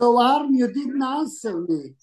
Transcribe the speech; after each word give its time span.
Aaron, 0.00 0.54
you 0.54 0.68
didn't 0.68 1.02
answer 1.02 1.60
me. 1.60 1.94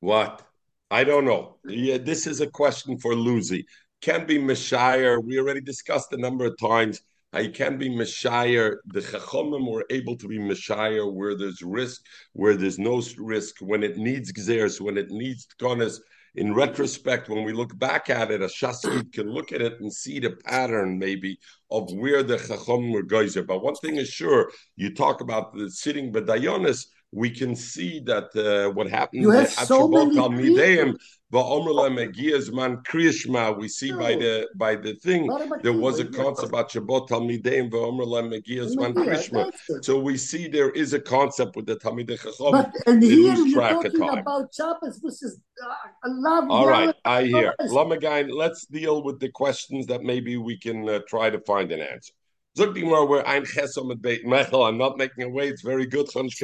What? 0.00 0.42
I 0.90 1.04
don't 1.04 1.24
know. 1.24 1.56
Yeah, 1.64 1.98
this 1.98 2.26
is 2.26 2.40
a 2.40 2.46
question 2.46 2.98
for 2.98 3.14
Lucy. 3.14 3.66
Can 4.00 4.26
be 4.26 4.38
Meshire. 4.38 5.20
We 5.20 5.38
already 5.38 5.60
discussed 5.60 6.12
a 6.12 6.16
number 6.16 6.44
of 6.46 6.58
times 6.58 7.00
I 7.32 7.48
can 7.48 7.78
be 7.78 7.88
Meshire. 7.88 8.80
The 8.86 9.00
Chachomim 9.00 9.70
were 9.70 9.84
able 9.90 10.16
to 10.16 10.28
be 10.28 10.38
Meshire 10.38 11.06
where 11.10 11.36
there's 11.36 11.62
risk, 11.62 12.02
where 12.32 12.56
there's 12.56 12.78
no 12.78 13.02
risk, 13.18 13.56
when 13.60 13.82
it 13.82 13.96
needs 13.96 14.32
Gzeres, 14.32 14.80
when 14.80 14.96
it 14.96 15.10
needs 15.10 15.46
Tkonis. 15.46 16.00
In 16.36 16.54
retrospect, 16.54 17.28
when 17.28 17.44
we 17.44 17.52
look 17.52 17.76
back 17.76 18.08
at 18.08 18.30
it, 18.30 18.40
a 18.40 18.46
Shasid 18.46 19.12
can 19.12 19.28
look 19.28 19.52
at 19.52 19.60
it 19.60 19.80
and 19.80 19.92
see 19.92 20.20
the 20.20 20.30
pattern 20.30 20.98
maybe 20.98 21.38
of 21.70 21.92
where 21.92 22.22
the 22.22 22.36
Chachom 22.36 22.92
were 22.92 23.02
geyser. 23.02 23.42
But 23.42 23.62
one 23.62 23.74
thing 23.74 23.96
is 23.96 24.08
sure, 24.08 24.50
you 24.76 24.94
talk 24.94 25.20
about 25.20 25.52
the 25.52 25.68
sitting 25.68 26.12
Badayonis, 26.12 26.86
we 27.12 27.30
can 27.30 27.56
see 27.56 28.00
that 28.00 28.34
uh, 28.36 28.70
what 28.70 28.88
happened 28.88 29.22
You 29.22 29.30
have 29.30 29.46
at 29.46 29.66
so 29.66 29.88
many 29.88 30.14
Talmideim, 30.14 30.96
man 31.32 32.76
Kriyashma, 32.78 33.58
we 33.58 33.68
see 33.68 33.90
by 33.92 34.14
the 34.14 34.48
by 34.54 34.76
the 34.76 34.94
thing, 34.94 35.28
there 35.62 35.72
was 35.72 35.98
a 35.98 36.04
concept 36.04 36.48
about 36.48 36.70
Shabbat 36.70 37.08
Talmideim, 37.08 37.70
man 38.76 38.94
Krishma. 38.94 39.50
So 39.84 39.98
we 39.98 40.16
see 40.16 40.46
there 40.46 40.70
is 40.70 40.92
a 40.92 41.00
concept 41.00 41.56
with 41.56 41.66
the 41.66 41.76
Talmidei 41.76 42.16
Chacham. 42.20 42.52
But 42.52 42.72
and 42.86 43.02
here 43.02 43.34
you're 43.34 43.60
talking 43.60 44.08
about 44.18 44.54
Shabbos, 44.54 45.00
which 45.02 45.22
is 45.22 45.40
uh, 45.64 46.08
a 46.08 46.10
love. 46.10 46.48
All 46.48 46.68
right, 46.68 46.94
I 47.04 47.24
hear. 47.24 47.54
Lamagain, 47.62 48.30
let's 48.32 48.66
deal 48.66 49.02
with 49.02 49.18
the 49.18 49.30
questions 49.30 49.86
that 49.86 50.02
maybe 50.02 50.36
we 50.36 50.58
can 50.58 50.88
uh, 50.88 51.00
try 51.08 51.28
to 51.28 51.40
find 51.40 51.72
an 51.72 51.80
answer. 51.80 52.12
More 52.56 53.06
where 53.06 53.26
ein 53.26 53.44
chesom 53.44 53.90
at 53.90 54.02
beit 54.02 54.24
Mechel. 54.24 54.68
I'm 54.68 54.78
not 54.78 54.96
making 54.96 55.24
away. 55.24 55.48
It's 55.48 55.62
very 55.62 55.86
good. 55.86 56.06
Chonish 56.06 56.36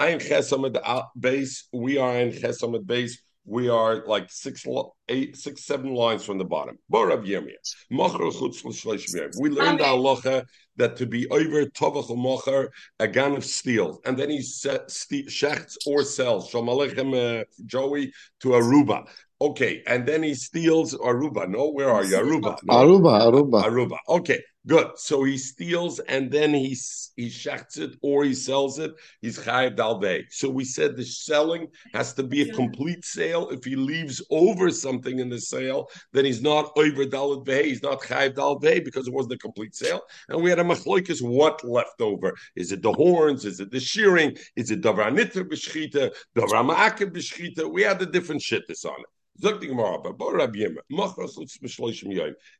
Kenteret. 0.00 0.12
Ein 0.12 0.18
chesom 0.18 0.66
at 0.66 0.72
the 0.74 1.04
base. 1.18 1.68
We 1.72 1.98
are 1.98 2.16
in 2.18 2.30
chesom 2.32 2.74
at 2.74 2.86
base. 2.86 3.22
We 3.46 3.68
are 3.68 4.04
like 4.06 4.30
six, 4.30 4.66
lo- 4.66 4.94
eight, 5.08 5.36
six, 5.36 5.64
seven 5.64 5.94
lines 5.94 6.24
from 6.24 6.38
the 6.38 6.44
bottom. 6.44 6.78
Borav 6.92 7.26
Yirmiyah. 7.26 7.56
Mocher 7.90 8.30
chutz 8.32 8.64
l'shleish 8.64 9.12
b'yom. 9.14 9.30
We 9.40 9.48
learned 9.50 9.80
the 9.80 9.84
halacha 9.84 10.44
that 10.76 10.96
to 10.96 11.06
be 11.06 11.28
over 11.30 11.64
tovach 11.66 12.08
mocher 12.10 12.68
a 13.00 13.08
gun 13.08 13.36
of 13.36 13.44
steel, 13.44 14.00
and 14.04 14.16
then 14.16 14.30
he 14.30 14.42
set 14.42 14.90
ste- 14.90 15.28
shechts 15.28 15.76
or 15.86 16.04
sells 16.04 16.50
shamalechem 16.52 17.40
uh, 17.40 17.44
Joey 17.66 18.12
to 18.40 18.48
Aruba. 18.50 19.08
Okay, 19.40 19.82
and 19.86 20.06
then 20.06 20.22
he 20.22 20.34
steals 20.34 20.94
Aruba. 20.94 21.48
No, 21.48 21.70
where 21.70 21.90
are 21.90 22.04
you? 22.04 22.16
Aruba. 22.16 22.58
No. 22.62 22.74
Aruba, 22.74 23.32
Aruba. 23.32 23.64
Aruba. 23.64 23.96
Okay, 24.06 24.38
good. 24.66 24.90
So 24.96 25.24
he 25.24 25.36
steals 25.38 25.98
and 26.00 26.30
then 26.30 26.52
he 26.54 26.76
he 27.16 27.26
shechts 27.28 27.78
it 27.78 27.96
or 28.02 28.24
he 28.24 28.34
sells 28.34 28.78
it. 28.78 28.92
He's 29.20 29.38
chayav 29.38 29.76
dalvei. 29.76 30.24
So 30.30 30.48
we 30.48 30.64
said 30.64 30.96
the 30.96 31.04
selling 31.04 31.68
has 31.92 32.12
to 32.14 32.22
be 32.22 32.42
a 32.42 32.52
complete 32.54 33.04
sale. 33.04 33.48
If 33.50 33.64
he 33.64 33.76
leaves 33.76 34.22
over 34.30 34.70
something 34.70 35.18
in 35.18 35.28
the 35.28 35.40
sale, 35.40 35.88
then 36.12 36.24
he's 36.24 36.42
not 36.42 36.72
over 36.76 37.04
dalit 37.04 37.46
vei. 37.46 37.68
He's 37.68 37.82
not 37.82 38.00
chayav 38.00 38.34
dalvei 38.34 38.84
because 38.84 39.06
it 39.08 39.14
wasn't 39.14 39.34
a 39.34 39.38
complete 39.38 39.74
sale. 39.74 40.02
And 40.28 40.42
we 40.42 40.50
had 40.50 40.58
a 40.58 40.64
machloikas 40.64 41.22
what 41.22 41.64
left 41.64 42.00
over. 42.00 42.34
Is 42.56 42.72
it 42.72 42.82
the 42.82 42.92
horns? 42.92 43.44
Is 43.44 43.60
it 43.60 43.70
the 43.70 43.80
shearing? 43.80 44.36
Is 44.56 44.70
it 44.70 44.82
davar 44.82 45.10
nitra 45.16 45.48
b'shchita? 45.48 46.12
Davar 46.36 46.64
ma'akev 46.68 47.12
b'shchita? 47.12 47.70
We 47.70 47.82
had 47.82 48.00
a 48.02 48.06
different 48.06 48.42
shittas 48.42 48.84
on 48.84 49.00
it. 49.00 49.19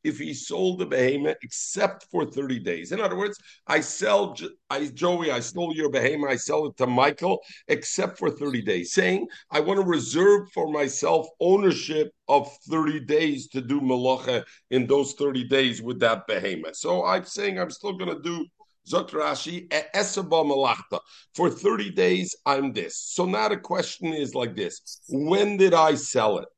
If 0.02 0.18
he 0.18 0.34
sold 0.34 0.78
the 0.78 0.86
behemoth 0.86 1.36
except 1.42 2.06
for 2.10 2.24
30 2.24 2.58
days. 2.60 2.92
In 2.92 3.00
other 3.00 3.16
words, 3.16 3.38
I 3.66 3.80
sell, 3.80 4.34
I, 4.70 4.86
Joey, 4.86 5.30
I 5.30 5.40
stole 5.40 5.74
your 5.74 5.90
behemoth, 5.90 6.30
I 6.30 6.36
sell 6.36 6.66
it 6.66 6.76
to 6.78 6.86
Michael, 6.86 7.40
except 7.68 8.18
for 8.18 8.30
30 8.30 8.62
days, 8.62 8.92
saying, 8.94 9.26
I 9.50 9.60
want 9.60 9.80
to 9.80 9.86
reserve 9.86 10.50
for 10.52 10.70
myself 10.72 11.26
ownership 11.40 12.12
of 12.28 12.50
30 12.68 13.00
days 13.00 13.48
to 13.48 13.60
do 13.60 13.80
malacha 13.80 14.44
in 14.70 14.86
those 14.86 15.12
30 15.14 15.44
days 15.48 15.82
with 15.82 16.00
that 16.00 16.26
behemoth. 16.26 16.76
So 16.76 17.04
I'm 17.04 17.24
saying 17.24 17.58
I'm 17.58 17.70
still 17.70 17.92
going 17.92 18.14
to 18.14 18.22
do 18.22 18.46
Zot 18.90 19.10
Rashi, 19.10 19.72
"E- 19.72 19.88
Esaba 19.94 20.46
Malachta. 20.46 21.00
For 21.34 21.50
30 21.50 21.90
days, 21.90 22.34
I'm 22.46 22.72
this. 22.72 22.96
So 22.96 23.26
now 23.26 23.48
the 23.48 23.58
question 23.58 24.14
is 24.14 24.34
like 24.34 24.56
this 24.56 25.02
When 25.08 25.56
did 25.58 25.74
I 25.74 25.94
sell 25.94 26.38
it? 26.38 26.48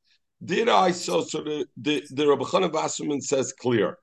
Did 0.45 0.69
I 0.69 0.91
sell? 0.91 1.23
So 1.23 1.43
the, 1.43 1.67
the, 1.77 2.05
the 2.11 2.27
Rabbi 2.27 2.45
Chanan 2.45 2.73
Wasserman 2.73 3.21
says 3.21 3.53
clear. 3.53 3.99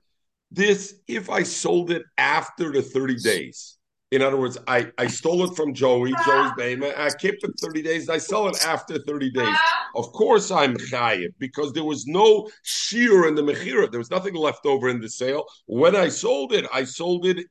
This, 0.50 0.94
if 1.06 1.30
I 1.30 1.42
sold 1.42 1.90
it 1.90 2.02
after 2.18 2.72
the 2.72 2.82
30 2.82 3.16
days, 3.16 3.78
in 4.10 4.22
other 4.22 4.36
words, 4.36 4.58
I, 4.66 4.90
I 4.98 5.06
stole 5.06 5.44
it 5.44 5.54
from 5.54 5.72
Joey, 5.72 6.10
Joey's 6.10 6.50
Behema, 6.58 6.98
I 6.98 7.10
kept 7.10 7.44
it 7.44 7.52
30 7.60 7.82
days, 7.82 8.08
I 8.08 8.18
sell 8.18 8.48
it 8.48 8.56
after 8.66 8.98
30 8.98 9.30
days. 9.30 9.56
Of 9.94 10.10
course 10.12 10.50
I'm 10.50 10.76
chayiv, 10.76 11.28
because 11.38 11.72
there 11.72 11.84
was 11.84 12.06
no 12.06 12.48
shear 12.64 13.28
in 13.28 13.36
the 13.36 13.42
mechira. 13.42 13.88
There 13.88 14.00
was 14.00 14.10
nothing 14.10 14.34
left 14.34 14.66
over 14.66 14.88
in 14.88 15.00
the 15.00 15.08
sale. 15.08 15.44
When 15.66 15.94
I 15.94 16.08
sold 16.08 16.52
it, 16.52 16.66
I 16.72 16.82
sold 16.84 17.26
it 17.26 17.46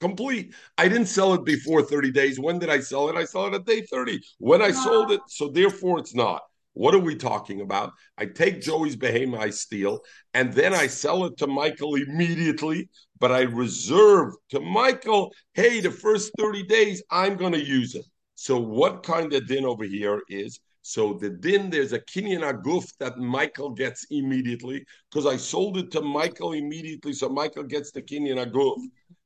complete. 0.00 0.54
I 0.78 0.86
didn't 0.86 1.06
sell 1.06 1.34
it 1.34 1.44
before 1.44 1.82
30 1.82 2.12
days. 2.12 2.38
When 2.38 2.60
did 2.60 2.70
I 2.70 2.78
sell 2.78 3.08
it? 3.08 3.16
I 3.16 3.24
sell 3.24 3.46
it 3.46 3.54
at 3.54 3.64
day 3.64 3.80
30. 3.82 4.20
When 4.38 4.62
I 4.62 4.70
sold 4.70 5.10
it, 5.10 5.20
so 5.26 5.48
therefore 5.48 5.98
it's 5.98 6.14
not. 6.14 6.42
What 6.74 6.94
are 6.94 7.00
we 7.00 7.14
talking 7.14 7.60
about? 7.60 7.92
I 8.18 8.26
take 8.26 8.60
Joey's 8.60 8.96
behema, 8.96 9.38
I 9.38 9.50
steal, 9.50 10.00
and 10.34 10.52
then 10.52 10.74
I 10.74 10.88
sell 10.88 11.24
it 11.24 11.36
to 11.38 11.46
Michael 11.46 11.94
immediately, 11.94 12.88
but 13.20 13.32
I 13.32 13.42
reserve 13.42 14.34
to 14.50 14.60
Michael, 14.60 15.32
hey, 15.54 15.80
the 15.80 15.90
first 15.90 16.32
30 16.38 16.64
days, 16.64 17.02
I'm 17.10 17.36
going 17.36 17.52
to 17.52 17.64
use 17.64 17.94
it. 17.94 18.04
So 18.34 18.58
what 18.58 19.04
kind 19.04 19.32
of 19.32 19.46
din 19.46 19.64
over 19.64 19.84
here 19.84 20.20
is? 20.28 20.58
So 20.82 21.14
the 21.14 21.30
din, 21.30 21.70
there's 21.70 21.92
a 21.92 22.00
kinyan 22.00 22.42
aguf 22.42 22.92
that 22.98 23.18
Michael 23.18 23.70
gets 23.70 24.06
immediately 24.10 24.84
because 25.10 25.26
I 25.26 25.36
sold 25.36 25.78
it 25.78 25.90
to 25.92 26.02
Michael 26.02 26.52
immediately, 26.52 27.14
so 27.14 27.28
Michael 27.28 27.62
gets 27.62 27.90
the 27.90 28.02
kinyan 28.02 28.44
aguf. 28.44 28.82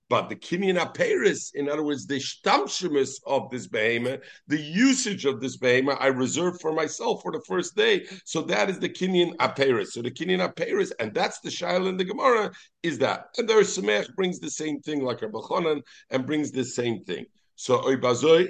But 0.09 0.31
the 0.31 0.37
kinyan 0.37 0.79
aperis, 0.79 1.51
in 1.55 1.69
other 1.69 1.83
words, 1.83 2.07
the 2.07 2.17
shtamshimus 2.17 3.21
of 3.27 3.51
this 3.51 3.67
behemoth, 3.67 4.21
the 4.47 4.61
usage 4.61 5.27
of 5.27 5.41
this 5.41 5.59
behemoth, 5.59 5.99
I 6.01 6.07
reserve 6.07 6.61
for 6.61 6.73
myself 6.73 7.23
for 7.23 7.31
the 7.31 7.43
first 7.47 7.77
day. 7.77 8.07
So 8.25 8.41
that 8.43 8.71
is 8.71 8.79
the 8.79 8.89
kinyan 8.89 9.37
aperis. 9.37 9.89
So 9.89 10.01
the 10.01 10.11
kinyan 10.11 10.47
aperis, 10.47 10.93
and 10.99 11.13
that's 11.13 11.41
the 11.41 11.51
shail 11.51 11.89
in 11.89 11.99
the 11.99 12.05
Gemara, 12.05 12.51
is 12.83 12.99
that. 12.99 13.27
And 13.37 13.49
there 13.49 13.61
Samech 13.61 14.15
brings 14.15 14.41
the 14.41 14.51
same 14.51 14.81
thing, 14.81 15.03
like 15.03 15.21
Rabbi 15.21 15.39
Chonan, 15.41 15.83
and 16.11 16.27
brings 16.27 16.53
the 16.53 16.65
same 16.65 17.05
thing. 17.05 17.27
So 17.57 17.81
oibazoi 17.83 18.49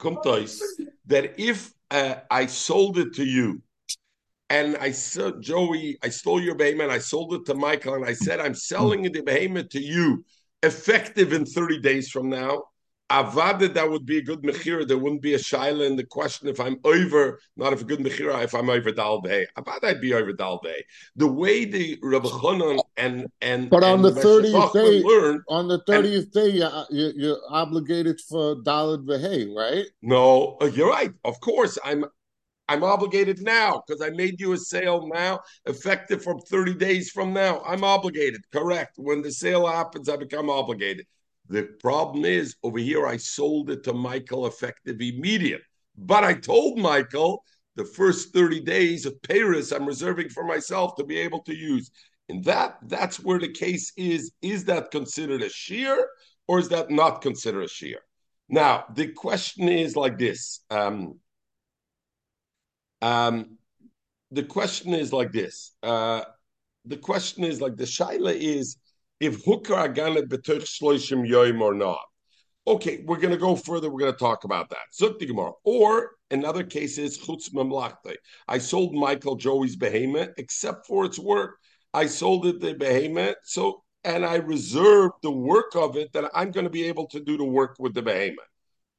kumtois, 0.00 0.60
that 1.06 1.38
if 1.38 1.72
uh, 1.90 2.16
I 2.30 2.46
sold 2.46 2.98
it 2.98 3.14
to 3.14 3.24
you, 3.24 3.62
and 4.50 4.76
I 4.78 4.92
said, 4.92 5.40
Joey, 5.40 5.98
I 6.02 6.08
stole 6.08 6.40
your 6.40 6.54
behemoth, 6.54 6.90
I 6.90 6.98
sold 6.98 7.34
it 7.34 7.44
to 7.46 7.54
Michael, 7.54 7.94
and 7.94 8.04
I 8.04 8.14
said, 8.14 8.40
I'm 8.40 8.54
selling 8.54 9.02
the 9.02 9.20
behemoth 9.20 9.68
to 9.70 9.80
you, 9.80 10.24
effective 10.62 11.32
in 11.32 11.44
30 11.44 11.80
days 11.80 12.10
from 12.10 12.28
now. 12.30 12.64
Avada, 13.10 13.72
that 13.72 13.88
would 13.88 14.04
be 14.04 14.18
a 14.18 14.22
good 14.22 14.42
mechira. 14.42 14.86
There 14.86 14.98
wouldn't 14.98 15.22
be 15.22 15.32
a 15.32 15.38
shaila 15.38 15.86
in 15.86 15.96
the 15.96 16.04
question 16.04 16.46
if 16.46 16.60
I'm 16.60 16.76
over, 16.84 17.40
not 17.56 17.72
if 17.72 17.80
a 17.80 17.84
good 17.84 18.00
mechira, 18.00 18.44
if 18.44 18.54
I'm 18.54 18.68
over 18.68 18.92
dalvei. 18.92 19.46
Avada, 19.56 19.84
I'd 19.84 20.00
be 20.02 20.12
over 20.12 20.32
dalvei. 20.34 20.82
The 21.16 21.26
way 21.26 21.64
the 21.64 21.98
Rabbi 22.02 22.28
Chanan 22.28 22.78
and 22.98 23.26
and 23.40 23.70
But 23.70 23.82
on 23.82 24.04
and 24.04 24.04
the 24.04 24.20
30th 24.20 24.72
day- 24.74 25.02
learn, 25.02 25.42
On 25.48 25.68
the 25.68 25.80
30th 25.84 26.32
day, 26.32 26.48
you're, 26.48 27.12
you're, 27.12 27.38
obligated 27.48 28.20
for 28.20 28.56
Dalit 28.56 29.06
Vehe, 29.06 29.54
right? 29.54 29.86
No, 30.02 30.58
uh, 30.60 30.66
you're 30.66 30.90
right. 30.90 31.12
Of 31.24 31.40
course, 31.40 31.78
I'm 31.82 32.04
I'm 32.68 32.84
obligated 32.84 33.40
now 33.40 33.82
because 33.86 34.02
I 34.02 34.10
made 34.10 34.40
you 34.40 34.52
a 34.52 34.58
sale 34.58 35.08
now, 35.12 35.40
effective 35.64 36.22
from 36.22 36.38
30 36.40 36.74
days 36.74 37.10
from 37.10 37.32
now. 37.32 37.62
I'm 37.64 37.82
obligated. 37.82 38.42
Correct. 38.52 38.92
When 38.96 39.22
the 39.22 39.32
sale 39.32 39.66
happens, 39.66 40.08
I 40.08 40.16
become 40.16 40.50
obligated. 40.50 41.06
The 41.48 41.62
problem 41.80 42.26
is 42.26 42.56
over 42.62 42.78
here, 42.78 43.06
I 43.06 43.16
sold 43.16 43.70
it 43.70 43.84
to 43.84 43.94
Michael 43.94 44.46
effective 44.46 45.00
immediate. 45.00 45.62
But 45.96 46.24
I 46.24 46.34
told 46.34 46.78
Michael 46.78 47.42
the 47.76 47.86
first 47.86 48.34
30 48.34 48.60
days 48.60 49.06
of 49.06 49.20
Paris 49.22 49.72
I'm 49.72 49.86
reserving 49.86 50.28
for 50.28 50.44
myself 50.44 50.94
to 50.96 51.04
be 51.04 51.16
able 51.18 51.42
to 51.44 51.54
use. 51.54 51.90
And 52.28 52.44
that 52.44 52.78
that's 52.82 53.18
where 53.18 53.38
the 53.38 53.48
case 53.48 53.92
is. 53.96 54.32
Is 54.42 54.64
that 54.64 54.90
considered 54.90 55.42
a 55.42 55.48
shear 55.48 56.06
or 56.46 56.58
is 56.58 56.68
that 56.68 56.90
not 56.90 57.22
considered 57.22 57.62
a 57.62 57.68
shear? 57.68 58.00
Now, 58.50 58.84
the 58.94 59.08
question 59.08 59.68
is 59.68 59.96
like 59.96 60.18
this. 60.18 60.60
Um, 60.70 61.18
um, 63.02 63.58
the 64.30 64.42
question 64.42 64.94
is 64.94 65.12
like 65.12 65.32
this. 65.32 65.72
Uh, 65.82 66.22
the 66.84 66.96
question 66.96 67.44
is 67.44 67.60
like 67.60 67.76
the 67.76 67.84
shaila 67.84 68.34
is 68.34 68.76
if 69.20 69.44
hooker 69.44 69.74
agana 69.74 70.22
betoch 70.22 70.62
shloishim 70.62 71.28
yoim 71.28 71.60
or 71.60 71.74
not. 71.74 72.00
Okay, 72.66 73.02
we're 73.06 73.16
going 73.16 73.32
to 73.32 73.38
go 73.38 73.56
further. 73.56 73.88
We're 73.88 74.00
going 74.00 74.12
to 74.12 74.18
talk 74.18 74.44
about 74.44 74.68
that. 74.70 74.92
Zuk 74.92 75.18
the 75.18 75.26
Gemara. 75.26 75.52
Or 75.64 76.10
another 76.30 76.62
case 76.62 76.98
is 76.98 77.18
chutz. 77.18 77.48
I 78.46 78.58
sold 78.58 78.94
Michael 78.94 79.36
Joey's 79.36 79.76
behemoth 79.76 80.34
except 80.36 80.86
for 80.86 81.06
its 81.06 81.18
work. 81.18 81.56
I 81.94 82.06
sold 82.06 82.46
it 82.46 82.60
the 82.60 82.74
behemoth, 82.74 83.36
so 83.44 83.82
and 84.04 84.24
I 84.24 84.36
reserved 84.36 85.14
the 85.22 85.30
work 85.30 85.74
of 85.74 85.96
it 85.96 86.12
that 86.12 86.30
I'm 86.34 86.50
going 86.50 86.64
to 86.64 86.70
be 86.70 86.84
able 86.84 87.06
to 87.08 87.20
do 87.20 87.38
the 87.38 87.44
work 87.44 87.76
with 87.78 87.94
the 87.94 88.02
behemoth. 88.02 88.44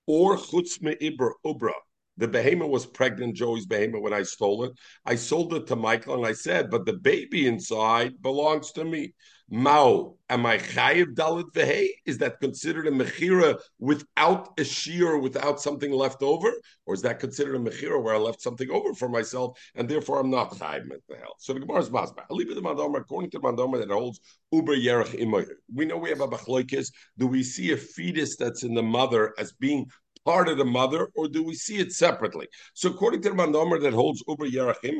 or 0.08 0.38
chutz 0.38 0.82
me'ibra 0.82 1.32
ubra. 1.46 1.74
The 2.20 2.28
behemoth 2.28 2.70
was 2.70 2.86
pregnant, 2.86 3.38
Joey's 3.38 3.66
behemoth, 3.66 4.02
when 4.02 4.14
I 4.14 4.24
stole 4.24 4.66
it. 4.66 4.74
I 5.06 5.16
sold 5.16 5.54
it 5.54 5.68
to 5.68 5.78
Michael 5.78 6.16
and 6.16 6.26
I 6.26 6.34
said, 6.34 6.70
but 6.70 6.86
the 6.86 6.94
baby 6.94 7.48
inside 7.48 8.22
belongs 8.22 8.74
to 8.74 8.84
me. 8.84 9.14
Mao, 9.50 10.16
am 10.30 10.46
I 10.46 10.58
chayiv 10.58 11.16
dalit 11.16 11.52
vehe? 11.54 11.88
Is 12.06 12.18
that 12.20 12.42
considered 12.42 12.88
a 12.88 12.92
mechira 12.92 13.58
without 13.80 14.50
a 14.60 14.66
shear, 14.66 15.18
without 15.18 15.60
something 15.62 15.92
left 15.92 16.22
over, 16.22 16.52
or 16.86 16.94
is 16.94 17.02
that 17.04 17.20
considered 17.20 17.56
a 17.56 17.60
mechira 17.60 18.04
where 18.04 18.14
I 18.14 18.18
left 18.18 18.42
something 18.42 18.70
over 18.70 18.94
for 18.94 19.10
myself 19.10 19.58
and 19.74 19.88
therefore 19.88 20.20
I'm 20.20 20.30
not 20.30 20.52
chayiv 20.52 20.90
the 21.08 21.16
hell? 21.16 21.36
So 21.40 21.54
the 21.54 21.62
Gemara 21.62 21.80
is 21.80 21.90
masba. 21.90 22.26
I 22.30 22.34
leave 22.34 22.52
it 22.52 22.56
to 22.56 22.62
Mandoma 22.62 23.00
according 23.00 23.32
to 23.32 23.40
the 23.40 23.48
Mandoma 23.48 23.80
that 23.80 23.90
holds 23.90 24.20
uber 24.52 24.76
yerach 24.76 25.18
imoyer. 25.20 25.56
We 25.74 25.86
know 25.86 25.98
we 25.98 26.10
have 26.10 26.22
a 26.22 26.28
bachloikis. 26.28 26.92
Do 27.18 27.26
we 27.26 27.42
see 27.42 27.72
a 27.72 27.78
fetus 27.78 28.36
that's 28.36 28.64
in 28.64 28.76
the 28.76 28.84
mother 28.84 29.34
as 29.40 29.54
being 29.54 29.88
part 30.26 30.50
of 30.50 30.58
the 30.58 30.66
mother, 30.66 31.10
or 31.16 31.28
do 31.28 31.44
we 31.44 31.56
see 31.56 31.78
it 31.78 31.92
separately? 31.92 32.48
So 32.74 32.90
according 32.90 33.22
to 33.24 33.30
the 33.30 33.36
Mandomer 33.36 33.82
that 33.82 33.94
holds 33.94 34.24
Uber 34.28 34.48
Yerachim 34.48 35.00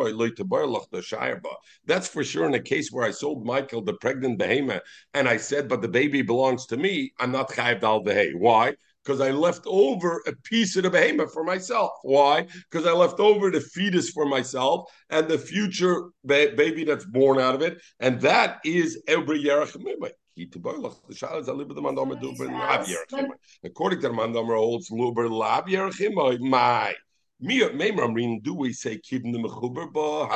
that's 1.86 2.08
for 2.08 2.24
sure 2.24 2.46
in 2.46 2.54
a 2.54 2.60
case 2.60 2.92
where 2.92 3.06
I 3.06 3.12
sold 3.12 3.46
Michael 3.46 3.82
the 3.82 3.94
pregnant 3.94 4.38
behemoth 4.38 4.82
and 5.14 5.28
I 5.28 5.38
said, 5.38 5.68
but 5.68 5.82
the 5.82 5.88
baby 5.88 6.22
belongs 6.22 6.66
to 6.68 6.78
me, 6.78 7.12
I'm 7.20 7.32
not 7.32 7.50
chayiv 7.50 7.82
behe. 7.82 8.34
Why? 8.36 8.76
Because 9.04 9.22
I 9.22 9.32
left 9.32 9.64
over 9.66 10.22
a 10.28 10.34
piece 10.44 10.76
of 10.76 10.84
the 10.84 10.90
behemoth 10.90 11.34
for 11.34 11.44
myself. 11.44 11.92
Why? 12.04 12.48
Because 12.70 12.86
I 12.86 12.92
left 12.92 13.20
over 13.20 13.50
the 13.50 13.62
fetus 13.62 14.10
for 14.10 14.26
myself 14.26 14.90
and 15.10 15.28
the 15.28 15.38
future 15.38 16.10
ba- 16.24 16.54
baby 16.56 16.84
that's 16.84 17.06
born 17.06 17.40
out 17.40 17.56
of 17.56 17.62
it, 17.62 17.82
and 18.00 18.22
that 18.22 18.60
is 18.66 19.02
every 19.08 19.44
yerachim. 19.44 19.84
According 23.64 24.02
to 24.02 24.08
the 24.08 24.14
Mandomer 24.14 24.56
holds 24.56 24.90
Luber 24.90 25.30
Lab 25.30 25.68
Yerachimoy, 25.68 26.40
my. 26.40 26.94
Me, 27.42 27.60
do 27.60 28.54
we 28.54 28.74
say 28.74 29.00
the 29.32 29.40
mechuber 29.40 29.92
ba? 29.94 30.28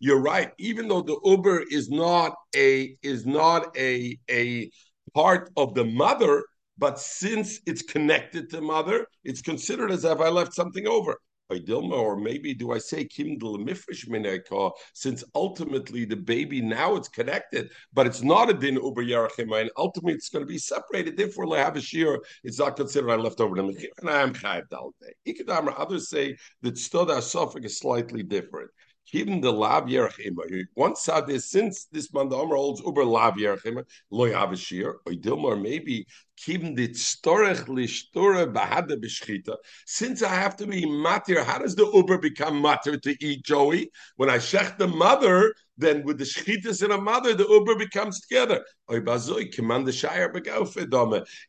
You're 0.00 0.20
right. 0.20 0.52
Even 0.58 0.86
though 0.86 1.00
the 1.00 1.18
uber 1.24 1.64
is 1.70 1.88
not 1.88 2.34
a 2.54 2.94
is 3.02 3.24
not 3.24 3.74
a 3.76 4.18
a 4.30 4.70
part 5.14 5.50
of 5.56 5.74
the 5.74 5.84
mother, 5.84 6.44
but 6.76 6.98
since 6.98 7.60
it's 7.66 7.82
connected 7.82 8.50
to 8.50 8.60
mother, 8.60 9.06
it's 9.24 9.40
considered 9.40 9.90
as 9.90 10.04
if 10.04 10.20
I 10.20 10.28
left 10.28 10.54
something 10.54 10.86
over 10.86 11.16
or 11.50 12.16
maybe 12.16 12.54
do 12.54 12.72
I 12.72 12.78
say 12.78 13.04
kindle 13.04 13.58
mifresh 13.58 14.08
mineka, 14.08 14.72
since 14.94 15.24
ultimately 15.34 16.04
the 16.04 16.16
baby 16.16 16.60
now 16.60 16.96
it's 16.96 17.08
connected, 17.08 17.70
but 17.92 18.06
it's 18.06 18.22
not 18.22 18.50
a 18.50 18.54
din 18.54 18.74
uber 18.74 19.02
yarachim, 19.02 19.60
and 19.60 19.70
ultimately 19.76 20.14
it's 20.14 20.28
going 20.28 20.44
to 20.44 20.48
be 20.48 20.58
separated. 20.58 21.16
Therefore, 21.16 21.46
shear, 21.80 22.20
it's 22.44 22.58
not 22.58 22.76
considered 22.76 23.10
I 23.10 23.16
left 23.16 23.40
over 23.40 23.56
the 23.56 23.62
mechir, 23.62 23.88
and 24.00 24.10
I 24.10 24.22
am 24.22 24.34
chayav 24.34 24.68
dalde. 24.68 25.76
Others 25.76 26.08
say 26.08 26.36
that 26.62 26.78
stud 26.78 27.22
suffering 27.22 27.64
is 27.64 27.78
slightly 27.78 28.22
different. 28.22 28.70
Even 29.12 29.40
the 29.40 29.52
lav 29.52 29.84
yerachim. 29.84 30.36
One 30.74 30.96
side 30.96 31.28
is 31.30 31.50
since 31.50 31.86
this 31.86 32.12
man 32.12 32.28
the 32.28 32.36
holds 32.36 32.80
uber 32.80 33.04
lav 33.04 33.34
yerachim 33.34 33.84
lo 34.10 34.26
yavashir 34.26 34.94
or 35.04 35.56
maybe 35.56 36.06
keeping 36.36 36.74
the 36.74 36.88
storech 36.88 37.66
lishtura 37.66 38.52
bahada 38.52 38.96
b'shchita. 38.96 39.56
Since 39.86 40.22
I 40.22 40.34
have 40.34 40.56
to 40.56 40.66
be 40.66 40.86
matir, 40.86 41.44
how 41.44 41.58
does 41.58 41.74
the 41.74 41.90
uber 41.92 42.18
become 42.18 42.62
matir 42.62 43.00
to 43.02 43.24
eat 43.24 43.44
Joey? 43.44 43.90
When 44.16 44.30
I 44.30 44.38
shech 44.38 44.78
the 44.78 44.86
mother, 44.86 45.54
then 45.76 46.02
with 46.04 46.18
the 46.18 46.24
shchitas 46.24 46.84
in 46.84 46.90
a 46.92 47.00
mother, 47.00 47.34
the 47.34 47.48
uber 47.48 47.76
becomes 47.76 48.20
together. 48.20 48.64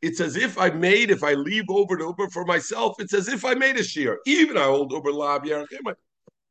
It's 0.02 0.22
as 0.22 0.36
if 0.36 0.58
I 0.58 0.70
made, 0.70 1.12
if 1.12 1.24
I 1.24 1.34
leave 1.34 1.66
over 1.70 1.96
the 1.98 2.06
uber 2.06 2.30
for 2.30 2.46
myself, 2.46 2.96
it's 3.00 3.14
as 3.14 3.28
if 3.28 3.46
I 3.46 3.54
made 3.54 3.78
a 3.78 3.84
shear. 3.84 4.20
Even 4.26 4.58
I 4.58 4.64
hold 4.64 4.92
uber 4.92 5.12
yerachim. 5.12 5.96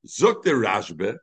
Zuk 0.06 0.42
the 0.42 0.50
Rashbe, 0.50 1.16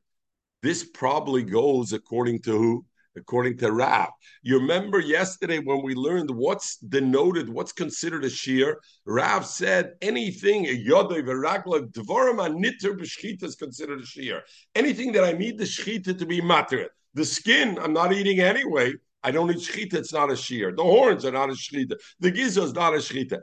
this 0.62 0.84
probably 0.84 1.44
goes 1.44 1.94
according 1.94 2.42
to 2.44 2.52
who? 2.52 2.86
According 3.16 3.58
to 3.58 3.72
Rav. 3.72 4.10
You 4.44 4.60
remember 4.60 5.00
yesterday 5.00 5.58
when 5.58 5.82
we 5.82 5.96
learned 5.96 6.30
what's 6.30 6.78
denoted, 6.78 7.50
what's 7.50 7.72
considered 7.72 8.24
a 8.24 8.30
shear? 8.30 8.80
Rav 9.06 9.44
said 9.44 9.94
anything, 10.04 10.68
a 10.68 10.86
yodoi, 10.86 11.24
veraglav, 11.24 11.92
dvorama, 11.94 12.50
nitter, 12.56 12.96
b'shchita 12.96 13.44
is 13.44 13.56
considered 13.56 14.02
a 14.02 14.06
shear. 14.06 14.44
Anything 14.76 15.12
that 15.14 15.24
I 15.24 15.32
need 15.32 15.58
the 15.58 15.64
shchita 15.64 16.18
to 16.20 16.26
be 16.28 16.42
matter. 16.42 16.90
The 17.16 17.26
skin, 17.26 17.80
I'm 17.82 17.94
not 17.94 18.14
eating 18.14 18.40
anyway. 18.40 18.94
I 19.24 19.32
don't 19.32 19.48
need 19.48 19.58
shchita, 19.58 19.96
it's 19.96 20.14
not 20.14 20.32
a 20.32 20.36
shear. 20.36 20.72
The 20.76 20.84
horns 20.84 21.26
are 21.26 21.32
not 21.32 21.50
a 21.50 21.54
shchita. 21.54 21.96
The 22.20 22.30
giza 22.30 22.62
is 22.62 22.74
not 22.74 22.94
a 22.94 22.98
shchita 22.98 23.40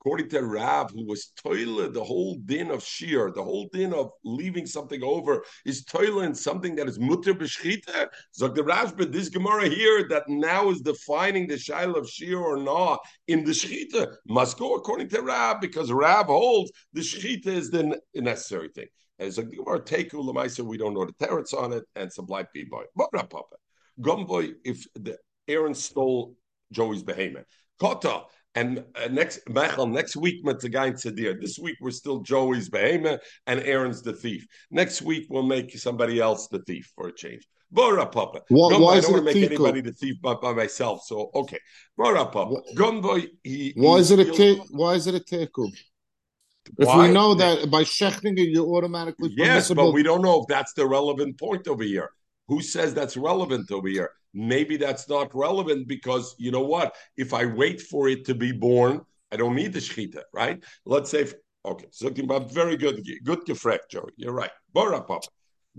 according 0.00 0.28
to 0.30 0.42
Rav, 0.42 0.90
who 0.90 1.04
was 1.06 1.32
toilet, 1.36 1.92
the 1.92 2.04
whole 2.04 2.36
din 2.44 2.70
of 2.70 2.82
shear, 2.84 3.30
the 3.30 3.42
whole 3.42 3.68
din 3.72 3.92
of 3.92 4.10
leaving 4.24 4.66
something 4.66 5.02
over 5.02 5.44
is 5.66 5.84
toilet 5.84 6.26
in 6.26 6.34
something 6.34 6.76
that 6.76 6.88
is 6.88 6.98
mutter 6.98 7.34
b'shchita. 7.34 8.08
So 8.32 8.48
the 8.48 8.62
Rav, 8.62 8.96
but 8.96 9.12
this 9.12 9.28
Gemara 9.28 9.68
here 9.68 10.06
that 10.08 10.28
now 10.28 10.70
is 10.70 10.80
defining 10.80 11.46
the 11.46 11.54
shail 11.54 11.96
of 11.96 12.08
shear 12.08 12.38
or 12.38 12.58
not 12.58 13.00
in 13.26 13.44
the 13.44 13.52
shchita 13.52 14.14
must 14.28 14.58
go 14.58 14.74
according 14.74 15.08
to 15.10 15.22
Rav 15.22 15.60
because 15.60 15.90
Rav 15.90 16.26
holds 16.26 16.70
the 16.92 17.00
shchita 17.00 17.46
is 17.46 17.70
the 17.70 18.00
necessary 18.14 18.68
thing. 18.74 18.88
And 19.18 19.34
so 19.34 19.42
Gemara 19.42 19.80
take 19.80 20.12
ulamaisa, 20.12 20.64
we 20.64 20.78
don't 20.78 20.94
know 20.94 21.06
the 21.06 21.26
teretz 21.26 21.52
on 21.52 21.72
it, 21.72 21.82
and 21.96 22.12
some 22.12 22.26
black 22.26 22.52
people. 22.52 22.84
But 22.94 23.10
Papa, 23.12 23.42
Gumboy, 24.00 24.54
if 24.64 24.86
the 24.94 25.18
Aaron 25.48 25.74
stole 25.74 26.36
Joey's 26.72 27.02
behemoth. 27.02 27.46
Kota, 27.80 28.22
and 28.58 28.84
uh, 28.96 29.08
next 29.20 29.36
Mechel, 29.58 29.86
next 29.98 30.14
week 30.24 30.38
Matzagai 30.44 30.88
Tzadir. 30.98 31.32
This 31.44 31.56
week 31.64 31.76
we're 31.80 31.98
still 32.02 32.18
Joey's 32.30 32.68
Behema 32.74 33.12
and 33.48 33.58
Aaron's 33.72 34.00
the 34.02 34.12
thief. 34.24 34.42
Next 34.80 34.98
week 35.02 35.24
we'll 35.30 35.50
make 35.56 35.68
somebody 35.86 36.16
else 36.26 36.42
the 36.54 36.60
thief 36.68 36.84
for 36.96 37.08
a 37.08 37.14
change. 37.22 37.42
Bora 37.70 38.06
Papa. 38.06 38.38
Why, 38.48 38.70
Gumbo, 38.70 38.84
why 38.86 38.92
I 38.96 39.00
don't 39.00 39.12
want 39.12 39.26
to 39.26 39.32
make 39.34 39.44
anybody 39.50 39.80
the 39.88 39.92
thief 39.92 40.16
but 40.22 40.40
by 40.40 40.52
myself. 40.62 40.96
So 41.10 41.30
okay. 41.34 41.60
Bora 41.96 42.24
Papa. 42.26 42.56
He, 43.44 43.72
Why 43.76 43.94
he 43.96 44.00
is 44.00 44.10
it 44.10 44.20
a 44.20 44.32
feels- 44.32 44.68
Why 44.70 44.92
is 44.94 45.06
it 45.06 45.14
a 45.14 45.20
teku? 45.32 45.66
If 46.78 46.86
Why? 46.88 47.06
we 47.06 47.14
know 47.14 47.34
that 47.34 47.70
by 47.70 47.82
shechting 47.82 48.36
it, 48.42 48.48
you're 48.54 48.66
automatically 48.76 49.30
Yes, 49.36 49.48
permissible. 49.48 49.84
but 49.86 49.92
we 49.98 50.02
don't 50.02 50.22
know 50.26 50.36
if 50.42 50.46
that's 50.48 50.72
the 50.74 50.86
relevant 50.86 51.38
point 51.38 51.66
over 51.68 51.82
here. 51.84 52.10
Who 52.48 52.60
says 52.62 52.94
that's 52.94 53.16
relevant 53.16 53.70
over 53.70 53.88
here? 53.88 54.10
Maybe 54.38 54.76
that's 54.76 55.08
not 55.08 55.34
relevant 55.34 55.88
because 55.88 56.36
you 56.38 56.52
know 56.52 56.62
what? 56.62 56.94
If 57.16 57.34
I 57.34 57.44
wait 57.44 57.80
for 57.80 58.08
it 58.08 58.24
to 58.26 58.36
be 58.36 58.52
born, 58.52 59.00
I 59.32 59.36
don't 59.36 59.56
need 59.56 59.72
the 59.72 59.80
shechita, 59.80 60.22
right? 60.32 60.62
Let's 60.86 61.10
say, 61.10 61.26
okay, 61.64 61.86
so 61.90 62.08
very 62.08 62.76
good, 62.76 63.04
good 63.24 63.40
gefrekt, 63.40 63.90
Joey. 63.90 64.12
You're 64.16 64.32
right. 64.32 64.52
Bora 64.72 65.02
papa, 65.02 65.26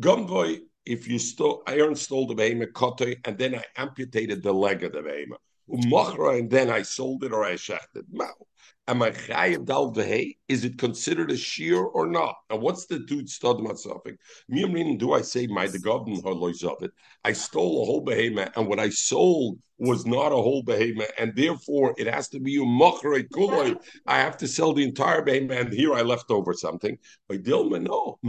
gumboy. 0.02 0.60
If 0.86 1.08
you 1.08 1.20
stole, 1.20 1.64
Aaron 1.68 1.96
stole 1.96 2.28
the 2.28 2.36
behemoth, 2.36 2.74
kote, 2.74 3.16
and 3.24 3.38
then 3.38 3.56
I 3.56 3.64
amputated 3.78 4.44
the 4.44 4.54
leg 4.54 4.84
of 4.84 4.92
the 4.92 5.04
behemoth, 5.04 5.40
umachra, 5.72 6.38
and 6.38 6.50
then 6.50 6.70
I 6.70 6.82
sold 6.82 7.24
it 7.24 7.32
or 7.32 7.46
I 7.46 7.54
shechted. 7.54 8.04
Mao. 8.12 8.34
Am 8.90 9.04
I 9.04 9.12
chayiv 9.12 9.66
dal 9.66 9.94
vehei? 9.94 10.36
Is 10.48 10.66
it 10.66 10.80
considered 10.80 11.30
a 11.30 11.38
shear 11.38 11.78
or 11.78 12.08
not? 12.08 12.34
And 12.50 12.60
what's 12.60 12.88
the 12.88 12.98
dude 12.98 13.30
stud 13.30 13.58
matzafik? 13.58 14.18
Mimrin, 14.52 14.98
do 14.98 15.14
I 15.14 15.22
say 15.22 15.46
my 15.46 15.68
the 15.68 15.78
government 15.78 16.26
of 16.26 16.82
it? 16.82 16.92
I 17.24 17.34
stole 17.34 17.84
a 17.84 17.86
whole 17.86 18.02
behemoth, 18.02 18.58
and 18.58 18.68
what 18.68 18.80
I 18.80 18.90
sold 18.90 19.60
was 19.80 20.06
not 20.06 20.32
a 20.32 20.36
whole 20.36 20.62
behemoth, 20.62 21.12
and 21.18 21.34
therefore 21.36 21.96
it 21.98 22.08
has 22.08 22.28
to 22.30 22.40
be 22.40 22.58
a 22.58 22.66
machre 22.66 23.24
kuloi. 23.30 23.78
I 24.06 24.18
have 24.18 24.38
to 24.38 24.48
sell 24.48 24.74
the 24.74 24.84
entire 24.84 25.22
behemoth, 25.22 25.58
and 25.58 25.74
here 25.74 25.94
I 25.94 26.02
left 26.02 26.30
over 26.30 26.54
something. 26.54 26.98
By 27.28 27.38
Dilma, 27.38 27.82
no. 27.82 28.20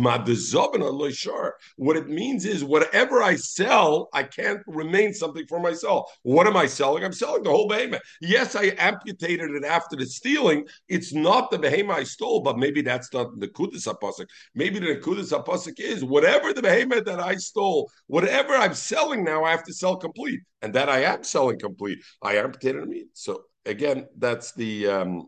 What 1.77 1.97
it 1.97 2.09
means 2.09 2.45
is 2.45 2.63
whatever 2.63 3.23
I 3.23 3.35
sell, 3.37 4.09
I 4.13 4.23
can't 4.23 4.61
remain 4.67 5.13
something 5.13 5.47
for 5.49 5.59
myself. 5.59 6.11
What 6.23 6.47
am 6.47 6.57
I 6.57 6.67
selling? 6.67 7.05
I'm 7.05 7.13
selling 7.13 7.43
the 7.43 7.51
whole 7.51 7.69
behemoth. 7.69 8.03
Yes, 8.21 8.55
I 8.55 8.75
amputated 8.79 9.51
it 9.51 9.65
after 9.65 9.97
the 9.97 10.07
stealing. 10.07 10.67
It's 10.89 11.13
not 11.13 11.51
the 11.51 11.59
behemoth 11.59 11.97
I 11.97 12.05
stole, 12.05 12.41
but 12.43 12.59
maybe 12.59 12.83
that's 12.83 13.13
not 13.13 13.39
the 13.41 13.49
kudus 13.49 13.89
apasik. 13.89 14.27
Maybe 14.55 14.79
the 14.79 14.97
kudus 14.97 15.33
apasik 15.37 15.81
is 15.81 16.05
whatever 16.05 16.53
the 16.53 16.63
behemoth 16.63 17.05
that 17.07 17.21
I 17.21 17.37
stole, 17.37 17.91
whatever 18.07 18.55
I'm 18.55 18.75
selling 18.75 19.25
now, 19.25 19.45
I 19.45 19.51
have 19.51 19.65
to 19.65 19.73
sell 19.73 19.97
complete, 19.97 20.41
and 20.63 20.73
that 20.75 20.89
I 20.89 21.03
am 21.03 21.25
selling 21.25 21.40
complete. 21.59 21.99
I 22.23 22.37
amputated 22.37 22.89
meat. 22.89 23.09
So 23.15 23.45
again, 23.65 24.07
that's 24.17 24.53
the 24.53 24.87
um, 24.89 25.27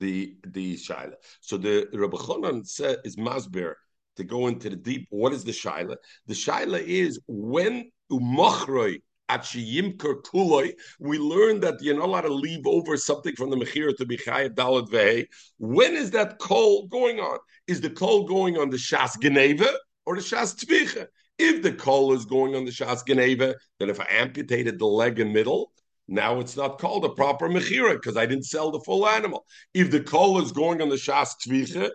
the 0.00 0.36
the 0.46 0.76
shaila. 0.76 1.14
So 1.40 1.56
the 1.56 1.88
Rabbi 1.92 2.16
Chonan 2.16 2.66
said 2.66 2.98
is 3.04 3.16
masber 3.16 3.74
to 4.16 4.24
go 4.24 4.46
into 4.46 4.70
the 4.70 4.76
deep. 4.76 5.06
What 5.10 5.32
is 5.32 5.44
the 5.44 5.52
shaila? 5.52 5.96
The 6.26 6.34
shaila 6.34 6.80
is 6.80 7.20
when 7.26 7.90
umachroi. 8.10 9.00
We 11.00 11.18
learn 11.18 11.60
that 11.60 11.78
you're 11.80 11.96
not 11.96 12.04
allowed 12.04 12.20
to 12.22 12.34
leave 12.34 12.66
over 12.66 12.96
something 12.98 13.34
from 13.34 13.48
the 13.48 13.56
mechira 13.56 13.96
to 13.96 14.04
be 14.04 14.18
chayav 14.18 14.50
dalad 14.50 14.90
vehe. 14.90 15.26
When 15.58 15.94
is 15.94 16.10
that 16.10 16.38
call 16.38 16.86
going 16.88 17.18
on? 17.18 17.38
Is 17.66 17.80
the 17.80 17.88
call 17.88 18.24
going 18.24 18.58
on 18.58 18.68
the 18.68 18.76
shas 18.76 19.18
geneva 19.22 19.70
or 20.04 20.16
the 20.16 20.20
shas 20.20 20.54
tvicha? 20.54 21.06
If 21.44 21.62
the 21.62 21.72
call 21.72 22.12
is 22.12 22.24
going 22.24 22.54
on 22.54 22.64
the 22.64 22.70
shas 22.70 23.04
geneva, 23.04 23.56
then 23.78 23.90
if 23.90 23.98
I 23.98 24.06
amputated 24.10 24.78
the 24.78 24.86
leg 24.86 25.18
in 25.18 25.32
middle, 25.32 25.72
Now 26.08 26.40
it's 26.40 26.56
not 26.56 26.78
called 26.78 27.04
a 27.04 27.08
proper 27.10 27.48
mechira 27.48 27.94
because 27.94 28.16
I 28.16 28.26
didn't 28.26 28.44
sell 28.44 28.70
the 28.70 28.80
full 28.80 29.06
animal. 29.06 29.44
If 29.72 29.90
the 29.90 30.00
coal 30.00 30.40
is 30.42 30.52
going 30.52 30.82
on 30.82 30.88
the 30.88 30.96
shas 30.96 31.30
tvicha 31.44 31.90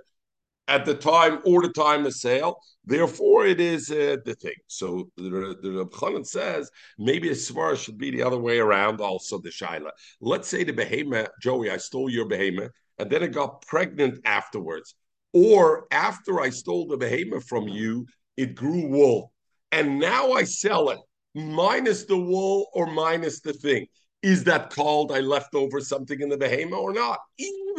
at 0.67 0.85
the 0.85 0.95
time 0.95 1.39
or 1.45 1.61
the 1.61 1.69
time 1.69 2.05
of 2.05 2.13
sale, 2.13 2.57
therefore 2.85 3.45
it 3.45 3.59
is 3.59 3.89
uh, 3.91 4.17
the 4.25 4.35
thing. 4.35 4.55
So 4.67 5.09
the, 5.17 5.55
the 5.61 6.23
says 6.23 6.69
maybe 6.97 7.29
a 7.29 7.33
svara 7.33 7.77
should 7.77 7.97
be 7.97 8.11
the 8.11 8.23
other 8.23 8.39
way 8.39 8.59
around. 8.59 9.01
Also 9.01 9.39
the 9.39 9.49
shaila. 9.49 9.91
Let's 10.19 10.47
say 10.47 10.63
the 10.63 10.73
behemoth, 10.73 11.29
Joey, 11.41 11.69
I 11.69 11.77
stole 11.77 12.09
your 12.09 12.27
behemoth, 12.27 12.71
and 12.97 13.09
then 13.09 13.23
it 13.23 13.33
got 13.33 13.61
pregnant 13.65 14.19
afterwards, 14.25 14.95
or 15.33 15.87
after 15.91 16.41
I 16.41 16.49
stole 16.49 16.87
the 16.87 16.97
behemoth 16.97 17.45
from 17.47 17.67
you, 17.67 18.07
it 18.35 18.55
grew 18.55 18.87
wool, 18.87 19.31
and 19.71 19.99
now 19.99 20.31
I 20.31 20.43
sell 20.43 20.89
it 20.89 20.99
minus 21.35 22.05
the 22.05 22.17
wool 22.17 22.67
or 22.73 22.87
minus 22.87 23.41
the 23.41 23.53
thing. 23.53 23.87
Is 24.23 24.43
that 24.45 24.71
called 24.71 25.11
I 25.11 25.19
left 25.19 25.53
over 25.53 25.79
something 25.79 26.19
in 26.19 26.29
the 26.29 26.37
behemoth 26.37 26.79
or 26.79 26.93
not? 26.93 27.19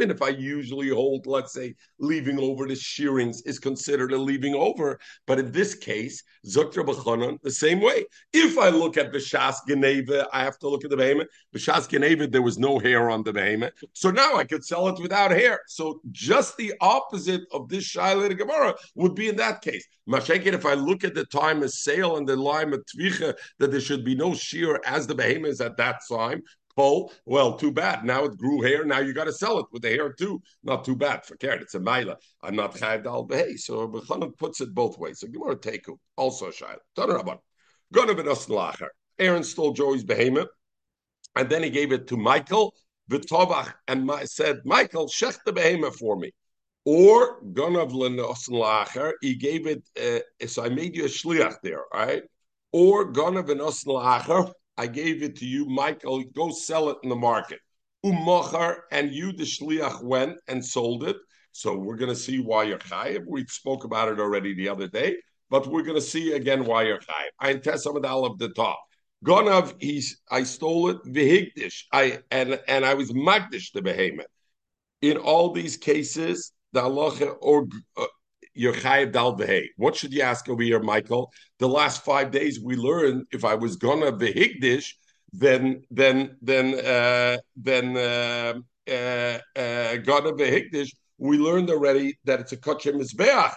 If 0.00 0.22
I 0.22 0.28
usually 0.28 0.88
hold, 0.88 1.26
let's 1.26 1.52
say, 1.52 1.74
leaving 1.98 2.38
over 2.38 2.66
the 2.66 2.76
shearings 2.76 3.42
is 3.42 3.58
considered 3.58 4.12
a 4.12 4.16
leaving 4.16 4.54
over. 4.54 4.98
But 5.26 5.38
in 5.38 5.52
this 5.52 5.74
case, 5.74 6.22
Zuktra 6.46 6.84
B'chanan, 6.84 7.40
the 7.42 7.50
same 7.50 7.80
way. 7.80 8.04
If 8.32 8.58
I 8.58 8.68
look 8.68 8.96
at 8.96 9.12
B'shas 9.12 9.56
Geneva, 9.66 10.28
I 10.32 10.44
have 10.44 10.58
to 10.60 10.68
look 10.68 10.84
at 10.84 10.90
the 10.90 10.96
behemoth. 10.96 11.28
B'shas 11.54 11.88
Geneva, 11.88 12.26
there 12.26 12.42
was 12.42 12.58
no 12.58 12.78
hair 12.78 13.10
on 13.10 13.22
the 13.22 13.32
behemoth. 13.32 13.72
So 13.92 14.10
now 14.10 14.36
I 14.36 14.44
could 14.44 14.64
sell 14.64 14.88
it 14.88 15.00
without 15.00 15.30
hair. 15.30 15.60
So 15.66 16.00
just 16.12 16.56
the 16.56 16.74
opposite 16.80 17.42
of 17.52 17.68
this 17.68 17.84
Shaila 17.92 18.36
Gemara 18.36 18.74
would 18.94 19.14
be 19.14 19.28
in 19.28 19.36
that 19.36 19.62
case. 19.62 19.86
Mashenkin, 20.08 20.54
if 20.54 20.64
I 20.64 20.72
look 20.72 21.04
at 21.04 21.14
the 21.14 21.26
time 21.26 21.62
of 21.62 21.70
sale 21.70 22.16
and 22.16 22.26
the 22.26 22.36
line 22.36 22.72
of 22.72 22.82
Tvicha, 22.86 23.34
that 23.58 23.70
there 23.70 23.80
should 23.80 24.04
be 24.04 24.14
no 24.14 24.34
shear 24.34 24.80
as 24.86 25.06
the 25.06 25.14
behemoth 25.14 25.50
is 25.50 25.60
at 25.60 25.76
that 25.76 26.00
time 26.08 26.42
Pole, 26.78 27.12
well, 27.26 27.58
too 27.58 27.72
bad. 27.72 28.04
Now 28.04 28.24
it 28.26 28.38
grew 28.38 28.62
hair. 28.62 28.84
Now 28.84 29.00
you 29.00 29.12
got 29.12 29.24
to 29.24 29.32
sell 29.32 29.58
it 29.58 29.66
with 29.72 29.82
the 29.82 29.88
hair 29.88 30.12
too. 30.12 30.40
Not 30.62 30.84
too 30.84 30.94
bad 30.94 31.26
for 31.26 31.34
carrot. 31.34 31.62
It's 31.62 31.74
a 31.74 31.80
maila. 31.80 32.14
I'm 32.40 32.54
not 32.54 32.76
chayv 32.76 33.02
dal 33.02 33.26
behay. 33.26 33.58
So 33.58 33.88
Bechanan 33.88 34.38
puts 34.38 34.60
it 34.60 34.72
both 34.72 34.96
ways. 34.96 35.18
So 35.18 35.26
Gemara 35.26 35.56
Teku 35.56 35.98
also 36.16 36.50
shaila. 36.50 36.78
Tanarabban. 36.96 37.38
Gonna 37.92 38.12
lacher. 38.12 38.90
Aaron 39.18 39.42
stole 39.42 39.72
Joey's 39.72 40.04
behemoth, 40.04 40.50
and 41.34 41.50
then 41.50 41.64
he 41.64 41.70
gave 41.70 41.90
it 41.90 42.06
to 42.06 42.16
Michael 42.16 42.72
Vitovach 43.10 43.72
and 43.88 44.06
my, 44.06 44.24
said, 44.24 44.60
Michael, 44.64 45.08
shech 45.08 45.36
the 45.44 45.52
behemoth 45.52 45.98
for 45.98 46.14
me. 46.16 46.30
Or 46.84 47.42
Gonav 47.42 47.90
lacher. 48.48 49.14
He 49.20 49.34
gave 49.34 49.66
it. 49.66 49.82
Uh, 50.00 50.46
so 50.46 50.64
I 50.64 50.68
made 50.68 50.94
you 50.94 51.06
a 51.06 51.08
shliach 51.08 51.56
there, 51.64 51.82
all 51.92 52.06
right? 52.06 52.22
Or 52.70 53.12
Gonav 53.12 53.48
lacher. 53.86 54.52
I 54.78 54.86
gave 54.86 55.24
it 55.24 55.36
to 55.36 55.44
you, 55.44 55.66
Michael. 55.66 56.22
Go 56.34 56.50
sell 56.50 56.88
it 56.90 56.98
in 57.02 57.08
the 57.08 57.16
market. 57.16 57.58
Umachar 58.04 58.84
and 58.92 59.12
you, 59.12 59.32
the 59.32 59.42
shliach, 59.42 60.02
went 60.02 60.38
and 60.46 60.64
sold 60.64 61.02
it. 61.02 61.16
So 61.50 61.76
we're 61.76 61.96
going 61.96 62.14
to 62.14 62.16
see 62.16 62.38
why 62.38 62.62
you're 62.62 62.78
chayiv. 62.78 63.24
We 63.26 63.44
spoke 63.46 63.82
about 63.82 64.08
it 64.08 64.20
already 64.20 64.54
the 64.54 64.68
other 64.68 64.86
day, 64.86 65.16
but 65.50 65.66
we're 65.66 65.82
going 65.82 65.96
to 65.96 66.00
see 66.00 66.32
again 66.32 66.64
why 66.64 66.84
you're 66.84 67.00
chayiv. 67.00 67.30
I 67.40 67.50
intend 67.50 67.80
some 67.80 67.96
of 67.96 68.02
the 68.02 68.08
of 68.08 68.38
the 68.38 68.50
top. 68.50 68.78
Gonav, 69.24 69.74
he's 69.80 70.20
I 70.30 70.44
stole 70.44 70.90
it 70.90 70.98
vihigdish. 71.04 71.82
I 71.92 72.20
and 72.30 72.60
and 72.68 72.84
I 72.84 72.94
was 72.94 73.10
magdish 73.12 73.72
the 73.72 73.82
behemoth. 73.82 74.26
In 75.02 75.16
all 75.16 75.52
these 75.52 75.76
cases, 75.76 76.52
the 76.72 76.82
halacha 76.82 77.34
or 77.40 77.66
uh, 77.96 78.06
you're 78.58 78.72
chayiv 78.72 79.12
dal. 79.12 79.38
What 79.76 79.96
should 79.96 80.12
you 80.12 80.22
ask 80.22 80.48
over 80.48 80.62
here, 80.62 80.80
Michael? 80.80 81.32
The 81.58 81.68
last 81.68 82.04
five 82.04 82.30
days 82.30 82.60
we 82.60 82.74
learned 82.76 83.26
if 83.30 83.44
I 83.44 83.54
was 83.54 83.76
gonna 83.76 84.12
v'higdish, 84.12 84.94
then 85.32 85.82
then 85.90 86.36
then 86.42 86.66
uh, 86.84 87.38
then 87.56 87.96
uh, 87.96 88.54
uh, 88.90 89.38
uh, 89.58 89.96
gonna 90.08 90.32
v'higdish. 90.32 90.90
We 91.18 91.38
learned 91.38 91.70
already 91.70 92.18
that 92.24 92.40
it's 92.40 92.52
a 92.52 92.56
kachem 92.56 93.00
mizbeach. 93.00 93.54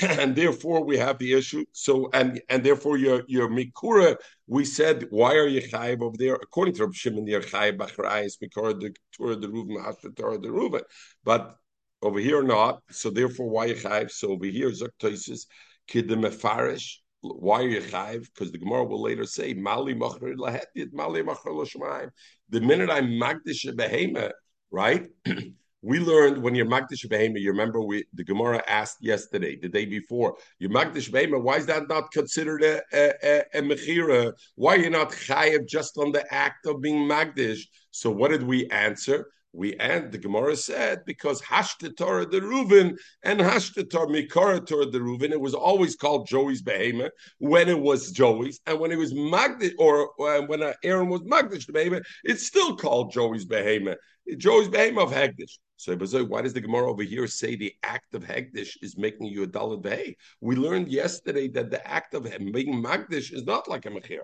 and 0.22 0.34
therefore 0.34 0.82
we 0.84 0.96
have 0.96 1.18
the 1.18 1.34
issue. 1.34 1.64
So 1.72 2.10
and 2.12 2.40
and 2.48 2.64
therefore 2.64 2.96
your 2.96 3.22
your 3.28 3.48
mikura, 3.48 4.16
we 4.46 4.64
said, 4.64 5.06
why 5.10 5.34
are 5.34 5.46
you 5.46 5.62
chayiv 5.62 6.00
over 6.02 6.16
there? 6.16 6.34
According 6.34 6.74
to 6.74 6.86
Rav 6.86 6.96
Shimon, 6.96 7.26
you're 7.26 7.42
chayiv 7.42 7.76
b'charayis 7.76 8.38
mikura 8.42 8.80
the 8.80 8.94
Torah 9.16 9.36
the 9.36 9.48
Reuven 9.48 10.16
Torah 10.16 10.38
the 10.38 10.48
Reuven. 10.48 10.82
But 11.22 11.56
over 12.02 12.18
here, 12.18 12.42
not. 12.42 12.82
So 12.90 13.10
therefore, 13.10 13.48
why 13.48 13.66
you 13.66 13.74
chayv? 13.74 14.10
So 14.10 14.30
over 14.30 14.46
here, 14.46 14.70
Zaktoisis, 14.70 15.46
Kidim 15.88 16.24
Mefarish. 16.24 16.98
Why 17.20 17.62
chayv? 17.62 18.26
Because 18.32 18.52
the 18.52 18.58
Gemara 18.58 18.84
will 18.84 19.02
later 19.02 19.24
say, 19.24 19.54
Mali 19.54 19.94
Machar 19.94 20.34
Lahetit, 20.34 20.92
Mali 20.92 21.22
Machar 21.22 21.52
Lashmaim. 21.52 22.10
The 22.48 22.60
minute 22.60 22.90
I'm 22.90 23.08
Magdish 23.10 23.66
Behema, 23.74 24.30
right? 24.70 25.06
we 25.82 25.98
learned 25.98 26.42
when 26.42 26.54
you're 26.54 26.66
Magdish 26.66 27.06
Behema, 27.06 27.38
you 27.38 27.50
remember 27.50 27.82
we 27.82 28.04
the 28.14 28.24
Gemara 28.24 28.62
asked 28.66 28.98
yesterday, 29.02 29.56
the 29.56 29.68
day 29.68 29.84
before, 29.84 30.36
you're 30.58 30.70
Magdish 30.70 31.10
Behema, 31.10 31.40
why 31.42 31.56
is 31.56 31.66
that 31.66 31.88
not 31.88 32.10
considered 32.12 32.62
a, 32.62 32.80
a, 32.94 33.12
a, 33.22 33.58
a 33.58 33.62
Mechira? 33.62 34.32
Why 34.54 34.76
are 34.76 34.78
you 34.78 34.90
not 34.90 35.10
chayiv 35.10 35.68
just 35.68 35.98
on 35.98 36.12
the 36.12 36.24
act 36.32 36.66
of 36.66 36.80
being 36.80 37.06
Magdish? 37.06 37.60
So 37.90 38.10
what 38.10 38.30
did 38.30 38.42
we 38.42 38.66
answer? 38.70 39.26
We 39.52 39.74
and 39.76 40.12
the 40.12 40.18
Gemara 40.18 40.56
said 40.56 41.04
because 41.04 41.42
Hashta 41.42 41.96
Torah 41.96 42.26
the 42.26 42.40
Reuven 42.40 42.96
and 43.24 43.40
Hashta 43.40 43.90
Torah 43.90 44.06
Mikara 44.06 44.64
Torah 44.64 44.86
the 44.86 44.98
Reuven, 44.98 45.32
it 45.32 45.40
was 45.40 45.54
always 45.54 45.96
called 45.96 46.28
Joey's 46.28 46.62
behemoth 46.62 47.12
when 47.38 47.68
it 47.68 47.78
was 47.78 48.12
Joey's, 48.12 48.60
and 48.66 48.78
when 48.78 48.92
it 48.92 48.98
was 48.98 49.12
Magdish 49.12 49.72
or 49.78 50.10
when 50.16 50.62
Aaron 50.84 51.08
was 51.08 51.22
Magdish 51.22 51.66
the 51.66 51.72
behemoth, 51.72 52.04
it's 52.24 52.46
still 52.46 52.76
called 52.76 53.12
Joey's 53.12 53.44
behemoth. 53.44 53.98
Joey's 54.36 54.68
behemoth 54.68 55.10
of 55.10 55.16
Hegdish. 55.16 55.58
So, 55.76 55.96
why 56.26 56.42
does 56.42 56.52
the 56.52 56.60
Gemara 56.60 56.90
over 56.90 57.02
here 57.02 57.26
say 57.26 57.56
the 57.56 57.72
act 57.82 58.14
of 58.14 58.22
Hegdish 58.22 58.76
is 58.82 58.98
making 58.98 59.28
you 59.28 59.44
a 59.44 59.46
Dalit 59.46 59.82
Behe? 59.82 60.14
We 60.42 60.54
learned 60.54 60.88
yesterday 60.88 61.48
that 61.48 61.70
the 61.70 61.84
act 61.88 62.12
of 62.12 62.24
being 62.24 62.82
Magdish 62.82 63.32
is 63.32 63.44
not 63.44 63.66
like 63.66 63.86
a 63.86 63.88
Mechir. 63.88 64.20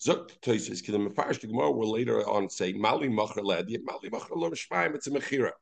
Zok 0.00 0.30
Toises, 0.42 0.80
because 0.80 0.92
the 0.92 0.98
Mefarish 0.98 1.40
the 1.40 1.46
Gemara 1.46 1.70
will 1.70 1.92
later 1.92 2.28
on 2.28 2.50
say 2.50 2.72
Mali 2.72 3.08
Macher 3.08 3.42
Led, 3.42 3.68
Mali 3.84 4.10
Macher 4.10 4.36
Lo 4.36 4.50
Shmaim, 4.50 4.94
it's 4.94 5.06
a 5.06 5.10
Mechira. 5.10 5.52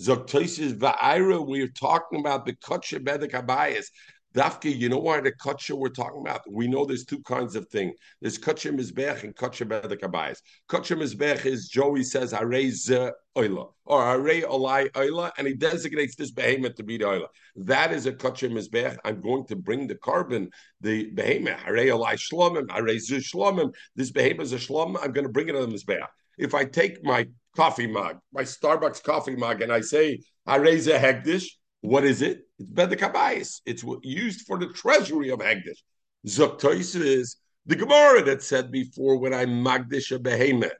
Zok 0.00 0.26
Toises 0.26 0.74
Va'ira, 0.74 1.44
we're 1.44 1.68
talking 1.68 2.20
about 2.20 2.46
the 2.46 2.54
Kutcha 2.54 3.02
Bedek 3.02 3.32
Abayas. 3.32 3.86
Dafke, 4.32 4.76
you 4.76 4.88
know 4.88 4.98
why 4.98 5.20
the 5.20 5.32
kutcha 5.32 5.76
we're 5.76 5.88
talking 5.88 6.20
about? 6.20 6.42
We 6.48 6.68
know 6.68 6.84
there's 6.84 7.04
two 7.04 7.20
kinds 7.22 7.56
of 7.56 7.68
thing. 7.68 7.92
There's 8.20 8.38
kutcha 8.38 8.72
mizbech 8.72 9.24
and 9.24 9.34
kutcha 9.34 9.66
bedek 9.66 10.02
abayis. 10.02 10.38
Kutcha 10.68 10.96
mizbech 10.96 11.46
is 11.46 11.68
Joey 11.68 12.04
says 12.04 12.32
harei 12.32 12.70
ze 12.70 13.10
oila 13.36 13.72
or 13.86 14.00
harei 14.02 14.44
olai 14.44 14.88
oila, 14.92 15.32
and 15.36 15.48
he 15.48 15.54
designates 15.54 16.14
this 16.14 16.30
behemoth 16.30 16.76
to 16.76 16.84
be 16.84 16.96
the 16.96 17.06
oila. 17.06 17.26
That 17.56 17.92
is 17.92 18.06
a 18.06 18.12
kutcha 18.12 18.48
mizbech. 18.48 18.98
I'm 19.04 19.20
going 19.20 19.46
to 19.46 19.56
bring 19.56 19.88
the 19.88 19.96
carbon, 19.96 20.50
the 20.80 21.10
behemoth 21.10 21.58
harei 21.58 21.88
olai 21.88 22.14
shlomim, 22.14 22.68
harei 22.68 23.00
ze 23.00 23.16
shlomim. 23.16 23.74
This 23.96 24.12
behemoth 24.12 24.42
is 24.42 24.52
a 24.52 24.58
shlom. 24.58 24.96
I'm 25.02 25.10
going 25.10 25.26
to 25.26 25.32
bring 25.32 25.48
it 25.48 25.56
on 25.56 25.68
the 25.68 25.76
mizbech. 25.76 26.06
If 26.38 26.54
I 26.54 26.64
take 26.66 27.04
my 27.04 27.26
coffee 27.56 27.88
mug, 27.88 28.20
my 28.32 28.42
Starbucks 28.42 29.02
coffee 29.02 29.34
mug, 29.34 29.60
and 29.60 29.72
I 29.72 29.80
say 29.80 30.20
harei 30.48 30.78
ze 30.78 30.92
hegdish 30.92 31.46
what 31.80 32.04
is 32.04 32.22
it? 32.22 32.42
It's 32.58 32.70
bedekabayis. 32.70 33.60
It's 33.66 33.84
used 34.02 34.46
for 34.46 34.58
the 34.58 34.68
treasury 34.68 35.30
of 35.30 35.40
Hagdish. 35.40 35.82
Zoktois 36.26 36.94
is 36.96 37.36
the 37.66 37.76
Gemara 37.76 38.22
that 38.24 38.42
said 38.42 38.70
before 38.70 39.18
when 39.18 39.32
I 39.32 39.46
magdish 39.46 40.14
a 40.14 40.18
behemoth. 40.18 40.72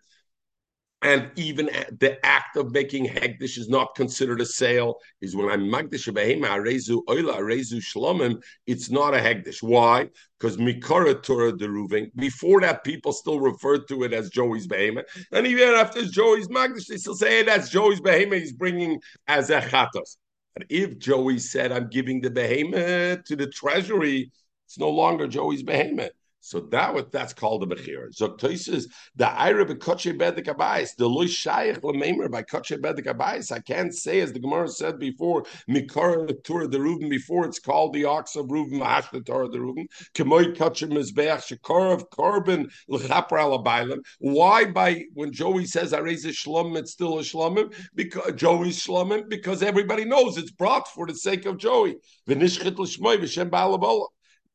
And 1.03 1.31
even 1.37 1.71
the 1.99 2.19
act 2.27 2.59
of 2.59 2.73
making 2.73 3.07
hegdish 3.07 3.57
is 3.57 3.71
not 3.71 3.95
considered 3.95 4.43
a 4.43 4.45
sale. 4.45 4.97
Is 5.23 5.35
when 5.35 5.49
I'm 5.49 5.63
magdish 5.63 6.09
a 6.09 6.13
behemoth, 6.13 6.51
arezu 6.51 7.03
oila, 7.09 7.39
arezu 7.39 7.77
shlomim. 7.77 8.43
It's 8.67 8.91
not 8.91 9.15
a 9.15 9.19
hegdish. 9.19 9.63
Why? 9.63 10.11
Because 10.39 10.59
mikara 10.59 11.23
Torah 11.23 11.53
deruving. 11.53 12.11
Before 12.17 12.61
that, 12.61 12.85
people 12.85 13.15
still 13.15 13.41
referred 13.41 13.89
to 13.89 14.03
it 14.03 14.13
as 14.13 14.29
Joey's 14.29 14.67
behemoth, 14.67 15.07
and 15.33 15.47
even 15.47 15.71
after 15.71 16.05
Joey's 16.05 16.49
magdish, 16.49 16.89
they 16.89 16.99
still 16.99 17.15
say 17.15 17.39
hey, 17.39 17.43
that's 17.45 17.71
Joey's 17.71 18.01
behemoth. 18.03 18.41
He's 18.41 18.53
bringing 18.53 19.01
as 19.27 19.49
a 19.49 19.63
chatos. 19.63 20.19
And 20.57 20.65
if 20.69 20.99
Joey 20.99 21.39
said, 21.39 21.73
I'm 21.73 21.89
giving 21.89 22.21
the 22.21 22.31
behemoth 22.31 23.25
to 23.25 23.37
the 23.37 23.47
treasury, 23.47 24.31
it's 24.67 24.79
no 24.79 24.91
longer 24.91 25.27
Joey's 25.27 25.63
behemoth. 25.63 26.13
So 26.43 26.61
that 26.71 26.95
what 26.95 27.13
that's 27.13 27.35
called 27.35 27.63
a 27.63 27.67
bechira. 27.67 28.17
Zoktoises 28.17 28.87
the 29.15 29.29
ira 29.29 29.67
bekotche 29.67 30.19
bedek 30.19 30.47
abayis 30.47 30.97
the 30.97 31.07
loy 31.07 31.27
shayich 31.27 31.81
lemeimer 31.81 32.31
by 32.31 32.43
kotche 32.43 32.81
bedek 32.81 33.05
abayis. 33.05 33.53
I 33.53 33.61
can't 33.61 33.95
say 33.95 34.21
as 34.21 34.33
the 34.33 34.41
Gemara 34.41 34.69
said 34.69 34.99
before 34.99 35.45
mikara 35.69 36.27
the 36.27 36.35
Torah 36.35 36.67
the 36.67 36.81
Reuben 36.81 37.11
before 37.11 37.45
it's 37.45 37.59
called 37.59 37.93
the 37.93 38.07
ox 38.07 38.37
of 38.37 38.51
Reuben 38.51 38.79
the 38.79 39.23
Torah 39.25 39.49
the 39.49 39.61
Reuben 39.61 39.87
kemoy 40.15 40.57
kotche 40.57 40.91
mizbeach 40.91 41.53
shekar 41.53 41.93
of 41.93 42.09
korban 42.09 42.73
lechaper 42.91 43.33
alabaylim. 43.33 43.99
Why 44.19 44.65
by 44.65 45.05
when 45.13 45.33
Joey 45.33 45.67
says 45.67 45.93
I 45.93 45.99
raise 45.99 46.25
a 46.25 46.29
shlomim 46.29 46.79
it's 46.79 46.93
still 46.93 47.19
a 47.19 47.23
shlomim 47.23 47.73
because 47.95 48.33
Joey's 48.33 48.81
shlomim 48.83 49.29
because 49.29 49.63
everybody 49.63 50.07
knows 50.07 50.39
it's 50.39 50.51
brought 50.51 50.89
for 50.89 51.07
the 51.07 51.15
sake 51.15 51.45
of 51.45 51.59
Joey. 51.59 51.97
V'nishchit 52.27 52.79
l'shmoy 52.79 53.19
v'shem 53.19 53.51
ba'alabola. 53.51 54.07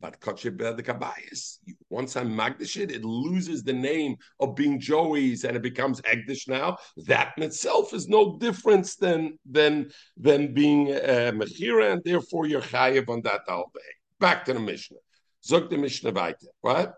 But. 0.01 0.17
Once 1.89 2.15
I'm 2.15 2.29
magdish 2.29 2.77
it, 2.77 2.91
it 2.91 3.03
loses 3.03 3.63
the 3.63 3.73
name 3.73 4.17
of 4.39 4.55
being 4.55 4.79
Joey's 4.79 5.43
and 5.43 5.55
it 5.55 5.63
becomes 5.63 6.01
egdish 6.01 6.47
now. 6.47 6.77
That 7.07 7.33
in 7.37 7.43
itself 7.43 7.93
is 7.93 8.07
no 8.07 8.37
difference 8.37 8.95
than 8.95 9.39
than 9.49 9.91
than 10.17 10.53
being 10.53 10.91
uh, 10.91 11.31
mechira, 11.33 11.93
and 11.93 12.01
therefore 12.03 12.45
you're 12.45 12.61
chayiv 12.61 13.09
on 13.09 13.21
that 13.23 13.41
albe. 13.47 13.85
Back 14.19 14.45
to 14.45 14.53
the 14.53 14.59
Mishnah. 14.59 14.97
Zog 15.43 15.69
the 15.69 15.77
Mishnah 15.77 16.11
weiter. 16.11 16.47
What? 16.61 16.93